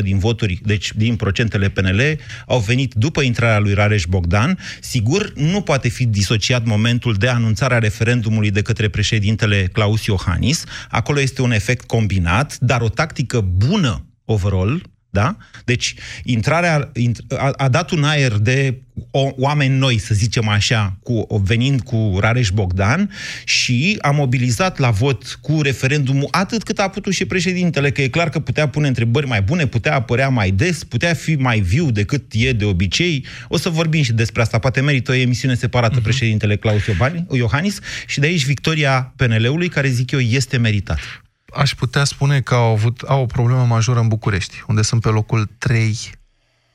5% 0.00 0.02
din 0.02 0.18
voturi, 0.18 0.60
deci 0.62 0.92
din 0.94 1.16
procentele 1.16 1.68
PNL, 1.68 2.00
au 2.46 2.58
venit 2.58 2.94
după 2.94 3.22
intrarea 3.22 3.58
lui 3.58 3.74
Rareș 3.74 4.04
Bogdan. 4.04 4.58
Sigur, 4.80 5.32
nu 5.36 5.60
poate 5.60 5.88
fi 5.88 6.06
disociat 6.06 6.64
momentul 6.64 7.14
de 7.14 7.28
anunțarea 7.28 7.78
referendumului 7.78 8.50
de 8.50 8.62
către 8.62 8.88
președintele 8.88 9.68
Claus 9.72 10.04
Iohannis. 10.04 10.64
Acolo 10.90 11.20
este 11.20 11.42
un 11.42 11.52
efect 11.52 11.86
combinat, 11.86 12.58
dar 12.58 12.80
o 12.80 12.88
tactică 12.88 13.40
bună 13.40 14.06
overall 14.24 14.91
Da? 15.14 15.36
Deci, 15.64 15.94
intrarea 16.24 16.92
a, 17.28 17.50
a 17.56 17.68
dat 17.68 17.90
un 17.90 18.04
aer 18.04 18.32
de 18.32 18.80
o, 19.10 19.28
oameni 19.36 19.78
noi, 19.78 19.98
să 19.98 20.14
zicem 20.14 20.48
așa, 20.48 20.96
cu, 21.02 21.26
venind 21.44 21.80
cu 21.80 22.16
Rareș 22.20 22.50
Bogdan 22.50 23.10
și 23.44 23.98
a 24.00 24.10
mobilizat 24.10 24.78
la 24.78 24.90
vot 24.90 25.38
cu 25.40 25.62
referendumul 25.62 26.28
atât 26.30 26.62
cât 26.62 26.78
a 26.78 26.88
putut 26.88 27.12
și 27.12 27.24
președintele, 27.24 27.90
că 27.90 28.02
e 28.02 28.08
clar 28.08 28.28
că 28.28 28.38
putea 28.38 28.68
pune 28.68 28.88
întrebări 28.88 29.26
mai 29.26 29.42
bune, 29.42 29.66
putea 29.66 29.94
apărea 29.94 30.28
mai 30.28 30.50
des, 30.50 30.84
putea 30.84 31.14
fi 31.14 31.34
mai 31.34 31.60
viu 31.60 31.90
decât 31.90 32.24
e 32.32 32.52
de 32.52 32.64
obicei. 32.64 33.26
O 33.48 33.56
să 33.56 33.68
vorbim 33.68 34.02
și 34.02 34.12
despre 34.12 34.42
asta. 34.42 34.58
Poate 34.58 34.80
merită 34.80 35.10
o 35.10 35.14
emisiune 35.14 35.54
separată 35.54 36.00
uh-huh. 36.00 36.02
președintele 36.02 36.56
Claus 36.56 36.82
Iohannis 37.30 37.78
și 38.06 38.20
de 38.20 38.26
aici 38.26 38.46
victoria 38.46 39.12
PNL-ului, 39.16 39.68
care 39.68 39.88
zic 39.88 40.10
eu 40.10 40.20
este 40.20 40.56
meritată 40.56 41.21
aș 41.54 41.74
putea 41.74 42.04
spune 42.04 42.40
că 42.40 42.54
au, 42.54 42.72
avut, 42.72 43.00
au 43.00 43.22
o 43.22 43.26
problemă 43.26 43.64
majoră 43.64 44.00
în 44.00 44.08
București, 44.08 44.62
unde 44.66 44.82
sunt 44.82 45.00
pe 45.00 45.08
locul 45.08 45.50
3 45.58 46.20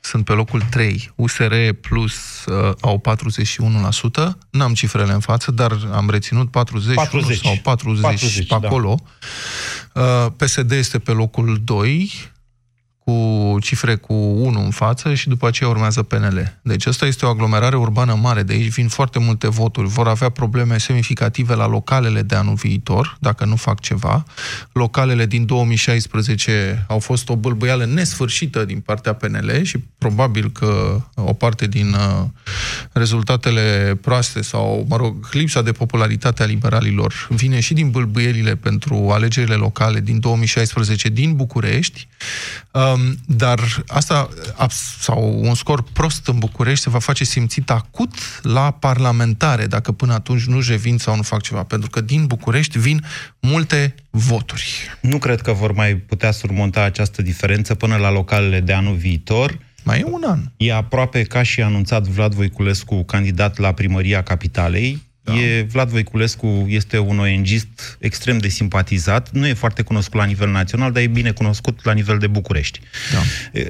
sunt 0.00 0.24
pe 0.24 0.32
locul 0.32 0.62
3. 0.70 1.12
USR 1.14 1.54
plus 1.80 2.44
uh, 2.44 2.72
au 2.80 3.02
41%. 4.30 4.30
N-am 4.50 4.74
cifrele 4.74 5.12
în 5.12 5.20
față, 5.20 5.50
dar 5.50 5.78
am 5.92 6.10
reținut 6.10 6.50
40, 6.50 6.94
40. 6.94 7.38
sau 7.38 7.58
40, 7.62 8.02
40 8.02 8.46
pe 8.46 8.56
da. 8.60 8.66
acolo. 8.66 8.98
Da. 9.92 10.02
Uh, 10.02 10.32
PSD 10.36 10.70
este 10.70 10.98
pe 10.98 11.12
locul 11.12 11.60
2 11.64 12.10
cu 13.08 13.58
cifre 13.60 13.94
cu 13.94 14.12
1 14.12 14.64
în 14.64 14.70
față 14.70 15.14
și 15.14 15.28
după 15.28 15.46
aceea 15.46 15.68
urmează 15.68 16.02
PNL. 16.02 16.58
Deci 16.62 16.86
asta 16.86 17.06
este 17.06 17.26
o 17.26 17.28
aglomerare 17.28 17.76
urbană 17.76 18.14
mare, 18.14 18.42
de 18.42 18.52
aici 18.52 18.72
vin 18.72 18.88
foarte 18.88 19.18
multe 19.18 19.48
voturi. 19.48 19.88
Vor 19.88 20.08
avea 20.08 20.28
probleme 20.28 20.78
semnificative 20.78 21.54
la 21.54 21.66
localele 21.66 22.22
de 22.22 22.34
anul 22.34 22.54
viitor, 22.54 23.16
dacă 23.20 23.44
nu 23.44 23.56
fac 23.56 23.80
ceva. 23.80 24.24
Localele 24.72 25.26
din 25.26 25.46
2016 25.46 26.84
au 26.88 26.98
fost 26.98 27.28
o 27.28 27.36
bâlbâială 27.36 27.84
nesfârșită 27.84 28.64
din 28.64 28.80
partea 28.80 29.12
PNL 29.12 29.62
și 29.62 29.78
probabil 29.98 30.50
că 30.50 31.00
o 31.14 31.32
parte 31.32 31.66
din 31.66 31.92
uh, 31.92 32.24
rezultatele 32.92 33.98
proaste 34.00 34.42
sau, 34.42 34.86
mă 34.88 34.96
rog, 34.96 35.28
lipsa 35.32 35.62
de 35.62 35.72
popularitate 35.72 36.42
a 36.42 36.46
liberalilor 36.46 37.26
vine 37.28 37.60
și 37.60 37.74
din 37.74 37.90
bâlbâielile 37.90 38.54
pentru 38.54 39.08
alegerile 39.10 39.54
locale 39.54 40.00
din 40.00 40.20
2016 40.20 41.08
din 41.08 41.36
București. 41.36 42.08
Um, 42.72 42.98
Um, 42.98 43.16
dar 43.26 43.84
asta, 43.86 44.28
sau 45.00 45.40
un 45.42 45.54
scor 45.54 45.82
prost 45.92 46.26
în 46.26 46.38
București, 46.38 46.82
se 46.82 46.90
va 46.90 46.98
face 46.98 47.24
simțit 47.24 47.70
acut 47.70 48.14
la 48.42 48.70
parlamentare, 48.70 49.66
dacă 49.66 49.92
până 49.92 50.12
atunci 50.12 50.44
nu 50.44 50.60
revin 50.68 50.98
sau 50.98 51.16
nu 51.16 51.22
fac 51.22 51.42
ceva. 51.42 51.62
Pentru 51.62 51.90
că 51.90 52.00
din 52.00 52.26
București 52.26 52.78
vin 52.78 53.04
multe 53.40 53.94
voturi. 54.10 54.98
Nu 55.00 55.18
cred 55.18 55.40
că 55.40 55.52
vor 55.52 55.72
mai 55.72 55.94
putea 55.94 56.30
surmonta 56.30 56.82
această 56.82 57.22
diferență 57.22 57.74
până 57.74 57.96
la 57.96 58.10
localele 58.10 58.60
de 58.60 58.72
anul 58.72 58.94
viitor. 58.94 59.58
Mai 59.82 60.00
e 60.00 60.04
un 60.04 60.22
an. 60.26 60.40
E 60.56 60.72
aproape 60.72 61.22
ca 61.22 61.42
și 61.42 61.62
anunțat 61.62 62.06
Vlad 62.06 62.34
Voiculescu, 62.34 63.02
candidat 63.02 63.58
la 63.58 63.72
primăria 63.72 64.22
capitalei. 64.22 65.07
Da. 65.28 65.40
E, 65.40 65.62
Vlad 65.62 65.88
Voiculescu 65.88 66.66
este 66.68 66.98
un 66.98 67.18
ONGist 67.18 67.96
extrem 67.98 68.38
de 68.38 68.48
simpatizat, 68.48 69.30
nu 69.32 69.46
e 69.46 69.52
foarte 69.52 69.82
cunoscut 69.82 70.18
la 70.18 70.24
nivel 70.24 70.50
național, 70.50 70.92
dar 70.92 71.02
e 71.02 71.06
bine 71.06 71.30
cunoscut 71.30 71.84
la 71.84 71.92
nivel 71.92 72.18
de 72.18 72.26
București. 72.26 72.80
Da. 73.12 73.22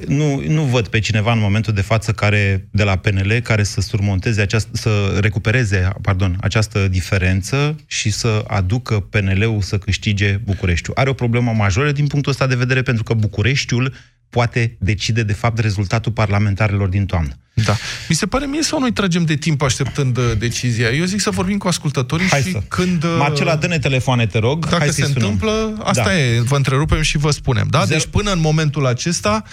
Nu, 0.07 0.43
nu 0.47 0.63
văd 0.63 0.87
pe 0.87 0.99
cineva 0.99 1.31
în 1.31 1.39
momentul 1.39 1.73
de 1.73 1.81
față 1.81 2.11
care, 2.11 2.67
de 2.71 2.83
la 2.83 2.95
PNL 2.95 3.39
care 3.43 3.63
să 3.63 3.81
surmonteze 3.81 4.41
această, 4.41 4.69
să 4.73 5.17
recupereze 5.21 5.89
pardon, 6.01 6.37
această 6.41 6.87
diferență 6.87 7.75
și 7.87 8.11
să 8.11 8.43
aducă 8.47 8.99
PNL-ul 8.99 9.61
să 9.61 9.77
câștige 9.77 10.39
Bucureștiul. 10.43 10.95
Are 10.95 11.09
o 11.09 11.13
problemă 11.13 11.51
majoră 11.51 11.91
din 11.91 12.07
punctul 12.07 12.31
ăsta 12.31 12.47
de 12.47 12.55
vedere 12.55 12.81
pentru 12.81 13.03
că 13.03 13.13
Bucureștiul 13.13 13.93
poate 14.29 14.77
decide, 14.79 15.23
de 15.23 15.33
fapt, 15.33 15.59
rezultatul 15.59 16.11
parlamentarilor 16.11 16.87
din 16.87 17.05
toamnă. 17.05 17.33
Da. 17.65 17.75
Mi 18.09 18.15
se 18.15 18.25
pare 18.25 18.45
mie 18.45 18.61
sau 18.61 18.79
noi 18.79 18.91
tragem 18.91 19.25
de 19.25 19.35
timp 19.35 19.61
așteptând 19.61 20.17
uh, 20.17 20.31
decizia? 20.37 20.89
Eu 20.89 21.05
zic 21.05 21.19
să 21.19 21.29
vorbim 21.29 21.57
cu 21.57 21.67
ascultătorii 21.67 22.27
Hai 22.27 22.41
și 22.41 22.51
să. 22.51 22.61
când... 22.67 23.03
Uh, 23.03 23.15
Marcela, 23.19 23.55
dă-ne 23.55 23.79
telefoane, 23.79 24.27
te 24.27 24.37
rog. 24.37 24.65
Dacă 24.65 24.77
Hai 24.77 24.89
se 24.89 25.05
întâmplă, 25.05 25.77
asta 25.83 26.03
da. 26.03 26.19
e, 26.19 26.41
vă 26.41 26.55
întrerupem 26.55 27.01
și 27.01 27.17
vă 27.17 27.31
spunem. 27.31 27.67
Da? 27.69 27.83
Zer... 27.83 27.97
Deci 27.97 28.07
până 28.11 28.31
în 28.31 28.39
momentul 28.39 28.85
acesta, 28.85 29.43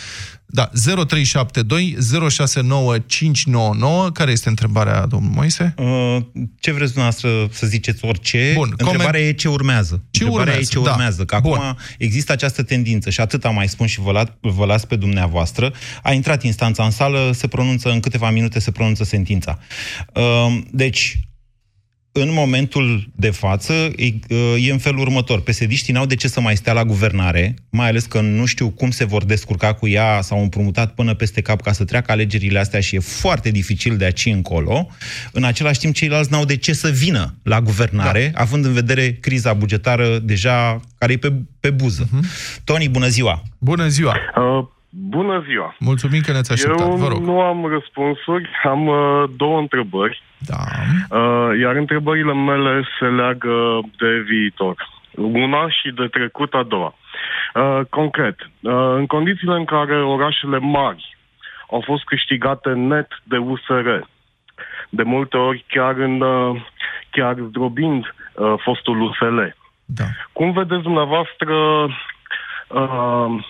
da, 0.57 0.71
0372 0.73 1.97
069599. 2.31 4.11
Care 4.11 4.31
este 4.31 4.49
întrebarea, 4.49 5.07
domnul 5.07 5.31
Moise? 5.35 5.75
Uh, 5.77 6.17
ce 6.61 6.73
vreți 6.73 6.93
dumneavoastră 6.93 7.49
să 7.51 7.67
ziceți 7.67 8.05
orice? 8.05 8.53
Bun, 8.55 8.69
întrebarea 8.71 9.21
coment... 9.21 9.27
e 9.27 9.33
ce 9.33 9.49
urmează. 9.49 10.03
Ce 10.11 10.23
întrebarea 10.23 10.53
urmează? 10.53 10.71
e 10.73 10.81
ce 10.81 10.85
da. 10.85 10.91
urmează. 10.91 11.25
Că 11.25 11.39
Bun. 11.43 11.53
acum 11.53 11.79
există 11.99 12.33
această 12.33 12.63
tendință 12.63 13.11
și 13.11 13.21
atât 13.21 13.45
am 13.45 13.55
mai 13.55 13.69
spus 13.69 13.89
și 13.89 14.01
vă, 14.01 14.13
la, 14.13 14.25
vă 14.41 14.65
las 14.65 14.85
pe 14.85 14.97
dumneavoastră. 14.97 15.73
A 16.03 16.13
intrat 16.13 16.43
instanța 16.43 16.85
în 16.85 16.91
sală, 16.91 17.31
se 17.35 17.47
pronunță 17.47 17.91
în 17.91 18.01
câteva 18.01 18.31
minute, 18.31 18.59
se 18.59 18.71
pronunță 18.71 19.05
sentința. 19.05 19.59
Uh, 20.15 20.59
deci, 20.71 21.19
în 22.21 22.33
momentul 22.33 23.05
de 23.15 23.31
față 23.31 23.73
e, 23.73 24.07
e 24.59 24.73
în 24.73 24.79
felul 24.79 25.01
următor. 25.01 25.41
psd 25.41 25.89
n-au 25.89 26.07
de 26.07 26.15
ce 26.15 26.29
să 26.29 26.41
mai 26.41 26.57
stea 26.57 26.73
la 26.73 26.85
guvernare, 26.85 27.55
mai 27.71 27.89
ales 27.89 28.07
că 28.07 28.21
nu 28.21 28.47
știu 28.47 28.71
cum 28.71 28.91
se 28.91 29.05
vor 29.05 29.25
descurca 29.25 29.75
cu 29.75 29.89
ea, 29.89 30.21
s-au 30.21 30.43
împrumutat 30.43 30.95
până 30.95 31.15
peste 31.15 31.43
cap 31.43 31.61
ca 31.61 31.73
să 31.73 31.85
treacă 31.85 32.13
alegerile 32.13 32.59
astea 32.59 32.81
și 32.81 32.97
e 32.97 32.99
foarte 32.99 33.51
dificil 33.51 33.97
de 33.97 34.05
aici 34.05 34.27
încolo. 34.27 34.89
În 35.33 35.45
același 35.45 35.79
timp, 35.79 35.95
ceilalți 35.95 36.33
n-au 36.33 36.45
de 36.45 36.57
ce 36.57 36.73
să 36.73 36.89
vină 36.89 37.35
la 37.43 37.61
guvernare, 37.61 38.31
da. 38.35 38.41
având 38.41 38.65
în 38.65 38.73
vedere 38.73 39.13
criza 39.13 39.53
bugetară 39.53 40.19
deja 40.19 40.81
care 40.99 41.13
e 41.13 41.17
pe, 41.17 41.33
pe 41.61 41.71
buză. 41.71 42.05
Uh-huh. 42.05 42.63
Tony, 42.65 42.89
bună 42.89 43.07
ziua! 43.07 43.43
Bună 43.59 43.87
ziua! 43.87 44.17
Uh... 44.37 44.75
Bună 44.99 45.45
ziua! 45.49 45.77
Mulțumim 45.79 46.21
că 46.21 46.33
ne-ați 46.33 46.53
așteptat, 46.53 46.89
Eu 46.89 46.97
vă 46.97 47.09
rog. 47.09 47.23
nu 47.23 47.41
am 47.41 47.67
răspunsuri, 47.67 48.49
am 48.65 48.87
uh, 48.87 49.31
două 49.37 49.59
întrebări. 49.59 50.23
Da. 50.39 50.57
Uh, 51.19 51.59
iar 51.61 51.77
întrebările 51.77 52.35
mele 52.35 52.85
se 52.99 53.05
leagă 53.05 53.81
de 53.99 54.25
viitor. 54.29 54.89
Una 55.15 55.69
și 55.69 55.91
de 55.95 56.07
trecut 56.07 56.55
a 56.55 56.63
doua. 56.63 56.95
Uh, 57.55 57.81
concret, 57.91 58.41
uh, 58.41 58.95
în 58.97 59.07
condițiile 59.07 59.55
în 59.55 59.65
care 59.65 60.03
orașele 60.03 60.59
mari 60.59 61.17
au 61.71 61.83
fost 61.87 62.05
câștigate 62.05 62.71
net 62.71 63.09
de 63.23 63.37
USR, 63.37 63.89
de 64.89 65.03
multe 65.03 65.37
ori 65.37 65.65
chiar 65.69 65.97
în 65.97 66.21
uh, 66.21 66.63
chiar 67.11 67.35
zdrobind 67.49 68.05
uh, 68.05 68.55
fostul 68.57 69.01
USL. 69.01 69.39
Da. 69.85 70.05
Cum 70.33 70.53
vedeți 70.53 70.83
dumneavoastră 70.83 71.55
uh, 72.69 73.45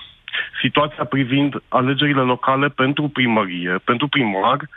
situația 0.60 1.04
privind 1.04 1.54
alegerile 1.68 2.20
locale 2.20 2.68
pentru 2.68 3.08
primărie, 3.08 3.80
pentru 3.84 4.08
primar, 4.08 4.56
uh, 4.56 4.68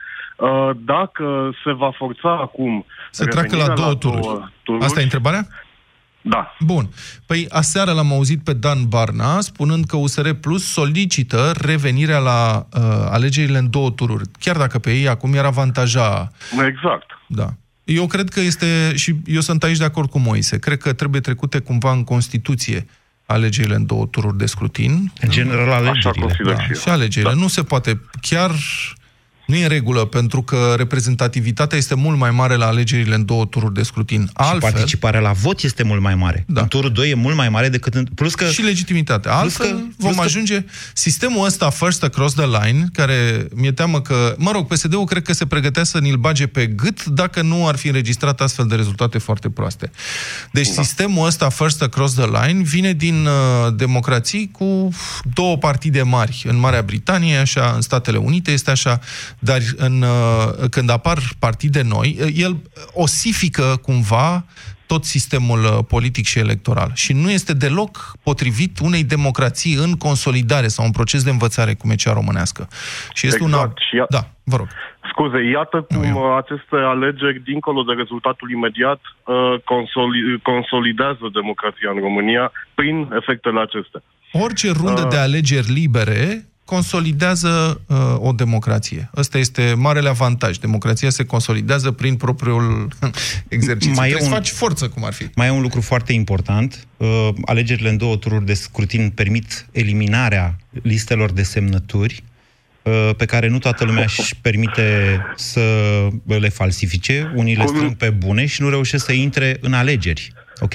dacă 0.85 1.51
se 1.63 1.71
va 1.71 1.91
forța 1.97 2.39
acum... 2.41 2.85
Se 3.11 3.25
treacă 3.25 3.55
la 3.55 3.73
două 3.73 3.87
la 3.87 3.95
tururi. 3.95 4.21
Două 4.21 4.49
tururi. 4.63 4.85
Asta 4.85 4.99
e 4.99 5.03
întrebarea? 5.03 5.47
Da. 6.21 6.55
Bun. 6.59 6.89
Păi 7.25 7.45
aseară 7.49 7.91
l-am 7.91 8.11
auzit 8.11 8.43
pe 8.43 8.53
Dan 8.53 8.87
Barna 8.87 9.39
spunând 9.39 9.85
că 9.85 9.97
USR 9.97 10.29
Plus 10.29 10.71
solicită 10.71 11.53
revenirea 11.61 12.17
la 12.17 12.67
uh, 12.73 12.81
alegerile 13.09 13.57
în 13.57 13.69
două 13.69 13.89
tururi, 13.89 14.23
chiar 14.39 14.57
dacă 14.57 14.79
pe 14.79 14.91
ei 14.91 15.07
acum 15.07 15.33
era 15.33 15.47
avantaja... 15.47 16.31
Exact. 16.51 17.05
Da. 17.27 17.47
Eu 17.83 18.07
cred 18.07 18.29
că 18.29 18.39
este, 18.39 18.95
și 18.95 19.15
eu 19.25 19.39
sunt 19.39 19.63
aici 19.63 19.77
de 19.77 19.83
acord 19.83 20.09
cu 20.09 20.19
Moise, 20.19 20.59
cred 20.59 20.77
că 20.77 20.93
trebuie 20.93 21.21
trecute 21.21 21.59
cumva 21.59 21.91
în 21.91 22.03
Constituție 22.03 22.85
alegerile 23.25 23.75
în 23.75 23.85
două 23.85 24.05
tururi 24.05 24.37
de 24.37 24.45
scrutin. 24.45 25.11
În 25.21 25.29
general, 25.29 25.87
alegerile. 25.87 26.35
Da, 26.43 26.57
și 26.57 26.89
alegerile. 26.89 27.33
Da. 27.33 27.39
Nu 27.39 27.47
se 27.47 27.63
poate. 27.63 28.01
Chiar 28.21 28.51
nu 29.49 29.55
e 29.55 29.63
în 29.63 29.69
regulă, 29.69 30.05
pentru 30.05 30.41
că 30.41 30.73
reprezentativitatea 30.77 31.77
este 31.77 31.95
mult 31.95 32.17
mai 32.17 32.31
mare 32.31 32.55
la 32.55 32.65
alegerile 32.65 33.15
în 33.15 33.25
două 33.25 33.45
tururi 33.45 33.73
de 33.73 33.83
scrutin. 33.83 34.29
Altfel, 34.33 34.69
și 34.69 34.73
participarea 34.73 35.19
la 35.19 35.31
vot 35.31 35.61
este 35.61 35.83
mult 35.83 36.01
mai 36.01 36.15
mare. 36.15 36.43
Da. 36.47 36.61
În 36.61 36.67
turul 36.67 36.91
2 36.91 37.09
e 37.09 37.13
mult 37.13 37.35
mai 37.35 37.49
mare 37.49 37.69
decât 37.69 37.93
în... 37.93 38.07
Plus 38.15 38.35
că... 38.35 38.45
Și 38.45 38.61
legitimitatea. 38.61 39.33
Altfel 39.33 39.67
plus 39.67 39.79
că, 39.79 39.87
vom 39.97 40.11
plus 40.11 40.25
ajunge... 40.25 40.55
Că... 40.61 40.69
Sistemul 40.93 41.45
ăsta, 41.45 41.69
first 41.69 42.03
across 42.03 42.33
the 42.35 42.45
line, 42.45 42.85
care 42.93 43.47
mi-e 43.55 43.71
teamă 43.71 44.01
că... 44.01 44.35
Mă 44.37 44.51
rog, 44.51 44.67
PSD-ul 44.67 45.05
cred 45.05 45.23
că 45.23 45.33
se 45.33 45.45
pregătea 45.45 45.83
să 45.83 45.99
ni-l 45.99 46.15
bage 46.15 46.47
pe 46.47 46.65
gât 46.65 47.05
dacă 47.05 47.41
nu 47.41 47.67
ar 47.67 47.75
fi 47.75 47.87
înregistrat 47.87 48.41
astfel 48.41 48.65
de 48.65 48.75
rezultate 48.75 49.17
foarte 49.17 49.49
proaste. 49.49 49.91
Deci 50.51 50.67
da. 50.67 50.81
sistemul 50.81 51.25
ăsta, 51.25 51.49
first 51.49 51.81
across 51.81 52.13
the 52.13 52.25
line, 52.25 52.61
vine 52.63 52.93
din 52.93 53.25
uh, 53.25 53.73
democrații 53.75 54.49
cu 54.51 54.89
două 55.33 55.57
partide 55.57 56.01
mari. 56.01 56.43
În 56.47 56.59
Marea 56.59 56.81
Britanie, 56.81 57.37
așa, 57.37 57.71
în 57.75 57.81
Statele 57.81 58.17
Unite 58.17 58.51
este 58.51 58.71
așa, 58.71 58.99
dar 59.39 59.59
în, 59.75 60.01
uh, 60.01 60.69
când 60.69 60.89
apar 60.89 61.17
partide 61.39 61.81
noi, 61.81 62.17
uh, 62.21 62.27
el 62.35 62.61
osifică 62.93 63.79
cumva 63.81 64.45
tot 64.85 65.03
sistemul 65.03 65.63
uh, 65.63 65.77
politic 65.87 66.25
și 66.25 66.39
electoral. 66.39 66.91
Și 66.93 67.13
nu 67.13 67.29
este 67.31 67.53
deloc 67.53 68.13
potrivit 68.23 68.79
unei 68.79 69.03
democrații 69.03 69.73
în 69.73 69.93
consolidare 69.97 70.67
sau 70.67 70.85
un 70.85 70.91
proces 70.91 71.23
de 71.23 71.29
învățare, 71.29 71.73
cum 71.73 71.89
e 71.89 71.95
cea 71.95 72.13
românească. 72.13 72.67
Și 73.13 73.27
este 73.27 73.43
exact. 73.43 73.63
una... 73.63 73.73
Și 73.89 73.95
ia... 73.95 74.05
Da, 74.09 74.29
vă 74.43 74.55
rog. 74.55 74.67
Scuze, 75.11 75.49
iată 75.51 75.81
cum 75.81 76.05
nu, 76.05 76.33
aceste 76.33 76.75
alegeri, 76.93 77.43
dincolo 77.43 77.81
de 77.83 77.93
rezultatul 77.93 78.51
imediat, 78.51 79.01
consolidează 80.43 81.25
democrația 81.33 81.89
în 81.93 81.99
România 81.99 82.51
prin 82.73 83.09
efectele 83.21 83.59
acestea. 83.59 84.01
Orice 84.31 84.71
rundă 84.71 85.01
uh... 85.01 85.07
de 85.09 85.17
alegeri 85.17 85.71
libere 85.71 86.48
consolidează 86.69 87.81
uh, 87.85 87.97
o 88.17 88.31
democrație. 88.31 89.09
Ăsta 89.15 89.37
este 89.37 89.73
marele 89.77 90.09
avantaj. 90.09 90.57
Democrația 90.57 91.09
se 91.09 91.23
consolidează 91.25 91.91
prin 91.91 92.15
propriul 92.15 92.87
exercițiu. 93.57 93.93
Mai 93.95 94.07
e 94.07 94.11
Trebuie 94.11 94.29
să 94.29 94.35
un- 94.35 94.41
faci 94.41 94.49
forță, 94.49 94.87
cum 94.89 95.03
ar 95.05 95.13
fi. 95.13 95.25
Mai 95.35 95.47
e 95.47 95.51
un 95.51 95.61
lucru 95.61 95.81
foarte 95.81 96.13
important. 96.13 96.87
Uh, 96.97 97.29
Alegerile 97.45 97.89
în 97.89 97.97
două 97.97 98.15
tururi 98.15 98.45
de 98.45 98.53
scrutin 98.53 99.09
permit 99.09 99.65
eliminarea 99.71 100.57
listelor 100.81 101.31
de 101.31 101.43
semnături 101.43 102.23
uh, 102.83 103.09
pe 103.17 103.25
care 103.25 103.47
nu 103.47 103.57
toată 103.59 103.85
lumea 103.85 104.03
își 104.03 104.35
permite 104.41 105.19
să 105.35 105.61
le 106.25 106.49
falsifice. 106.49 107.31
Unii 107.35 107.55
le 107.55 107.63
Cum? 107.63 107.75
strâng 107.75 107.95
pe 107.95 108.09
bune 108.09 108.45
și 108.45 108.61
nu 108.61 108.69
reușesc 108.69 109.05
să 109.05 109.11
intre 109.11 109.57
în 109.61 109.73
alegeri. 109.73 110.33
Ok? 110.59 110.73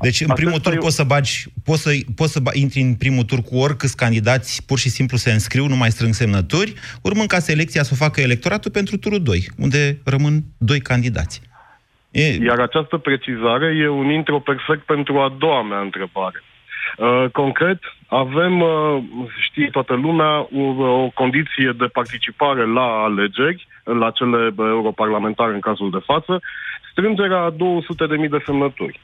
Deci 0.00 0.20
în 0.20 0.32
primul 0.34 0.52
Acesta 0.52 0.70
tur 0.70 0.78
e- 0.78 0.82
poți 0.82 0.96
să 0.96 1.04
bagi, 1.04 1.44
poți 1.64 1.82
să, 1.82 1.90
poți 2.16 2.32
să 2.32 2.40
ba- 2.40 2.50
intri 2.54 2.80
în 2.80 2.94
primul 2.94 3.24
tur 3.24 3.42
cu 3.42 3.56
oricâți 3.56 3.96
candidați, 3.96 4.66
pur 4.66 4.78
și 4.78 4.88
simplu 4.88 5.16
se 5.16 5.32
înscriu, 5.32 5.66
nu 5.66 5.76
mai 5.76 5.90
strâng 5.90 6.14
semnături, 6.14 6.74
urmând 7.02 7.28
ca 7.28 7.38
selecția 7.38 7.82
să 7.82 7.90
o 7.92 8.04
facă 8.04 8.20
electoratul 8.20 8.70
pentru 8.70 8.96
turul 8.96 9.22
2, 9.22 9.48
unde 9.58 9.98
rămân 10.04 10.42
doi 10.58 10.80
candidați. 10.80 11.42
E, 12.10 12.44
Iar 12.44 12.58
această 12.58 12.96
precizare 12.96 13.76
e 13.76 13.88
un 13.88 14.10
intro 14.10 14.38
perfect 14.38 14.82
pentru 14.82 15.18
a 15.18 15.34
doua 15.38 15.62
mea 15.62 15.80
întrebare. 15.80 16.42
Uh, 16.96 17.24
concret, 17.32 17.78
avem, 18.06 18.60
uh, 18.60 19.02
știe 19.40 19.68
toată 19.70 19.94
lumea, 19.94 20.38
o, 20.38 20.84
o 20.84 21.10
condiție 21.14 21.72
de 21.78 21.86
participare 21.86 22.66
la 22.66 23.02
alegeri, 23.02 23.66
la 23.84 24.10
cele 24.10 24.46
uh, 24.46 24.52
europarlamentare 24.56 25.52
în 25.54 25.60
cazul 25.60 25.90
de 25.90 26.02
față, 26.04 26.40
strângerea 26.90 27.40
a 27.40 27.52
200.000 27.52 28.28
de 28.30 28.42
semnături. 28.44 29.00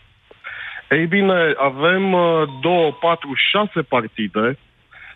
Ei 0.90 1.06
bine, 1.06 1.54
avem 1.56 2.12
uh, 2.12 2.42
2, 2.62 2.96
4, 3.00 3.28
6 3.52 3.80
partide 3.82 4.58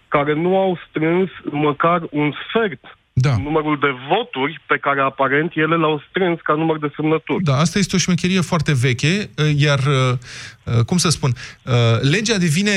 care 0.09 0.35
nu 0.35 0.57
au 0.57 0.79
strâns 0.89 1.31
măcar 1.51 2.01
un 2.11 2.33
sfert 2.49 2.81
Da. 3.13 3.37
numărul 3.37 3.79
de 3.79 3.87
voturi 4.09 4.61
pe 4.67 4.79
care 4.79 5.01
aparent 5.01 5.53
ele 5.55 5.77
l-au 5.77 6.03
strâns 6.09 6.39
ca 6.43 6.55
număr 6.55 6.79
de 6.79 6.93
semnături. 6.97 7.45
Da, 7.45 7.57
asta 7.57 7.79
este 7.79 7.97
o 7.97 7.99
șmecherie 7.99 8.41
foarte 8.41 8.73
veche, 8.75 9.31
iar, 9.57 9.79
uh, 9.79 10.85
cum 10.87 10.97
să 10.97 11.09
spun, 11.09 11.33
uh, 11.65 11.73
legea 12.01 12.39
devine, 12.39 12.73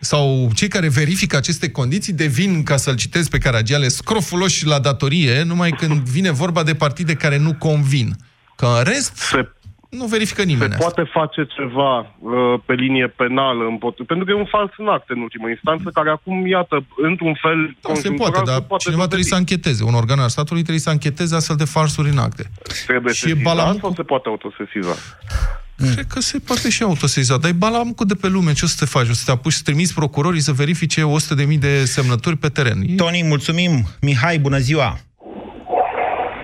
sau 0.00 0.50
cei 0.54 0.68
care 0.68 0.88
verifică 0.88 1.36
aceste 1.36 1.70
condiții 1.70 2.12
devin, 2.12 2.62
ca 2.62 2.76
să-l 2.76 2.96
citesc 2.96 3.30
pe 3.30 3.38
Caragiale, 3.38 3.88
scrofuloși 3.88 4.66
la 4.66 4.78
datorie, 4.78 5.42
numai 5.42 5.70
când 5.70 6.00
vine 6.16 6.30
vorba 6.30 6.62
de 6.62 6.74
partide 6.74 7.14
care 7.14 7.38
nu 7.38 7.54
convin. 7.54 8.08
Că 8.56 8.66
în 8.78 8.84
rest, 8.84 9.16
Se 9.16 9.48
nu 9.88 10.04
verifică 10.04 10.40
se 10.40 10.46
nimeni 10.46 10.72
asta. 10.72 10.84
poate 10.84 11.10
face 11.18 11.46
ceva 11.56 11.98
uh, 11.98 12.60
pe 12.66 12.74
linie 12.74 13.06
penală 13.08 13.64
împotriva, 13.64 14.04
pentru 14.08 14.24
că 14.26 14.30
e 14.32 14.34
un 14.44 14.50
fals 14.56 14.70
în 14.76 14.88
acte 14.88 15.12
în 15.16 15.20
ultimă 15.20 15.48
instanță, 15.48 15.90
care 15.92 16.10
acum, 16.10 16.46
iată, 16.46 16.86
într-un 16.96 17.34
fel 17.42 17.58
Da, 17.66 17.72
se 17.80 17.88
conjunctural, 17.92 18.32
poate, 18.32 18.50
dar 18.50 18.60
poate 18.60 18.82
cineva 18.84 19.06
trebuie 19.06 19.28
dovedi. 19.28 19.34
să 19.34 19.42
încheteze. 19.42 19.84
Un 19.84 19.94
organ 20.02 20.18
al 20.18 20.28
statului 20.28 20.62
trebuie 20.62 20.82
să 20.88 20.90
încheteze 20.90 21.34
astfel 21.34 21.56
de 21.56 21.64
falsuri 21.64 22.08
în 22.08 22.18
acte. 22.18 22.44
Trebuie 22.86 23.12
și 23.12 23.24
e 23.24 23.28
sesizat 23.28 23.54
balamul 23.54 23.80
sau 23.80 23.88
cu- 23.88 23.94
se 23.94 24.02
poate 24.02 24.28
autosesiza? 24.28 24.94
Cred 25.94 26.06
că 26.06 26.20
se 26.20 26.38
poate 26.38 26.70
și 26.70 26.82
autoseiza. 26.82 27.36
Dar 27.38 27.50
e 27.50 27.54
balamcul 27.66 28.06
de 28.06 28.14
pe 28.14 28.28
lume. 28.28 28.52
Ce 28.52 28.64
o 28.64 28.68
să 28.68 28.76
te 28.78 28.84
faci? 28.84 29.08
O 29.08 29.12
să 29.12 29.22
te 29.24 29.30
apuci 29.30 29.52
să 29.52 29.60
trimiți 29.64 29.94
procurorii 29.94 30.40
să 30.40 30.52
verifice 30.52 31.02
100.000 31.02 31.58
de 31.58 31.84
semnături 31.84 32.36
pe 32.36 32.48
teren. 32.48 32.78
E- 32.86 32.94
Tony, 32.94 33.22
mulțumim. 33.22 33.72
Mihai, 34.00 34.38
bună 34.38 34.58
ziua. 34.58 34.98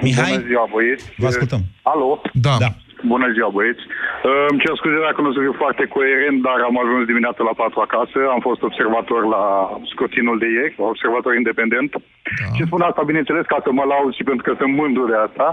Mihai, 0.03 0.31
Bună 0.33 0.45
ziua, 0.47 0.69
băieți. 0.75 1.05
vă 1.17 1.27
ascultăm. 1.27 1.61
Alo? 1.83 2.21
Da. 2.33 2.57
Da. 2.59 2.75
Bună 3.13 3.29
ziua, 3.35 3.49
băieți. 3.57 3.85
Uh, 3.89 4.47
Îmi 4.51 4.61
cer 4.63 4.75
scuze 4.77 4.99
dacă 5.09 5.19
nu 5.21 5.29
o 5.29 5.33
să 5.37 5.41
fiu 5.45 5.55
foarte 5.63 5.85
coerent, 5.97 6.39
dar 6.47 6.59
am 6.69 6.77
ajuns 6.85 7.05
dimineața 7.07 7.43
la 7.45 7.55
4 7.57 7.81
acasă. 7.81 8.19
Am 8.35 8.41
fost 8.49 8.63
observator 8.63 9.21
la 9.37 9.45
scrutinul 9.93 10.39
de 10.39 10.49
ieri, 10.57 10.75
observator 10.93 11.33
independent. 11.35 11.91
Da. 11.93 12.47
Și 12.57 12.63
spun 12.69 12.81
asta, 12.81 13.11
bineînțeles, 13.11 13.45
ca 13.47 13.59
să 13.65 13.71
mă 13.73 13.85
laud 13.93 14.13
și 14.15 14.29
pentru 14.31 14.45
că 14.47 14.53
sunt 14.61 14.73
mândru 14.81 15.05
de 15.13 15.17
asta. 15.27 15.47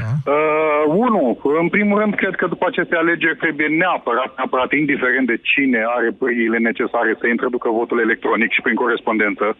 Da. 0.00 0.32
Uh, 0.32 0.82
unu, 0.86 1.22
în 1.62 1.68
primul 1.68 1.98
rând, 2.00 2.14
cred 2.14 2.34
că 2.34 2.46
după 2.46 2.66
aceste 2.68 2.96
alegeri 2.96 3.42
trebuie 3.44 3.68
neapărat, 3.82 4.30
neapărat, 4.36 4.72
indiferent 4.72 5.26
de 5.26 5.38
cine 5.50 5.80
are 5.96 6.10
pârghile 6.18 6.58
necesare 6.58 7.16
să 7.20 7.26
introducă 7.26 7.68
votul 7.68 7.98
electronic 8.00 8.50
și 8.52 8.60
prin 8.60 8.74
corespondență, 8.74 9.56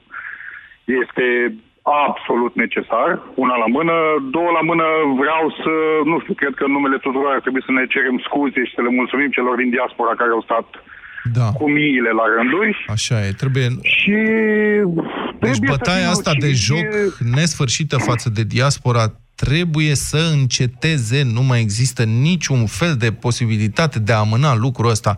este 0.85 1.55
absolut 1.83 2.53
necesar, 2.65 3.09
una 3.45 3.57
la 3.63 3.69
mână. 3.77 3.95
Două 4.37 4.51
la 4.59 4.63
mână 4.71 4.87
vreau 5.23 5.45
să, 5.63 5.73
nu 6.11 6.17
știu, 6.23 6.35
cred 6.41 6.55
că 6.59 6.65
în 6.67 6.75
numele 6.77 6.99
tuturor 7.07 7.31
ar 7.35 7.41
trebui 7.45 7.63
să 7.69 7.73
ne 7.75 7.85
cerem 7.95 8.17
scuze 8.27 8.61
și 8.67 8.75
să 8.77 8.81
le 8.87 8.91
mulțumim 8.99 9.31
celor 9.37 9.55
din 9.63 9.71
diaspora 9.77 10.13
care 10.21 10.31
au 10.37 10.43
stat 10.49 10.67
Da. 11.39 11.47
cu 11.59 11.65
miile 11.77 12.11
la 12.21 12.25
rânduri. 12.37 12.73
Așa 12.97 13.17
e. 13.27 13.31
Trebuie... 13.43 13.67
Și 13.99 14.17
Deci 15.43 15.59
trebuie 15.59 15.69
să 15.71 15.75
bătaia 15.77 16.07
fim 16.07 16.15
asta 16.17 16.33
de 16.45 16.47
lucizi. 16.51 16.67
joc 16.71 16.87
nesfârșită 17.39 17.97
față 18.11 18.29
de 18.37 18.43
diaspora 18.57 19.05
trebuie 19.35 19.95
să 19.95 20.21
înceteze, 20.33 21.23
nu 21.37 21.43
mai 21.43 21.61
există 21.61 22.03
niciun 22.05 22.67
fel 22.67 22.95
de 23.05 23.13
posibilitate 23.13 23.99
de 23.99 24.13
a 24.13 24.17
amâna 24.27 24.55
lucrul 24.57 24.91
ăsta. 24.91 25.17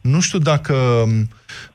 Nu 0.00 0.20
știu 0.20 0.38
dacă 0.38 0.74
m, 1.06 1.28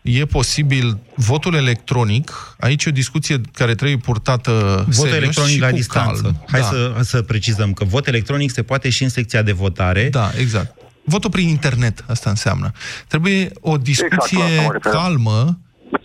e 0.09 0.25
posibil 0.25 0.97
votul 1.15 1.53
electronic, 1.53 2.55
aici 2.59 2.85
e 2.85 2.89
o 2.89 2.93
discuție 2.93 3.41
care 3.53 3.75
trebuie 3.75 3.97
purtată 3.97 4.83
Vot 4.85 4.93
serios 4.93 5.15
electronic 5.15 5.53
și 5.53 5.59
la 5.59 5.69
cu 5.69 5.75
distanță. 5.75 6.21
calm. 6.21 6.43
Hai 6.51 6.59
da. 6.59 6.65
să, 6.67 6.95
să 7.01 7.21
precizăm 7.21 7.73
că 7.73 7.83
vot 7.83 8.07
electronic 8.07 8.51
se 8.51 8.63
poate 8.63 8.89
și 8.89 9.03
în 9.03 9.09
secția 9.09 9.41
de 9.41 9.51
votare. 9.51 10.09
Da, 10.09 10.31
exact. 10.39 10.75
Votul 11.03 11.29
prin 11.29 11.47
internet, 11.47 12.03
asta 12.07 12.29
înseamnă. 12.29 12.71
Trebuie 13.07 13.51
o 13.59 13.77
discuție 13.77 14.37
Exact, 14.37 14.39
la 14.39 14.43
asta 14.43 14.61
mă 14.61 14.71
refeream. 14.71 15.03
calmă 15.03 15.59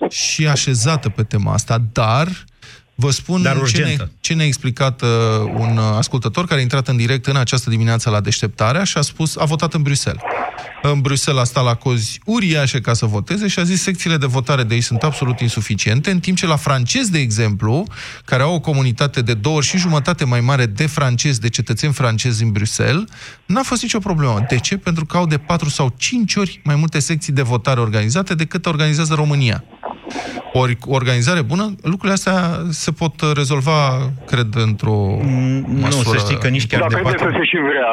și 0.08 0.46
așezată 0.46 1.08
pe 1.08 1.22
tema 1.22 1.52
asta, 1.52 1.82
dar 1.92 2.28
vă 2.94 3.10
spun 3.10 3.42
Dar 3.42 3.54
ce, 3.54 3.60
urgentă. 3.60 4.02
ne, 4.02 4.10
ce 4.20 4.34
ne-a 4.34 4.46
explicat 4.46 5.02
uh, 5.02 5.08
un 5.56 5.76
uh, 5.76 5.84
ascultător 5.96 6.46
care 6.46 6.60
a 6.60 6.62
intrat 6.62 6.88
în 6.88 6.96
direct 6.96 7.26
în 7.26 7.36
această 7.36 7.70
dimineață 7.70 8.10
la 8.10 8.20
deșteptarea 8.20 8.84
și 8.84 8.98
a 8.98 9.00
spus, 9.00 9.36
a 9.36 9.44
votat 9.44 9.74
în 9.74 9.82
Bruxelles. 9.82 10.22
În 10.82 11.00
Bruxelles 11.00 11.42
a 11.42 11.44
stat 11.44 11.64
la 11.64 11.74
cozi 11.74 12.20
uriașe 12.24 12.80
ca 12.80 12.92
să 12.92 13.06
voteze 13.06 13.48
și 13.48 13.58
a 13.58 13.62
zis 13.62 13.82
secțiile 13.82 14.16
de 14.16 14.26
votare 14.26 14.62
de 14.62 14.74
aici 14.74 14.82
sunt 14.82 15.02
absolut 15.02 15.40
insuficiente, 15.40 16.10
în 16.10 16.20
timp 16.20 16.36
ce 16.36 16.46
la 16.46 16.56
francezi, 16.56 17.10
de 17.10 17.18
exemplu, 17.18 17.86
care 18.24 18.42
au 18.42 18.54
o 18.54 18.60
comunitate 18.60 19.22
de 19.22 19.34
două 19.34 19.56
ori 19.56 19.66
și 19.66 19.76
jumătate 19.76 20.24
mai 20.24 20.40
mare 20.40 20.66
de 20.66 20.86
francezi, 20.86 21.40
de 21.40 21.48
cetățeni 21.48 21.92
francezi 21.92 22.42
în 22.42 22.52
Bruxelles, 22.52 23.04
n-a 23.46 23.62
fost 23.62 23.82
nicio 23.82 23.98
problemă. 23.98 24.44
De 24.48 24.58
ce? 24.58 24.76
Pentru 24.76 25.06
că 25.06 25.16
au 25.16 25.26
de 25.26 25.38
patru 25.38 25.68
sau 25.68 25.94
cinci 25.96 26.34
ori 26.34 26.60
mai 26.64 26.74
multe 26.74 26.98
secții 26.98 27.32
de 27.32 27.42
votare 27.42 27.80
organizate 27.80 28.34
decât 28.34 28.66
organizează 28.66 29.14
România. 29.14 29.64
Ori 30.52 30.76
cu 30.76 30.90
organizare 30.92 31.42
bună, 31.42 31.74
lucrurile 31.82 32.12
astea 32.12 32.38
se 32.70 32.90
pot 32.92 33.20
uh, 33.20 33.30
rezolva, 33.34 34.10
cred, 34.26 34.54
într-o 34.54 34.96
Mm, 35.22 35.64
Nu, 35.68 35.78
măsură... 35.80 36.18
să 36.18 36.24
știi 36.24 36.38
că 36.38 36.48
nici 36.48 36.66
chiar 36.66 36.80
Dar 36.80 36.88
de 36.88 36.94
trebuie 36.94 37.14
să 37.18 37.24
patru... 37.24 37.38
se 37.38 37.44
și 37.44 37.56
vrea, 37.70 37.90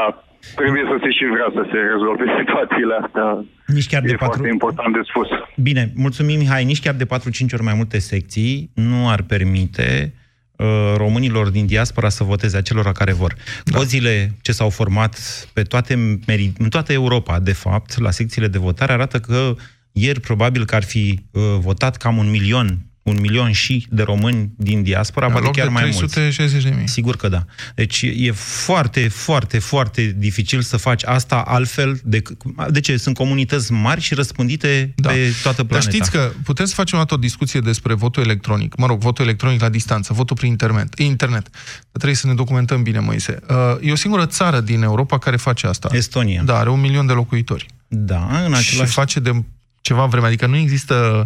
trebuie 0.55 0.83
să 0.91 0.95
se 1.03 1.09
și 1.17 1.25
vrea 1.35 1.49
să 1.57 1.61
se 1.71 1.77
rezolve 1.93 2.25
situațiile 2.39 2.93
astea. 3.03 3.27
Nici 3.75 3.87
chiar 3.87 4.01
de 4.01 4.11
E 4.11 4.15
patru... 4.15 4.25
foarte 4.33 4.49
important 4.57 4.93
de 4.93 5.01
spus. 5.09 5.27
Bine, 5.55 5.91
mulțumim, 5.95 6.37
Mihai. 6.37 6.63
Nici 6.63 6.79
chiar 6.81 6.93
de 6.93 7.05
4-5 7.05 7.07
ori 7.53 7.63
mai 7.63 7.73
multe 7.73 7.99
secții 7.99 8.71
nu 8.73 9.09
ar 9.09 9.21
permite 9.21 10.13
uh, 10.55 10.67
românilor 10.97 11.49
din 11.49 11.65
diaspora 11.65 12.09
să 12.09 12.23
voteze 12.23 12.57
acelora 12.57 12.91
care 12.91 13.13
vor. 13.13 13.33
Da. 13.63 13.77
Cozile 13.77 14.31
ce 14.41 14.51
s-au 14.51 14.69
format 14.69 15.15
pe 15.53 15.61
toate, 15.61 15.93
meri- 16.31 16.57
în 16.57 16.69
toată 16.69 16.93
Europa, 16.93 17.39
de 17.39 17.53
fapt, 17.53 17.99
la 17.99 18.11
secțiile 18.11 18.47
de 18.47 18.57
votare, 18.57 18.91
arată 18.91 19.19
că 19.19 19.53
ieri 19.91 20.19
probabil 20.19 20.65
că 20.65 20.75
ar 20.75 20.83
fi 20.83 21.19
uh, 21.31 21.41
votat 21.59 21.97
cam 21.97 22.17
un 22.17 22.29
milion, 22.29 22.85
un 23.03 23.17
milion 23.19 23.51
și 23.51 23.87
de 23.89 24.03
români 24.03 24.51
din 24.57 24.83
diaspora, 24.83 25.25
în 25.25 25.31
poate 25.31 25.45
loc 25.45 25.55
chiar 25.55 25.65
de 25.65 25.71
mai 25.71 25.83
mulți. 25.83 25.97
360 26.13 26.63
de 26.63 26.73
mii. 26.77 26.87
Sigur 26.87 27.15
că 27.15 27.27
da. 27.27 27.45
Deci 27.75 28.01
e 28.15 28.31
foarte, 28.31 29.07
foarte, 29.07 29.59
foarte 29.59 30.15
dificil 30.17 30.61
să 30.61 30.77
faci 30.77 31.03
asta 31.05 31.35
altfel. 31.35 31.99
De, 32.03 32.21
de 32.69 32.79
ce? 32.79 32.97
Sunt 32.97 33.15
comunități 33.15 33.71
mari 33.71 34.01
și 34.01 34.13
răspândite 34.13 34.93
Da. 34.95 35.09
pe 35.09 35.33
toată 35.43 35.63
planeta. 35.63 35.89
Dar 35.89 35.95
știți 35.95 36.11
că 36.11 36.31
putem 36.43 36.65
să 36.65 36.73
facem 36.73 36.97
o 36.97 37.01
dată 37.01 37.13
o 37.13 37.17
discuție 37.17 37.59
despre 37.59 37.93
votul 37.93 38.23
electronic, 38.23 38.75
mă 38.77 38.85
rog, 38.85 38.99
votul 38.99 39.25
electronic 39.25 39.61
la 39.61 39.69
distanță, 39.69 40.13
votul 40.13 40.35
prin 40.35 40.49
internet. 40.49 40.99
internet. 40.99 41.49
Dar 41.51 41.89
trebuie 41.91 42.15
să 42.15 42.27
ne 42.27 42.33
documentăm 42.33 42.83
bine, 42.83 42.99
Moise. 42.99 43.39
Uh, 43.49 43.55
E 43.81 43.91
o 43.91 43.95
singură 43.95 44.25
țară 44.25 44.59
din 44.59 44.81
Europa 44.81 45.17
care 45.17 45.35
face 45.37 45.67
asta. 45.67 45.89
Estonia. 45.91 46.41
Da, 46.43 46.57
are 46.57 46.69
un 46.69 46.79
milion 46.79 47.05
de 47.05 47.13
locuitori. 47.13 47.65
Da, 47.87 48.41
în 48.45 48.53
Și 48.53 48.69
același... 48.69 48.91
face 48.91 49.19
de 49.19 49.43
ceva 49.81 50.05
vreme. 50.05 50.27
Adică 50.27 50.45
nu 50.45 50.55
există 50.55 51.25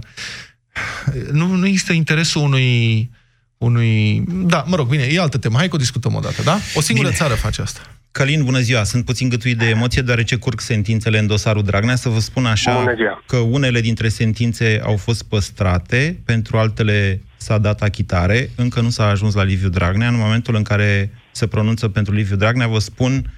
nu, 1.32 1.48
nu 1.48 1.68
există 1.68 1.94
interesul 1.94 2.42
unui 2.42 3.10
unui... 3.58 4.24
Da, 4.28 4.64
mă 4.68 4.76
rog, 4.76 4.88
bine, 4.88 5.04
e 5.04 5.20
altă 5.20 5.38
temă. 5.38 5.58
Hai 5.58 5.68
că 5.68 5.76
o 5.76 5.80
discutăm 5.80 6.16
o 6.16 6.20
dată, 6.20 6.42
da? 6.42 6.58
O 6.74 6.82
singură 6.82 7.08
Bine. 7.08 7.20
țară 7.20 7.34
face 7.34 7.62
asta. 7.62 7.80
Călin, 8.12 8.44
bună 8.44 8.60
ziua! 8.60 8.84
Sunt 8.84 9.06
puțin 9.06 9.30
gătuit 9.30 9.58
de 9.58 9.66
emoție, 9.66 10.02
deoarece 10.02 10.36
curg 10.36 10.60
sentințele 10.60 11.20
în 11.20 11.28
dosarul 11.28 11.64
Dragnea. 11.64 11.96
Să 11.96 12.10
vă 12.10 12.20
spun 12.20 12.46
așa 12.46 12.78
Bună 12.80 12.96
ziua. 12.96 13.24
că 13.28 13.38
unele 13.38 13.82
dintre 13.82 14.10
sentințe 14.10 14.82
au 14.84 14.98
fost 14.98 15.24
păstrate, 15.24 16.22
pentru 16.26 16.58
altele 16.58 17.22
s-a 17.38 17.58
dat 17.58 17.82
achitare. 17.82 18.50
Încă 18.56 18.82
nu 18.82 18.90
s-a 18.90 19.06
ajuns 19.06 19.34
la 19.34 19.44
Liviu 19.44 19.70
Dragnea. 19.70 20.08
În 20.08 20.18
momentul 20.18 20.56
în 20.56 20.64
care 20.64 21.12
se 21.32 21.48
pronunță 21.48 21.88
pentru 21.88 22.14
Liviu 22.14 22.36
Dragnea, 22.36 22.68
vă 22.68 22.80
spun, 22.80 23.34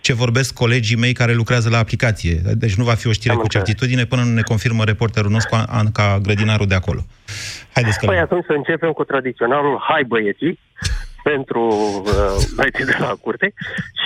ce 0.00 0.12
vorbesc 0.12 0.54
colegii 0.54 0.96
mei 0.96 1.12
care 1.12 1.32
lucrează 1.32 1.68
la 1.68 1.78
aplicație. 1.78 2.34
Deci 2.54 2.74
nu 2.74 2.84
va 2.84 2.94
fi 2.94 3.06
o 3.08 3.12
știre 3.12 3.32
Am 3.32 3.38
cu 3.38 3.42
înțeles. 3.42 3.66
certitudine 3.66 4.04
până 4.04 4.22
nu 4.22 4.32
ne 4.32 4.42
confirmă 4.42 4.84
reporterul 4.84 5.30
nostru, 5.30 5.64
Anca 5.68 6.18
Grădinaru 6.22 6.64
de 6.64 6.74
acolo. 6.74 7.00
Haideți 7.72 7.98
că... 7.98 8.06
Păi 8.06 8.18
atunci 8.18 8.44
să 8.44 8.52
începem 8.52 8.92
cu 8.92 9.04
tradiționalul 9.04 9.84
Hai 9.88 10.04
băieții 10.04 10.58
pentru 11.32 11.62
uh, 11.68 12.36
băieții 12.56 12.90
de 12.92 12.96
la 12.98 13.12
curte 13.24 13.48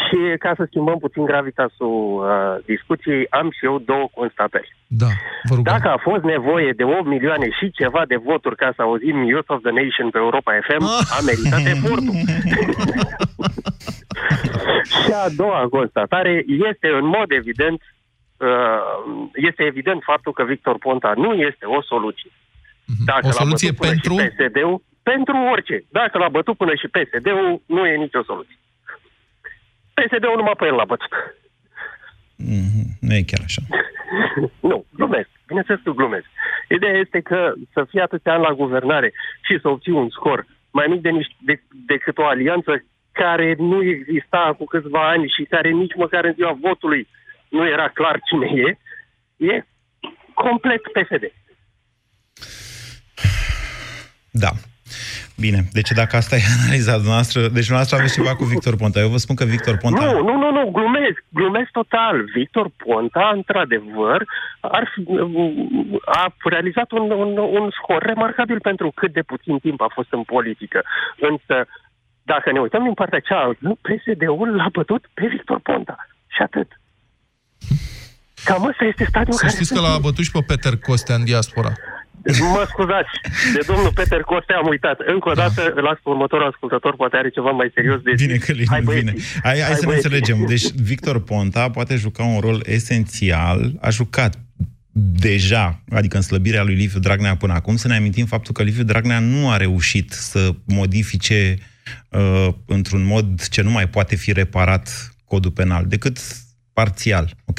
și 0.00 0.18
ca 0.44 0.52
să 0.56 0.64
schimbăm 0.66 0.98
puțin 0.98 1.24
gravitasul 1.24 1.96
uh, 2.18 2.64
discuției, 2.72 3.26
am 3.38 3.48
și 3.56 3.64
eu 3.70 3.76
două 3.78 4.06
constatări. 4.18 4.76
Da, 4.86 5.10
vă 5.48 5.54
rugăm. 5.54 5.72
Dacă 5.72 5.88
a 5.88 5.98
fost 6.08 6.22
nevoie 6.34 6.70
de 6.80 6.84
8 6.84 7.06
milioane 7.14 7.46
și 7.58 7.66
ceva 7.80 8.02
de 8.12 8.16
voturi 8.28 8.56
ca 8.62 8.72
să 8.76 8.82
auzim 8.82 9.16
Youth 9.32 9.50
of 9.54 9.60
the 9.66 9.74
Nation 9.80 10.08
pe 10.10 10.18
Europa 10.18 10.52
FM, 10.68 10.84
a 11.16 11.18
meritat 11.28 11.62
efortul. 11.74 12.16
și 15.00 15.10
a 15.24 15.28
doua 15.42 15.62
constatare 15.76 16.44
este 16.70 16.88
în 17.00 17.06
mod 17.16 17.28
evident 17.40 17.78
uh, 18.36 18.80
este 19.48 19.62
evident 19.72 20.00
faptul 20.10 20.32
că 20.32 20.42
Victor 20.44 20.76
Ponta 20.78 21.12
nu 21.16 21.32
este 21.32 21.64
o 21.76 21.82
soluție. 21.82 22.30
Dacă 23.04 23.26
O 23.26 23.28
l-a 23.28 23.42
soluție 23.42 23.70
bătut 23.70 23.80
până 23.80 23.92
pentru? 23.92 24.12
și 24.12 24.28
PSD-ul, 24.28 24.82
pentru 25.02 25.36
orice. 25.36 25.84
Dacă 25.90 26.18
l-a 26.18 26.28
bătut 26.28 26.56
până 26.56 26.74
și 26.74 26.88
PSD-ul, 26.88 27.62
nu 27.66 27.86
e 27.86 27.96
nicio 27.96 28.22
soluție. 28.22 28.58
PSD-ul 29.94 30.36
numai 30.36 30.54
pe 30.58 30.66
el 30.66 30.74
l-a 30.74 30.84
bătut. 30.84 31.12
Mhm, 32.36 32.82
Nu 33.00 33.14
e 33.14 33.22
chiar 33.22 33.40
așa. 33.44 33.62
nu, 34.70 34.84
glumesc. 34.94 35.28
Bineînțeles 35.46 35.80
că 35.84 35.90
glumesc. 35.90 36.26
Ideea 36.68 36.98
este 36.98 37.20
că 37.20 37.52
să 37.72 37.84
fii 37.88 38.00
atâția 38.00 38.32
ani 38.32 38.42
la 38.42 38.54
guvernare 38.54 39.12
și 39.46 39.58
să 39.60 39.68
obții 39.68 39.92
un 39.92 40.08
scor 40.10 40.46
mai 40.70 40.86
mic 40.88 41.00
de 41.00 41.10
niște, 41.10 41.34
de, 41.38 41.62
decât 41.86 42.18
o 42.18 42.26
alianță 42.26 42.84
care 43.12 43.54
nu 43.58 43.82
exista 43.82 44.54
cu 44.58 44.64
câțiva 44.64 45.08
ani 45.08 45.32
și 45.36 45.42
care 45.44 45.70
nici 45.70 45.94
măcar 45.96 46.24
în 46.24 46.32
ziua 46.32 46.58
votului 46.60 47.08
nu 47.48 47.66
era 47.66 47.88
clar 47.88 48.20
cine 48.28 48.62
e, 48.62 48.78
e 49.46 49.64
complet 50.34 50.80
PSD. 50.80 51.32
Da. 54.30 54.50
Bine, 55.36 55.60
deci 55.72 55.90
dacă 55.90 56.16
asta 56.16 56.36
e 56.36 56.40
analiza 56.58 56.96
noastră, 57.04 57.48
deci 57.48 57.70
noastră 57.70 57.96
aveți 57.96 58.14
ceva 58.14 58.36
cu 58.36 58.44
Victor 58.44 58.76
Ponta. 58.76 59.00
Eu 59.00 59.08
vă 59.08 59.16
spun 59.16 59.36
că 59.36 59.44
Victor 59.44 59.76
Ponta... 59.76 60.04
Nu, 60.04 60.12
nu, 60.28 60.34
nu, 60.42 60.50
nu, 60.58 60.70
glumesc, 60.70 61.24
glumesc 61.28 61.70
total. 61.70 62.24
Victor 62.34 62.66
Ponta, 62.76 63.32
într-adevăr, 63.34 64.24
ar 64.60 64.90
fi, 64.94 65.00
a 66.04 66.34
realizat 66.44 66.90
un, 66.90 67.10
un, 67.10 67.30
un 67.36 67.70
scor 67.70 68.02
remarcabil 68.02 68.60
pentru 68.60 68.92
cât 68.94 69.12
de 69.12 69.22
puțin 69.22 69.58
timp 69.58 69.80
a 69.80 69.90
fost 69.94 70.12
în 70.12 70.22
politică. 70.22 70.82
Însă, 71.30 71.66
dacă 72.22 72.52
ne 72.52 72.60
uităm 72.60 72.82
din 72.82 72.94
partea 72.94 73.20
cealaltă, 73.20 73.78
PSD-ul 73.86 74.56
l-a 74.56 74.68
bătut 74.72 75.02
pe 75.14 75.26
Victor 75.26 75.58
Ponta. 75.62 75.96
Și 76.26 76.42
atât. 76.42 76.68
Cam 78.44 78.64
ăsta 78.64 78.84
este 78.84 79.04
stadiul 79.04 79.36
Să 79.36 79.44
care 79.44 79.54
știți 79.54 79.72
că 79.72 79.78
suntem. 79.78 79.92
l-a 79.92 80.06
bătut 80.08 80.24
și 80.24 80.30
pe 80.30 80.42
Peter 80.46 80.76
Costea 80.76 81.14
în 81.14 81.24
diaspora. 81.24 81.72
Mă 82.40 82.64
scuzați, 82.68 83.10
de 83.54 83.60
domnul 83.66 83.92
Peter 83.94 84.20
Costea 84.20 84.56
am 84.56 84.66
uitat. 84.68 84.98
Încă 85.14 85.28
o 85.28 85.32
dată, 85.32 85.62
las 85.88 85.98
pe 86.02 86.08
următorul 86.14 86.46
ascultător, 86.46 86.96
poate 86.96 87.16
are 87.16 87.30
ceva 87.30 87.50
mai 87.50 87.70
serios 87.74 88.00
de 88.02 88.12
Bine, 88.16 88.34
zis. 88.34 88.44
Călin, 88.44 88.66
Hai, 88.68 88.80
bine. 88.80 88.92
băieții. 88.92 89.40
Hai, 89.42 89.60
hai, 89.60 89.74
să 89.74 89.80
ne 89.80 89.86
băieții. 89.86 89.94
înțelegem. 89.94 90.46
Deci 90.46 90.70
Victor 90.90 91.22
Ponta 91.22 91.70
poate 91.70 91.96
juca 91.96 92.22
un 92.24 92.40
rol 92.40 92.62
esențial, 92.66 93.72
a 93.80 93.90
jucat 93.90 94.38
deja, 95.28 95.82
adică 95.90 96.16
în 96.16 96.22
slăbirea 96.22 96.62
lui 96.62 96.74
Liviu 96.74 96.98
Dragnea 97.00 97.36
până 97.36 97.52
acum, 97.52 97.76
să 97.76 97.88
ne 97.88 97.96
amintim 97.96 98.26
faptul 98.26 98.54
că 98.54 98.62
Liviu 98.62 98.82
Dragnea 98.82 99.18
nu 99.18 99.50
a 99.50 99.56
reușit 99.56 100.10
să 100.12 100.50
modifice 100.64 101.56
uh, 102.08 102.48
într-un 102.66 103.04
mod 103.04 103.46
ce 103.48 103.62
nu 103.62 103.70
mai 103.70 103.88
poate 103.88 104.16
fi 104.16 104.32
reparat 104.32 105.14
codul 105.24 105.50
penal, 105.50 105.84
decât 105.86 106.18
parțial, 106.72 107.26
ok? 107.46 107.58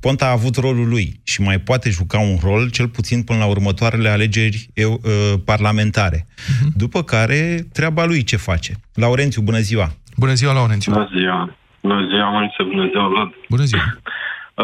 Ponta 0.00 0.26
a 0.26 0.30
avut 0.30 0.56
rolul 0.56 0.88
lui 0.88 1.20
și 1.24 1.42
mai 1.42 1.58
poate 1.58 1.90
juca 1.90 2.18
un 2.18 2.36
rol, 2.42 2.70
cel 2.70 2.88
puțin 2.88 3.22
până 3.22 3.38
la 3.38 3.46
următoarele 3.46 4.08
alegeri 4.08 4.68
eu, 4.74 4.92
uh, 4.92 5.40
parlamentare. 5.44 6.26
După 6.74 7.02
care, 7.02 7.66
treaba 7.72 8.04
lui 8.04 8.22
ce 8.24 8.36
face. 8.36 8.74
Laurențiu, 8.94 9.42
bună 9.42 9.58
ziua! 9.58 9.88
Bună 10.16 10.32
ziua, 10.32 10.52
Laurențiu. 10.52 10.92
Bună 10.92 11.08
ziua! 11.16 11.56
Bună 11.80 12.06
ziua, 12.08 12.30
Moise, 12.30 12.62
bună 12.62 12.88
ziua, 12.90 13.08
Vlad! 13.08 13.30
Bună 13.48 13.64
ziua. 13.64 13.82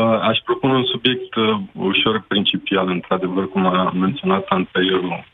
Uh, 0.01 0.21
Aș 0.21 0.39
propune 0.45 0.73
un 0.73 0.85
subiect 0.85 1.35
uh, 1.35 1.61
ușor 1.73 2.25
principial, 2.29 2.89
într-adevăr, 2.89 3.49
cum 3.49 3.67
a 3.67 3.91
menționat 3.91 4.45
anteriorul. 4.49 5.25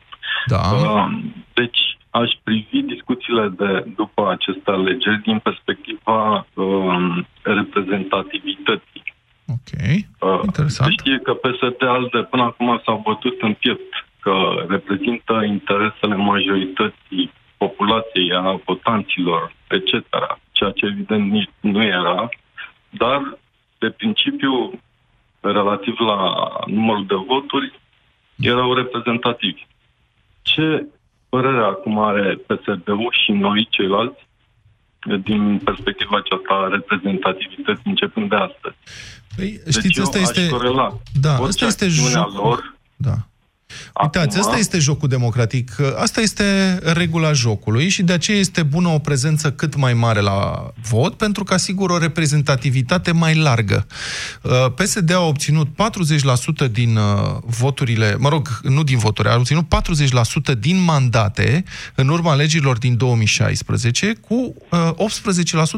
Da. 0.46 0.56
Uh, 0.56 1.08
Deci, 1.54 1.98
aș 2.10 2.30
privi 2.42 2.82
discuțiile 2.82 3.48
de 3.48 3.84
după 3.96 4.30
aceste 4.30 4.70
alegeri 4.70 5.22
din 5.22 5.38
perspectiva 5.38 6.46
uh, 6.54 7.24
reprezentativității. 7.42 9.02
Ok. 9.46 9.70
Uh, 10.18 10.40
Interesant. 10.44 10.88
Se 10.88 10.96
știe 10.98 11.18
că 11.18 11.32
PSD-ALDE 11.34 12.22
până 12.30 12.42
acum 12.42 12.80
s-au 12.84 13.02
bătut 13.04 13.40
în 13.40 13.54
piept, 13.54 14.06
că 14.20 14.64
reprezintă 14.68 15.42
interesele 15.46 16.14
majorității 16.14 17.32
populației, 17.56 18.32
a 18.34 18.60
votanților, 18.64 19.52
etc. 19.68 19.92
Ceea 20.52 20.70
ce 20.70 20.86
evident 20.86 21.30
nici 21.30 21.50
nu 21.60 21.82
era, 21.82 22.28
dar 22.90 23.38
de 23.78 23.90
principiu, 23.90 24.80
relativ 25.40 25.94
la 25.98 26.48
numărul 26.66 27.06
de 27.06 27.14
voturi, 27.14 27.80
erau 28.38 28.74
reprezentativi. 28.74 29.66
Ce 30.42 30.86
părere 31.34 31.62
acum 31.74 31.98
are 31.98 32.24
PSD-ul 32.46 33.12
și 33.24 33.32
noi, 33.32 33.68
ceilalți, 33.70 34.28
din 35.28 35.42
perspectiva 35.64 36.16
aceasta 36.22 36.52
a 36.54 36.68
reprezentativității 36.76 37.90
începând 37.94 38.28
de 38.28 38.36
astăzi? 38.36 38.76
Păi, 39.36 39.60
Deci 39.64 39.74
știți, 39.74 39.98
eu 39.98 40.04
asta 40.04 40.18
aș 40.18 40.22
este... 40.22 40.48
corela 40.48 40.88
Da, 41.20 41.40
orice 41.40 41.64
asta 41.64 41.84
este 41.84 42.00
acțiune 42.00 42.24
a 42.24 42.28
jocul. 42.30 42.46
lor 42.46 42.74
Da. 42.96 43.16
Uitați, 44.02 44.36
Acum- 44.36 44.48
asta 44.48 44.58
este 44.58 44.78
jocul 44.78 45.08
democratic. 45.08 45.76
Asta 45.96 46.20
este 46.20 46.78
regula 46.82 47.32
jocului 47.32 47.88
și 47.88 48.02
de 48.02 48.12
aceea 48.12 48.38
este 48.38 48.62
bună 48.62 48.88
o 48.88 48.98
prezență 48.98 49.52
cât 49.52 49.76
mai 49.76 49.94
mare 49.94 50.20
la 50.20 50.70
vot, 50.88 51.14
pentru 51.14 51.44
că 51.44 51.54
asigură 51.54 51.92
o 51.92 51.98
reprezentativitate 51.98 53.12
mai 53.12 53.34
largă. 53.34 53.86
Uh, 54.42 54.52
PSD 54.74 55.12
a 55.12 55.20
obținut 55.20 55.68
40% 56.66 56.70
din 56.70 56.96
uh, 56.96 57.02
voturile, 57.44 58.16
mă 58.18 58.28
rog, 58.28 58.60
nu 58.62 58.82
din 58.82 58.98
voturi, 58.98 59.28
a 59.28 59.34
obținut 59.36 59.64
40% 60.54 60.58
din 60.58 60.78
mandate 60.84 61.64
în 61.94 62.08
urma 62.08 62.30
alegerilor 62.30 62.78
din 62.78 62.96
2016 62.96 64.12
cu 64.28 64.54
uh, 64.70 64.90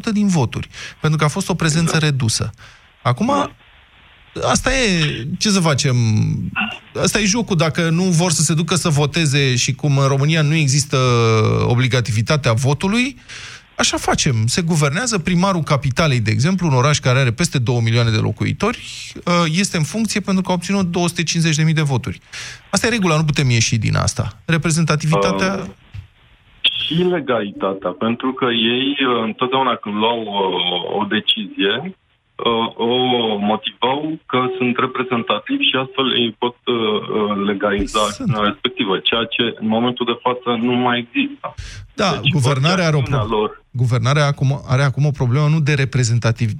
18% 0.08 0.12
din 0.12 0.26
voturi, 0.26 0.68
pentru 1.00 1.18
că 1.18 1.24
a 1.24 1.28
fost 1.28 1.48
o 1.48 1.54
prezență 1.54 1.98
redusă. 1.98 2.50
Acum, 3.02 3.52
Asta 4.40 4.70
e, 4.74 5.26
ce 5.38 5.48
să 5.48 5.60
facem? 5.60 5.96
Asta 7.02 7.18
e 7.18 7.24
jocul, 7.24 7.56
dacă 7.56 7.90
nu 7.90 8.02
vor 8.02 8.30
să 8.30 8.42
se 8.42 8.54
ducă 8.54 8.74
să 8.74 8.88
voteze 8.88 9.56
și 9.56 9.74
cum 9.74 9.98
în 9.98 10.06
România 10.06 10.42
nu 10.42 10.54
există 10.54 10.96
obligativitatea 11.66 12.52
votului, 12.52 13.16
așa 13.76 13.96
facem. 13.96 14.46
Se 14.46 14.62
guvernează 14.62 15.18
primarul 15.18 15.62
capitalei, 15.62 16.20
de 16.20 16.30
exemplu, 16.30 16.66
un 16.66 16.74
oraș 16.74 16.98
care 16.98 17.18
are 17.18 17.32
peste 17.32 17.58
2 17.58 17.80
milioane 17.82 18.10
de 18.10 18.16
locuitori, 18.16 19.12
este 19.46 19.76
în 19.76 19.82
funcție 19.82 20.20
pentru 20.20 20.42
că 20.42 20.50
a 20.50 20.54
obținut 20.54 20.86
250.000 21.66 21.72
de 21.74 21.82
voturi. 21.82 22.20
Asta 22.70 22.86
e 22.86 22.90
regula, 22.90 23.16
nu 23.16 23.24
putem 23.24 23.50
ieși 23.50 23.76
din 23.78 23.96
asta. 23.96 24.38
Reprezentativitatea... 24.44 25.54
Uh, 25.54 25.80
și 26.84 26.94
legalitatea, 26.94 27.90
pentru 27.90 28.32
că 28.32 28.44
ei 28.44 28.96
uh, 29.06 29.22
întotdeauna 29.24 29.74
când 29.74 29.94
luau 29.94 30.20
uh, 30.20 31.00
o 31.00 31.04
decizie, 31.04 31.74
uh, 31.84 31.92
o 32.76 33.36
motivau 33.38 34.18
că 34.26 34.38
sunt 34.58 34.74
reprezentativi 34.78 35.64
și 35.70 35.76
astfel 35.84 36.06
ei 36.22 36.30
pot 36.38 36.56
uh, 36.64 36.74
uh, 36.74 37.46
legaliza 37.46 37.98
Păi 37.98 38.08
acțiunea 38.08 38.48
respectivă, 38.50 38.98
ceea 38.98 39.24
ce 39.24 39.42
în 39.62 39.68
momentul 39.76 40.06
de 40.12 40.16
față 40.24 40.48
nu 40.66 40.72
mai 40.72 40.96
există. 41.04 41.54
Da, 41.94 42.10
Deci, 42.22 42.30
guvernarea 42.30 42.86
are 42.86 42.96
o 42.96 42.98
orice 42.98 43.14
acțiune 43.14 43.22
a 43.22 43.26
problemă. 43.26 43.42
lor 43.42 43.50
Guvernarea 43.70 44.26
acum, 44.26 44.62
are 44.66 44.82
acum 44.82 45.04
o 45.06 45.10
problemă 45.10 45.46
nu 45.48 45.60
de 45.60 45.74
reprezentativ, 45.74 46.50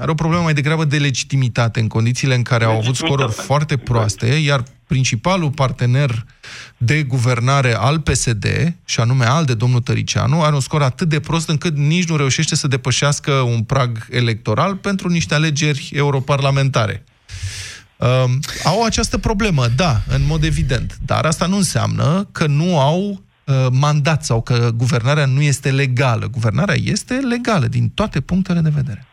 are 0.00 0.10
o 0.10 0.14
problemă 0.14 0.42
mai 0.42 0.54
degrabă 0.54 0.84
de 0.84 0.96
legitimitate 0.96 1.80
în 1.80 1.88
condițiile 1.88 2.34
în 2.34 2.42
care 2.42 2.64
au 2.64 2.70
avut 2.70 2.84
Legitimitate. 2.84 3.22
scoruri 3.22 3.46
foarte 3.46 3.76
proaste, 3.76 4.26
iar 4.26 4.60
principalul 4.92 5.50
partener 5.50 6.10
de 6.76 7.02
guvernare 7.02 7.74
al 7.74 8.00
PSD, 8.00 8.46
și 8.84 9.00
anume 9.00 9.24
al 9.24 9.44
de 9.44 9.54
domnul 9.54 9.80
Tăricianu, 9.80 10.42
are 10.42 10.54
un 10.54 10.60
scor 10.60 10.82
atât 10.82 11.08
de 11.08 11.20
prost 11.20 11.48
încât 11.48 11.76
nici 11.76 12.08
nu 12.08 12.16
reușește 12.16 12.54
să 12.54 12.68
depășească 12.68 13.32
un 13.32 13.62
prag 13.62 14.06
electoral 14.10 14.76
pentru 14.76 15.08
niște 15.08 15.34
alegeri 15.34 15.90
europarlamentare. 15.94 17.04
Uh, 17.96 18.08
au 18.64 18.84
această 18.84 19.18
problemă, 19.18 19.66
da, 19.76 19.92
în 20.08 20.20
mod 20.26 20.44
evident, 20.44 20.96
dar 21.06 21.24
asta 21.24 21.46
nu 21.46 21.56
înseamnă 21.56 22.28
că 22.32 22.46
nu 22.46 22.80
au 22.80 23.00
uh, 23.08 23.54
mandat 23.80 24.24
sau 24.24 24.42
că 24.42 24.70
guvernarea 24.76 25.26
nu 25.26 25.40
este 25.40 25.70
legală. 25.70 26.26
Guvernarea 26.30 26.76
este 26.84 27.14
legală 27.14 27.66
din 27.66 27.88
toate 27.94 28.20
punctele 28.20 28.60
de 28.60 28.72
vedere. 28.74 29.06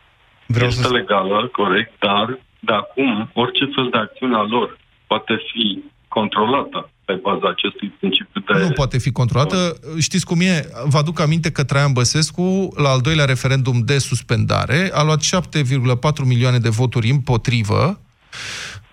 Vreau 0.46 0.68
este 0.68 0.82
să... 0.82 0.92
legală, 0.92 1.48
corect, 1.52 1.92
dar 1.98 2.38
de 2.60 2.72
acum 2.72 3.30
orice 3.34 3.64
fel 3.74 3.88
de 3.90 3.98
acțiune 3.98 4.36
a 4.36 4.42
lor 4.42 4.78
poate 5.10 5.34
fi 5.52 5.82
controlată 6.08 6.90
pe 7.04 7.14
baza 7.22 7.48
acestui 7.48 7.88
principiu 7.98 8.40
de... 8.46 8.64
Nu 8.64 8.70
poate 8.70 8.98
fi 8.98 9.10
controlată. 9.12 9.56
Știți 9.98 10.26
cum 10.26 10.40
e? 10.40 10.68
Vă 10.84 10.98
aduc 10.98 11.20
aminte 11.20 11.50
că 11.50 11.64
Traian 11.64 11.92
Băsescu, 11.92 12.68
la 12.76 12.88
al 12.88 13.00
doilea 13.00 13.24
referendum 13.24 13.80
de 13.84 13.98
suspendare, 13.98 14.90
a 14.92 15.02
luat 15.02 15.22
7,4 15.22 16.24
milioane 16.24 16.58
de 16.58 16.68
voturi 16.68 17.10
împotrivă, 17.10 18.00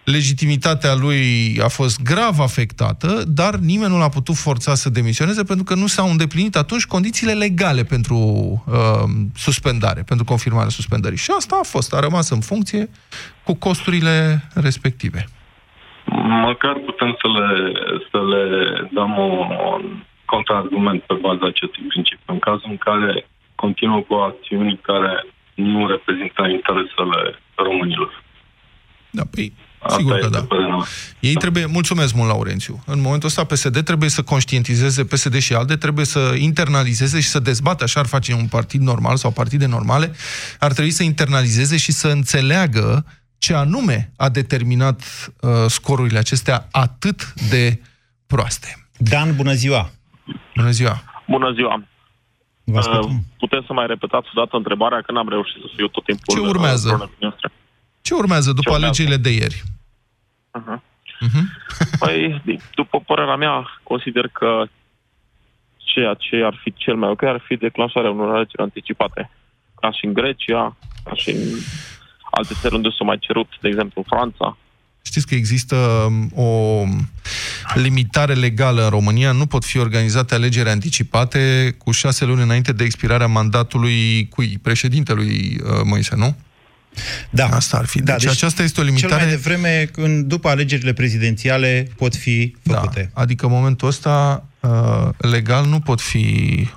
legitimitatea 0.04 0.94
lui 0.94 1.22
a 1.64 1.68
fost 1.68 2.02
grav 2.02 2.40
afectată, 2.40 3.24
dar 3.28 3.56
nimeni 3.56 3.92
nu 3.92 3.98
l-a 3.98 4.10
putut 4.10 4.36
forța 4.36 4.76
să 4.76 4.90
demisioneze 4.90 5.44
pentru 5.44 5.64
că 5.64 5.76
nu 5.76 5.88
s-au 5.88 6.10
îndeplinit 6.10 6.56
atunci 6.56 6.86
condițiile 6.86 7.34
legale 7.34 7.84
pentru 7.84 8.18
uh, 8.68 9.10
suspendare, 9.36 10.02
pentru 10.02 10.26
confirmarea 10.26 10.70
suspendării. 10.70 11.18
Și 11.18 11.32
asta 11.38 11.60
a 11.62 11.66
fost, 11.66 11.94
a 11.94 12.00
rămas 12.00 12.30
în 12.30 12.40
funcție 12.40 12.90
cu 13.44 13.54
costurile 13.54 14.48
respective. 14.54 15.28
Măcar 16.46 16.74
putem 16.86 17.18
să 17.22 17.28
le, 17.38 17.72
să 18.12 18.20
le 18.32 18.44
dăm 18.94 19.18
un 19.18 20.04
contraargument 20.26 21.02
pe 21.02 21.14
baza 21.14 21.46
acestui 21.46 21.84
principiu. 21.88 22.34
În 22.34 22.40
cazul 22.40 22.70
în 22.70 22.78
care 22.78 23.28
continuă 23.56 24.00
cu 24.08 24.14
acțiuni 24.14 24.80
care 24.82 25.26
nu 25.54 25.88
reprezintă 25.88 26.42
interesele 26.48 27.40
românilor. 27.56 28.24
Da, 29.10 29.24
păi, 29.32 29.54
Sigur 29.98 30.20
că 30.20 30.28
da. 30.28 30.48
Ei 31.20 31.34
trebuie, 31.34 31.66
mulțumesc 31.66 32.14
mult, 32.14 32.30
Laurențiu. 32.30 32.84
În 32.86 33.02
momentul 33.02 33.28
ăsta 33.28 33.44
PSD 33.44 33.84
trebuie 33.84 34.10
să 34.10 34.22
conștientizeze, 34.24 35.04
PSD 35.04 35.38
și 35.38 35.54
ALDE 35.54 35.76
trebuie 35.76 36.06
să 36.06 36.34
internalizeze 36.38 37.20
și 37.20 37.28
să 37.28 37.40
dezbată, 37.40 37.84
așa 37.84 38.00
ar 38.00 38.06
face 38.06 38.34
un 38.34 38.48
partid 38.48 38.82
normal 38.82 39.16
sau 39.16 39.32
partide 39.32 39.66
normale, 39.66 40.16
ar 40.60 40.72
trebui 40.74 40.92
să 40.92 41.04
internalizeze 41.04 41.78
și 41.78 41.92
să 41.92 42.08
înțeleagă 42.08 43.06
ce 43.38 43.54
anume 43.54 44.12
a 44.18 44.30
determinat 44.30 45.02
uh, 45.42 45.50
scorurile 45.68 46.18
acestea 46.18 46.68
atât 46.72 47.34
de 47.50 47.82
proaste. 48.28 48.88
Dan, 48.98 49.36
bună 49.36 49.54
ziua! 49.54 49.90
Bună 50.56 50.70
ziua! 50.70 51.04
Bună 51.28 51.52
ziua! 51.52 51.84
Uh, 52.64 53.10
putem 53.38 53.64
să 53.68 53.74
mai 53.74 53.88
repetați 53.88 54.28
o 54.34 54.40
dată 54.40 54.58
întrebarea, 54.58 55.02
că 55.02 55.12
n-am 55.12 55.30
reușit 55.30 55.62
să 55.62 55.68
fiu 55.76 55.88
tot 55.88 56.04
timpul... 56.04 56.34
Ce 56.36 56.40
urmează? 56.40 57.12
Ce 58.02 58.14
urmează 58.14 58.50
după 58.50 58.62
Ce 58.62 58.70
urmează? 58.70 58.86
alegerile 58.86 59.18
de 59.18 59.30
ieri? 59.30 59.64
Uh-huh. 60.60 60.80
Uh-huh. 61.26 61.46
Păi, 62.00 62.42
după 62.76 63.00
părerea 63.00 63.36
mea, 63.36 63.80
consider 63.84 64.28
că 64.28 64.64
ceea 65.76 66.14
ce 66.14 66.36
ar 66.46 66.60
fi 66.62 66.74
cel 66.74 66.96
mai 66.96 67.10
ok 67.10 67.24
ar 67.24 67.42
fi 67.48 67.56
declanșarea 67.56 68.12
unor 68.12 68.36
alegeri 68.36 68.62
anticipate. 68.62 69.30
Ca 69.82 69.92
și 69.92 70.06
în 70.06 70.14
Grecia, 70.14 70.76
ca 71.04 71.14
și 71.14 71.30
în 71.30 71.42
alte 72.32 72.54
țări 72.62 72.76
unde 72.76 72.90
s-au 72.98 73.06
mai 73.06 73.18
cerut, 73.20 73.48
de 73.62 73.68
exemplu 73.68 74.06
în 74.06 74.18
Franța. 74.18 74.58
Știți 75.02 75.28
că 75.28 75.36
există 75.36 75.76
um, 75.76 76.32
o 76.36 76.84
limitare 77.74 78.34
legală 78.34 78.84
în 78.84 78.90
România. 78.90 79.32
Nu 79.32 79.46
pot 79.46 79.64
fi 79.64 79.78
organizate 79.78 80.34
alegeri 80.34 80.70
anticipate 80.70 81.76
cu 81.78 81.92
șase 81.92 82.26
luni 82.26 82.42
înainte 82.42 82.72
de 82.72 82.84
expirarea 82.84 83.28
mandatului 83.28 84.28
cui? 84.30 84.60
Președintelui 84.62 85.60
uh, 85.64 85.70
Moise, 85.84 86.16
nu? 86.16 86.36
Da. 87.30 87.46
Asta 87.46 87.78
ar 87.78 87.86
fi. 87.86 88.02
Da, 88.02 88.12
deci, 88.12 88.22
deci 88.22 88.32
aceasta 88.32 88.64
este 88.64 88.82
o 88.82 88.84
limitare... 88.84 89.14
Cel 89.14 89.22
mai 89.22 89.30
devreme, 89.30 89.90
când, 89.92 90.26
după 90.26 90.50
alegerile 90.50 90.94
prezidențiale, 90.94 91.88
pot 91.96 92.16
fi 92.16 92.56
făcute. 92.64 93.12
Da, 93.14 93.22
adică 93.22 93.46
în 93.46 93.52
momentul 93.52 93.88
ăsta 93.88 94.44
Uh, 94.57 94.57
legal 95.18 95.66
nu 95.66 95.80
pot 95.80 96.02
fi 96.02 96.26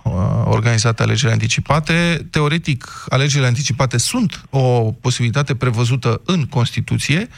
uh, 0.03 0.13
organizate 0.45 1.03
alegeri 1.03 1.33
anticipate. 1.33 2.27
Teoretic, 2.31 3.05
alegerile 3.09 3.47
anticipate 3.47 3.99
sunt 3.99 4.45
o 4.51 4.93
posibilitate 5.01 5.55
prevăzută 5.55 6.21
în 6.25 6.45
Constituție. 6.45 7.29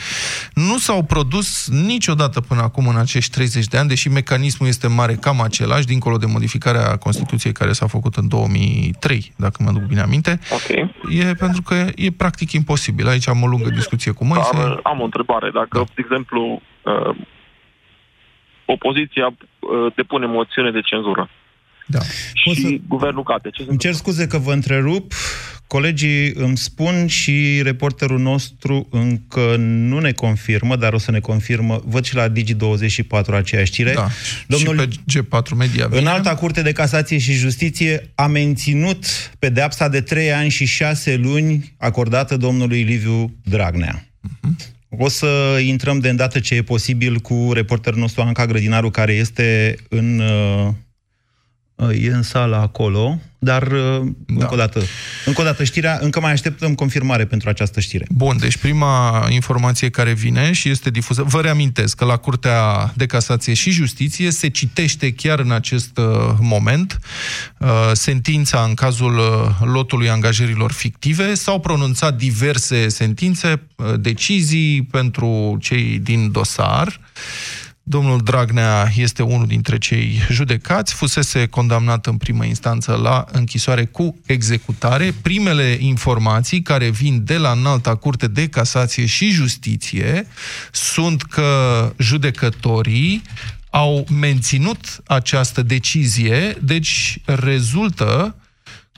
Nu 0.54 0.78
s-au 0.78 1.02
produs 1.02 1.68
niciodată 1.68 2.40
până 2.40 2.60
acum 2.60 2.86
în 2.86 2.96
acești 2.96 3.30
30 3.30 3.66
de 3.66 3.78
ani, 3.78 3.88
deși 3.88 4.08
mecanismul 4.08 4.68
este 4.68 4.86
mare 4.86 5.14
cam 5.14 5.40
același, 5.40 5.86
dincolo 5.86 6.16
de 6.16 6.26
modificarea 6.26 6.96
Constituției 6.96 7.52
care 7.52 7.72
s-a 7.72 7.86
făcut 7.86 8.16
în 8.16 8.28
2003, 8.28 9.32
dacă 9.36 9.62
mă 9.62 9.70
duc 9.70 9.82
bine 9.82 10.00
aminte. 10.00 10.40
Okay. 10.50 10.94
E 11.08 11.34
pentru 11.34 11.62
că 11.62 11.74
e 11.94 12.10
practic 12.10 12.52
imposibil. 12.52 13.08
Aici 13.08 13.28
am 13.28 13.42
o 13.42 13.46
lungă 13.46 13.70
discuție 13.70 14.12
cu 14.12 14.24
Moise. 14.24 14.56
Am, 14.56 14.80
am 14.82 15.00
o 15.00 15.04
întrebare. 15.04 15.50
Dacă, 15.50 15.78
da. 15.78 15.84
de 15.94 16.02
exemplu, 16.04 16.62
uh, 16.82 17.16
opoziția 18.76 19.26
uh, 19.26 19.92
depune 19.94 20.26
moțiune 20.26 20.70
de 20.70 20.80
cenzură. 20.80 21.24
Da. 21.86 21.98
Și 22.34 22.60
să... 22.60 22.68
guvernul 22.88 23.22
cade. 23.22 23.50
Ce 23.50 23.64
îmi 23.68 23.78
cer 23.78 23.92
scuze 23.92 24.26
că 24.26 24.38
vă 24.38 24.52
întrerup. 24.52 25.12
Colegii 25.66 26.32
îmi 26.34 26.56
spun 26.56 27.06
și 27.06 27.60
reporterul 27.62 28.18
nostru 28.18 28.88
încă 28.90 29.56
nu 29.58 29.98
ne 29.98 30.12
confirmă, 30.12 30.76
dar 30.76 30.92
o 30.92 30.98
să 30.98 31.10
ne 31.10 31.20
confirmă. 31.20 31.82
Văd 31.84 32.04
și 32.04 32.14
la 32.14 32.28
Digi24 32.28 33.34
aceeași 33.34 33.72
știre. 33.72 33.92
Da, 33.92 34.06
Domnul, 34.46 34.88
și 35.08 35.22
pe 35.22 35.26
G4 35.38 35.56
Media. 35.56 35.88
În 35.90 36.06
alta 36.06 36.34
curte 36.34 36.62
de 36.62 36.72
casație 36.72 37.18
și 37.18 37.32
justiție 37.32 38.12
a 38.14 38.26
menținut 38.26 39.04
pedeapsa 39.38 39.88
de 39.88 40.00
3 40.00 40.32
ani 40.32 40.50
și 40.50 40.64
6 40.64 41.16
luni 41.16 41.74
acordată 41.78 42.36
domnului 42.36 42.82
Liviu 42.82 43.34
Dragnea. 43.44 44.04
Uh-huh. 44.04 44.81
O 44.98 45.08
să 45.08 45.58
intrăm 45.64 45.98
de 45.98 46.08
îndată 46.08 46.40
ce 46.40 46.54
e 46.54 46.62
posibil 46.62 47.18
cu 47.18 47.50
reporterul 47.52 47.98
nostru 47.98 48.22
Anca 48.22 48.46
Grădinaru, 48.46 48.90
care 48.90 49.12
este 49.12 49.76
în, 49.88 50.18
uh, 50.18 50.68
e 51.90 52.12
în 52.12 52.22
sala 52.22 52.60
acolo. 52.60 53.20
Dar, 53.38 53.62
uh, 53.62 54.00
da. 54.26 54.42
încă, 54.42 54.48
o 54.52 54.56
dată, 54.56 54.82
încă 55.24 55.40
o 55.40 55.44
dată, 55.44 55.64
știrea, 55.64 55.98
încă 56.00 56.20
mai 56.20 56.32
așteptăm 56.32 56.74
confirmare 56.74 57.24
pentru 57.24 57.48
această 57.48 57.80
știre. 57.80 58.06
Bun, 58.10 58.36
deci 58.40 58.56
prima 58.56 59.26
informație 59.28 59.90
care 59.90 60.12
vine 60.12 60.52
și 60.52 60.68
este 60.68 60.90
difuză, 60.90 61.22
vă 61.22 61.40
reamintesc 61.40 61.96
că 61.96 62.04
la 62.04 62.16
Curtea 62.16 62.92
de 62.96 63.06
Casație 63.06 63.54
și 63.54 63.70
Justiție 63.70 64.30
se 64.30 64.48
citește 64.48 65.12
chiar 65.12 65.38
în 65.38 65.50
acest 65.50 65.98
uh, 65.98 66.04
moment 66.40 66.98
uh, 67.58 67.68
sentința 67.92 68.64
în 68.68 68.74
cazul 68.74 69.20
lotului 69.60 70.10
angajărilor 70.10 70.72
fictive, 70.72 71.34
s-au 71.34 71.60
pronunțat 71.60 72.16
diverse 72.16 72.88
sentințe, 72.88 73.62
decizii 73.98 74.82
pentru 74.82 75.56
cei 75.60 75.98
din 76.02 76.30
dosar, 76.30 77.00
Domnul 77.84 78.20
Dragnea 78.20 78.92
este 78.96 79.22
unul 79.22 79.46
dintre 79.46 79.78
cei 79.78 80.20
judecați, 80.30 80.94
fusese 80.94 81.46
condamnat 81.46 82.06
în 82.06 82.16
primă 82.16 82.44
instanță 82.44 82.92
la 83.02 83.24
închisoare 83.32 83.84
cu 83.84 84.18
executare. 84.26 85.14
Primele 85.22 85.76
informații 85.80 86.62
care 86.62 86.90
vin 86.90 87.24
de 87.24 87.36
la 87.36 87.50
înalta 87.50 87.94
curte 87.94 88.26
de 88.26 88.48
casație 88.48 89.06
și 89.06 89.30
justiție 89.30 90.26
sunt 90.72 91.22
că 91.22 91.92
judecătorii 91.98 93.22
au 93.70 94.06
menținut 94.10 95.02
această 95.06 95.62
decizie, 95.62 96.56
deci 96.60 97.18
rezultă 97.24 98.36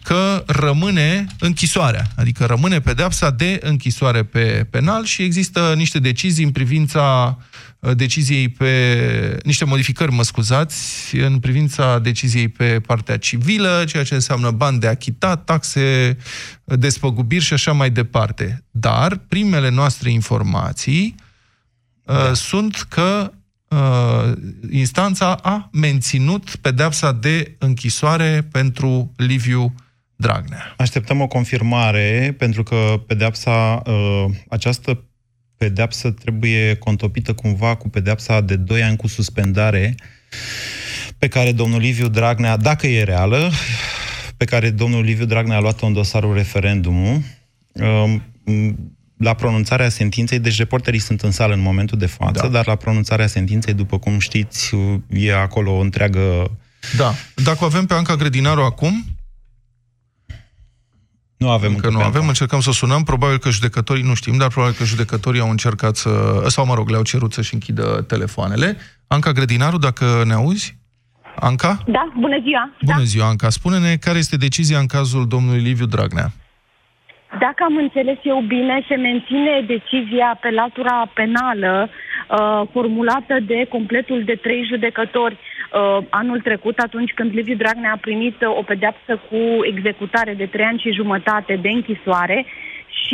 că 0.03 0.43
rămâne 0.47 1.27
închisoarea, 1.39 2.07
adică 2.17 2.45
rămâne 2.45 2.81
pedepsa 2.81 3.31
de 3.31 3.59
închisoare 3.63 4.25
pe 4.25 4.67
penal 4.71 5.05
și 5.05 5.23
există 5.23 5.75
niște 5.77 5.99
decizii 5.99 6.45
în 6.45 6.51
privința 6.51 7.37
uh, 7.39 7.54
deciziei 7.93 8.49
pe... 8.49 9.39
niște 9.45 9.65
modificări, 9.65 10.13
mă 10.13 10.23
scuzați, 10.23 11.17
în 11.17 11.39
privința 11.39 11.99
deciziei 11.99 12.49
pe 12.49 12.81
partea 12.87 13.17
civilă, 13.17 13.85
ceea 13.87 14.05
ce 14.05 14.15
înseamnă 14.15 14.51
bani 14.51 14.79
de 14.79 14.87
achitat, 14.87 15.45
taxe, 15.45 16.17
despăgubiri 16.65 17.45
și 17.45 17.53
așa 17.53 17.73
mai 17.73 17.91
departe. 17.91 18.65
Dar 18.71 19.17
primele 19.17 19.71
noastre 19.71 20.11
informații 20.11 21.15
uh, 22.05 22.15
da. 22.15 22.35
sunt 22.35 22.87
că 22.89 23.33
uh, 23.69 24.33
instanța 24.71 25.35
a 25.35 25.69
menținut 25.73 26.57
pedepsa 26.57 27.13
de 27.13 27.57
închisoare 27.59 28.49
pentru 28.53 29.13
Liviu 29.17 29.75
Dragnea. 30.17 30.75
Așteptăm 30.77 31.21
o 31.21 31.27
confirmare, 31.27 32.35
pentru 32.39 32.63
că 32.63 33.03
pedeapsa, 33.07 33.83
uh, 33.87 34.25
această 34.49 35.05
pedeapsă 35.65 36.11
trebuie 36.11 36.75
contopită 36.75 37.33
cumva 37.33 37.75
cu 37.75 37.89
pedeapsa 37.89 38.41
de 38.41 38.57
2 38.57 38.83
ani 38.83 38.97
cu 38.97 39.07
suspendare 39.07 39.95
pe 41.19 41.29
care 41.29 41.53
domnul 41.53 41.81
Liviu 41.81 42.09
Dragnea, 42.09 42.57
dacă 42.57 42.87
e 42.87 43.03
reală, 43.03 43.51
pe 44.37 44.45
care 44.45 44.71
domnul 44.71 45.05
Liviu 45.05 45.25
Dragnea 45.25 45.57
a 45.57 45.61
luat-o 45.61 45.87
în 45.87 45.93
dosarul 45.93 46.35
referendumul, 46.35 47.21
uh, 47.73 48.15
la 49.17 49.35
pronunțarea 49.35 49.89
sentinței, 49.89 50.39
deci 50.39 50.57
reporterii 50.57 51.01
sunt 51.01 51.21
în 51.21 51.31
sală 51.31 51.55
în 51.55 51.61
momentul 51.61 51.99
de 51.99 52.07
față, 52.07 52.43
da. 52.43 52.49
dar 52.49 52.67
la 52.67 52.75
pronunțarea 52.75 53.27
sentinței, 53.27 53.75
după 53.75 53.99
cum 53.99 54.19
știți, 54.19 54.75
e 55.09 55.35
acolo 55.35 55.77
o 55.77 55.81
întreagă... 55.81 56.51
Da. 56.97 57.15
Dacă 57.35 57.65
avem 57.65 57.87
pe 57.87 57.95
Anca 57.95 58.17
Grădinaru 58.17 58.61
acum, 58.61 59.05
nu 61.37 61.51
avem 61.51 61.73
încă, 61.75 61.87
încă 61.87 61.99
nu 61.99 62.05
avem, 62.05 62.29
încercăm 62.29 62.61
să 62.61 62.73
sunăm, 62.73 63.03
probabil 63.03 63.39
că 63.39 63.51
judecătorii, 63.51 64.03
nu 64.03 64.15
știm, 64.15 64.37
dar 64.37 64.49
probabil 64.49 64.77
că 64.77 64.85
judecătorii 64.85 65.41
au 65.41 65.51
încercat 65.51 65.97
să, 65.97 66.11
sau 66.47 66.67
mă 66.67 66.75
rog, 66.75 66.89
le-au 66.89 67.03
cerut 67.03 67.33
să-și 67.33 67.55
închidă 67.55 68.05
telefoanele. 68.09 68.77
Anca 69.07 69.31
Grădinaru, 69.33 69.79
dacă 69.79 70.23
ne 70.27 70.33
auzi? 70.33 70.79
Anca? 71.41 71.79
Da, 71.87 72.13
bună 72.19 72.39
ziua. 72.43 72.71
Bună 72.81 72.99
da. 72.99 73.05
ziua, 73.05 73.27
Anca. 73.29 73.49
Spune-ne 73.49 73.97
care 73.97 74.19
este 74.19 74.37
decizia 74.37 74.79
în 74.79 74.87
cazul 74.87 75.29
domnului 75.29 75.61
Liviu 75.61 75.87
Dragnea. 75.87 76.29
Dacă 77.39 77.61
am 77.65 77.77
înțeles 77.77 78.19
eu 78.23 78.41
bine, 78.41 78.85
se 78.89 78.95
menține 78.95 79.65
decizia 79.67 80.39
pe 80.41 80.51
latura 80.51 81.11
penală 81.15 81.89
uh, 81.89 82.69
formulată 82.73 83.35
de 83.47 83.67
completul 83.69 84.25
de 84.25 84.35
trei 84.43 84.67
judecători 84.71 85.35
uh, 85.35 85.54
anul 86.11 86.41
trecut, 86.41 86.79
atunci 86.79 87.13
când 87.15 87.33
Liviu 87.33 87.55
Dragnea 87.55 87.93
a 87.93 88.05
primit 88.07 88.37
o 88.43 88.63
pedeapsă 88.63 89.21
cu 89.31 89.41
executare 89.63 90.35
de 90.35 90.47
trei 90.47 90.65
ani 90.65 90.79
și 90.79 90.93
jumătate 90.93 91.59
de 91.63 91.69
închisoare 91.69 92.47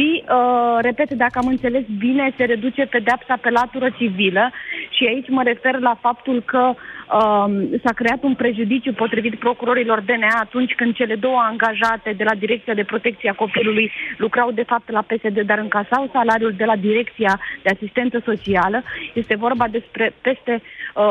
și, 0.00 0.24
uh, 0.28 0.78
repet, 0.80 1.10
dacă 1.10 1.38
am 1.38 1.46
înțeles 1.46 1.84
bine, 1.98 2.34
se 2.36 2.44
reduce 2.44 2.86
pedepsa 2.86 3.36
pe 3.40 3.50
latură 3.50 3.88
civilă 3.98 4.50
și 4.90 5.04
aici 5.06 5.28
mă 5.28 5.42
refer 5.42 5.78
la 5.78 5.94
faptul 6.00 6.42
că 6.42 6.74
uh, 6.74 7.44
s-a 7.84 7.92
creat 7.94 8.22
un 8.22 8.34
prejudiciu 8.34 8.92
potrivit 8.92 9.38
procurorilor 9.38 10.00
DNA 10.00 10.34
atunci 10.40 10.74
când 10.74 10.94
cele 10.94 11.14
două 11.14 11.38
angajate 11.50 12.12
de 12.16 12.24
la 12.24 12.34
Direcția 12.34 12.74
de 12.74 12.84
Protecție 12.84 13.30
a 13.30 13.40
Copilului 13.44 13.92
lucrau 14.16 14.50
de 14.50 14.62
fapt 14.62 14.90
la 14.90 15.02
PSD, 15.08 15.40
dar 15.40 15.58
încasau 15.58 16.10
salariul 16.12 16.54
de 16.56 16.64
la 16.64 16.76
Direcția 16.76 17.40
de 17.62 17.70
Asistență 17.74 18.22
Socială. 18.24 18.82
Este 19.14 19.34
vorba 19.34 19.68
despre 19.68 20.14
peste 20.20 20.62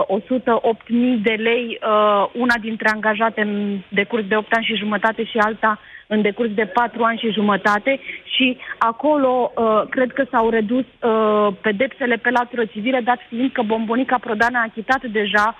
uh, 0.09 0.19
108.000 0.19 1.21
de 1.21 1.35
lei, 1.47 1.79
uh, 1.81 2.29
una 2.33 2.55
dintre 2.61 2.89
angajate 2.89 3.41
în 3.41 3.79
decurs 3.89 4.25
de 4.27 4.35
8 4.35 4.53
ani 4.53 4.65
și 4.65 4.75
jumătate 4.83 5.23
și 5.23 5.37
alta 5.37 5.79
în 6.13 6.21
decurs 6.21 6.51
de 6.53 6.65
patru 6.79 7.03
ani 7.03 7.21
și 7.23 7.37
jumătate 7.39 7.99
și 8.35 8.57
acolo 8.77 9.51
uh, 9.51 9.81
cred 9.89 10.11
că 10.11 10.23
s-au 10.31 10.49
redus 10.49 10.85
uh, 10.85 11.47
pedepsele 11.61 12.15
pe 12.15 12.29
latură 12.29 12.65
civilă, 12.65 12.99
dat 13.03 13.19
fiind 13.29 13.51
că 13.51 13.61
Bombonica 13.61 14.17
Prodan 14.17 14.55
a 14.55 14.67
achitat 14.69 15.01
deja 15.19 15.55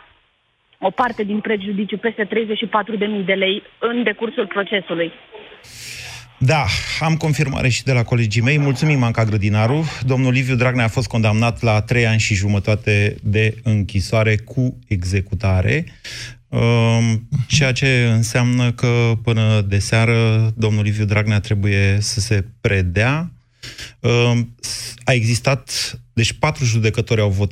o 0.80 0.90
parte 0.90 1.24
din 1.24 1.40
prejudiciu, 1.40 1.98
peste 1.98 2.24
34.000 2.26 3.26
de 3.26 3.34
lei, 3.34 3.64
în 3.80 4.04
decursul 4.04 4.48
procesului. 4.48 5.12
Da, 6.38 6.66
am 7.00 7.16
confirmare 7.16 7.68
și 7.68 7.84
de 7.84 7.92
la 7.92 8.04
colegii 8.04 8.42
mei. 8.42 8.58
Mulțumim, 8.58 9.04
Anca 9.04 9.24
Grădinaru. 9.24 9.84
Domnul 10.06 10.32
Liviu 10.32 10.56
Dragnea 10.56 10.86
a 10.86 10.88
fost 10.98 11.08
condamnat 11.08 11.62
la 11.62 11.82
trei 11.82 12.08
ani 12.08 12.20
și 12.20 12.34
jumătate 12.34 13.16
de 13.24 13.56
închisoare 13.64 14.36
cu 14.36 14.78
executare. 14.88 15.86
Um, 16.50 17.28
ceea 17.48 17.72
ce 17.72 18.10
înseamnă 18.14 18.72
că 18.72 19.18
până 19.24 19.62
de 19.62 19.80
seară 19.80 20.54
domnul 20.58 20.84
Liviu 20.84 21.06
Dragnea 21.06 21.40
trebuie 21.40 21.98
să 22.02 22.20
se 22.20 22.46
predea. 22.62 23.32
Um, 24.00 24.56
a 25.04 25.14
existat, 25.14 26.00
deci 26.14 26.34
patru 26.34 26.66
judecători 26.66 27.22
au 27.22 27.30
votat 27.30 27.48